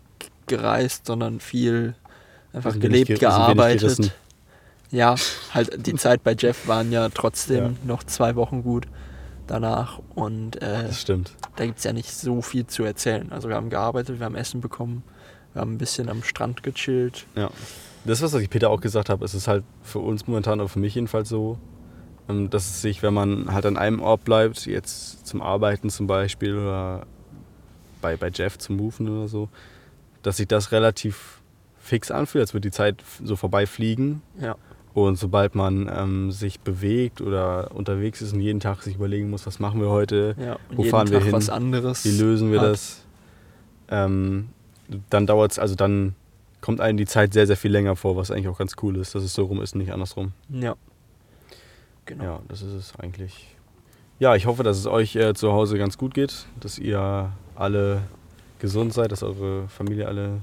gereist, 0.47 1.05
sondern 1.07 1.39
viel 1.39 1.95
einfach 2.53 2.75
wenig 2.75 2.81
gelebt, 3.07 3.19
gearbeitet. 3.19 4.11
Ja, 4.91 5.15
halt 5.53 5.85
die 5.87 5.95
Zeit 5.95 6.23
bei 6.23 6.35
Jeff 6.37 6.67
waren 6.67 6.91
ja 6.91 7.09
trotzdem 7.09 7.63
Ja. 7.63 7.71
noch 7.85 8.03
zwei 8.03 8.35
Wochen 8.35 8.61
gut 8.61 8.85
danach 9.47 9.99
und 10.15 10.61
äh, 10.61 10.83
Das 10.87 11.01
stimmt. 11.01 11.33
da 11.55 11.65
gibt 11.65 11.79
es 11.79 11.83
ja 11.83 11.91
nicht 11.93 12.11
so 12.13 12.41
viel 12.41 12.67
zu 12.67 12.83
erzählen. 12.83 13.31
Also 13.31 13.49
wir 13.49 13.55
haben 13.55 13.69
gearbeitet, 13.71 14.19
wir 14.19 14.25
haben 14.25 14.35
Essen 14.35 14.61
bekommen, 14.61 15.03
wir 15.53 15.61
haben 15.61 15.73
ein 15.73 15.77
bisschen 15.79 16.09
am 16.09 16.21
Strand 16.23 16.61
gechillt. 16.63 17.25
Ja. 17.35 17.49
Das, 18.05 18.21
was 18.21 18.33
ich 18.35 18.49
Peter 18.49 18.69
auch 18.69 18.81
gesagt 18.81 19.09
habe, 19.09 19.25
es 19.25 19.33
ist 19.33 19.47
halt 19.47 19.63
für 19.81 19.99
uns 19.99 20.27
momentan, 20.27 20.59
oder 20.59 20.69
für 20.69 20.79
mich 20.79 20.93
jedenfalls 20.95 21.29
so, 21.29 21.57
dass 22.27 22.65
es 22.69 22.81
sich, 22.81 23.03
wenn 23.03 23.13
man 23.13 23.51
halt 23.53 23.65
an 23.65 23.77
einem 23.77 24.01
Ort 24.01 24.23
bleibt, 24.23 24.65
jetzt 24.65 25.27
zum 25.27 25.41
Arbeiten 25.41 25.89
zum 25.89 26.07
Beispiel 26.07 26.57
oder 26.57 27.05
bei, 28.01 28.15
bei 28.17 28.29
Jeff 28.33 28.57
zum 28.57 28.77
Moven 28.77 29.09
oder 29.09 29.27
so, 29.27 29.49
dass 30.21 30.37
sich 30.37 30.47
das 30.47 30.71
relativ 30.71 31.41
fix 31.79 32.11
anfühlt, 32.11 32.41
als 32.41 32.53
würde 32.53 32.69
die 32.69 32.71
Zeit 32.71 33.03
so 33.23 33.35
vorbeifliegen. 33.35 34.21
Ja, 34.39 34.55
Und 34.93 35.17
sobald 35.17 35.53
man 35.53 35.91
ähm, 35.93 36.31
sich 36.31 36.61
bewegt 36.61 37.19
oder 37.19 37.71
unterwegs 37.75 38.21
ist 38.21 38.33
und 38.33 38.39
jeden 38.39 38.59
Tag 38.61 38.81
sich 38.83 38.95
überlegen 38.95 39.29
muss, 39.29 39.45
was 39.45 39.59
machen 39.59 39.81
wir 39.81 39.89
heute, 39.89 40.35
ja. 40.39 40.57
Wo 40.71 40.83
fahren 40.83 41.09
wir 41.09 41.17
Tag 41.17 41.25
hin? 41.25 41.33
was 41.33 41.49
anderes. 41.49 42.05
wie 42.05 42.17
lösen 42.17 42.51
wir 42.51 42.61
hat. 42.61 42.71
das, 42.71 43.01
ähm, 43.89 44.49
dann 45.09 45.27
dauert 45.27 45.51
es, 45.51 45.59
also 45.59 45.75
dann 45.75 46.15
kommt 46.61 46.79
einem 46.79 46.97
die 46.97 47.05
Zeit 47.05 47.33
sehr, 47.33 47.47
sehr 47.47 47.57
viel 47.57 47.71
länger 47.71 47.97
vor, 47.97 48.15
was 48.15 48.31
eigentlich 48.31 48.47
auch 48.47 48.57
ganz 48.57 48.75
cool 48.81 48.95
ist, 48.95 49.13
dass 49.15 49.23
es 49.23 49.33
so 49.33 49.43
rum 49.43 49.61
ist 49.61 49.73
und 49.75 49.81
nicht 49.81 49.91
andersrum. 49.91 50.31
Ja. 50.49 50.75
Genau. 52.05 52.23
Ja, 52.23 52.41
das 52.47 52.61
ist 52.61 52.73
es 52.73 52.95
eigentlich. 52.99 53.55
Ja, 54.19 54.35
ich 54.35 54.45
hoffe, 54.45 54.63
dass 54.63 54.77
es 54.77 54.87
euch 54.87 55.15
äh, 55.15 55.33
zu 55.33 55.51
Hause 55.51 55.77
ganz 55.77 55.97
gut 55.97 56.13
geht, 56.13 56.45
dass 56.59 56.79
ihr 56.79 57.31
alle 57.55 58.03
gesund 58.59 58.93
seid, 58.93 59.11
dass 59.11 59.23
eure 59.23 59.67
Familie 59.67 60.07
alle, 60.07 60.41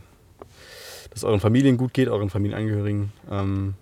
dass 1.11 1.25
euren 1.25 1.41
Familien 1.41 1.77
gut 1.77 1.95
geht, 1.95 2.09
euren 2.09 2.31
Familienangehörigen. 2.31 3.13
Ähm, 3.31 3.75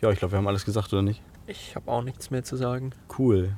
ja, 0.00 0.10
ich 0.10 0.18
glaube, 0.18 0.32
wir 0.32 0.38
haben 0.38 0.46
alles 0.48 0.64
gesagt, 0.64 0.92
oder 0.92 1.02
nicht? 1.02 1.22
Ich 1.46 1.74
habe 1.74 1.90
auch 1.90 2.02
nichts 2.02 2.30
mehr 2.30 2.44
zu 2.44 2.56
sagen. 2.56 2.92
Cool. 3.18 3.50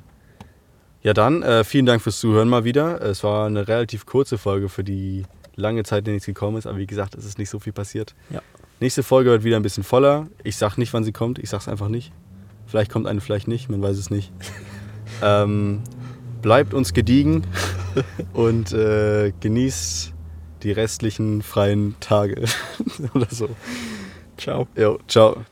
Ja, 1.02 1.12
dann 1.12 1.42
äh, 1.42 1.64
vielen 1.64 1.84
Dank 1.84 2.00
fürs 2.00 2.20
Zuhören 2.20 2.48
mal 2.48 2.64
wieder. 2.64 3.02
Es 3.02 3.24
war 3.24 3.46
eine 3.46 3.66
relativ 3.66 4.06
kurze 4.06 4.38
Folge 4.38 4.68
für 4.68 4.84
die 4.84 5.24
lange 5.56 5.82
Zeit, 5.82 6.06
die 6.06 6.12
nichts 6.12 6.26
gekommen 6.26 6.56
ist, 6.56 6.66
aber 6.66 6.78
wie 6.78 6.86
gesagt, 6.86 7.14
es 7.14 7.24
ist 7.24 7.38
nicht 7.38 7.50
so 7.50 7.58
viel 7.58 7.72
passiert. 7.72 8.14
Ja. 8.30 8.40
Nächste 8.80 9.02
Folge 9.02 9.30
wird 9.30 9.44
wieder 9.44 9.56
ein 9.56 9.62
bisschen 9.62 9.84
voller. 9.84 10.28
Ich 10.42 10.56
sag 10.56 10.76
nicht, 10.76 10.92
wann 10.92 11.04
sie 11.04 11.12
kommt, 11.12 11.38
ich 11.38 11.50
sag's 11.50 11.68
einfach 11.68 11.88
nicht. 11.88 12.12
Vielleicht 12.72 12.90
kommt 12.90 13.06
eine, 13.06 13.20
vielleicht 13.20 13.48
nicht, 13.48 13.68
man 13.68 13.82
weiß 13.82 13.98
es 13.98 14.08
nicht. 14.08 14.32
ähm, 15.22 15.82
bleibt 16.40 16.72
uns 16.72 16.94
gediegen 16.94 17.42
und 18.32 18.72
äh, 18.72 19.34
genießt 19.40 20.14
die 20.62 20.72
restlichen 20.72 21.42
freien 21.42 21.96
Tage 22.00 22.44
oder 23.14 23.26
so. 23.28 23.50
Ciao. 24.38 24.68
Jo, 24.74 24.98
ciao. 25.06 25.44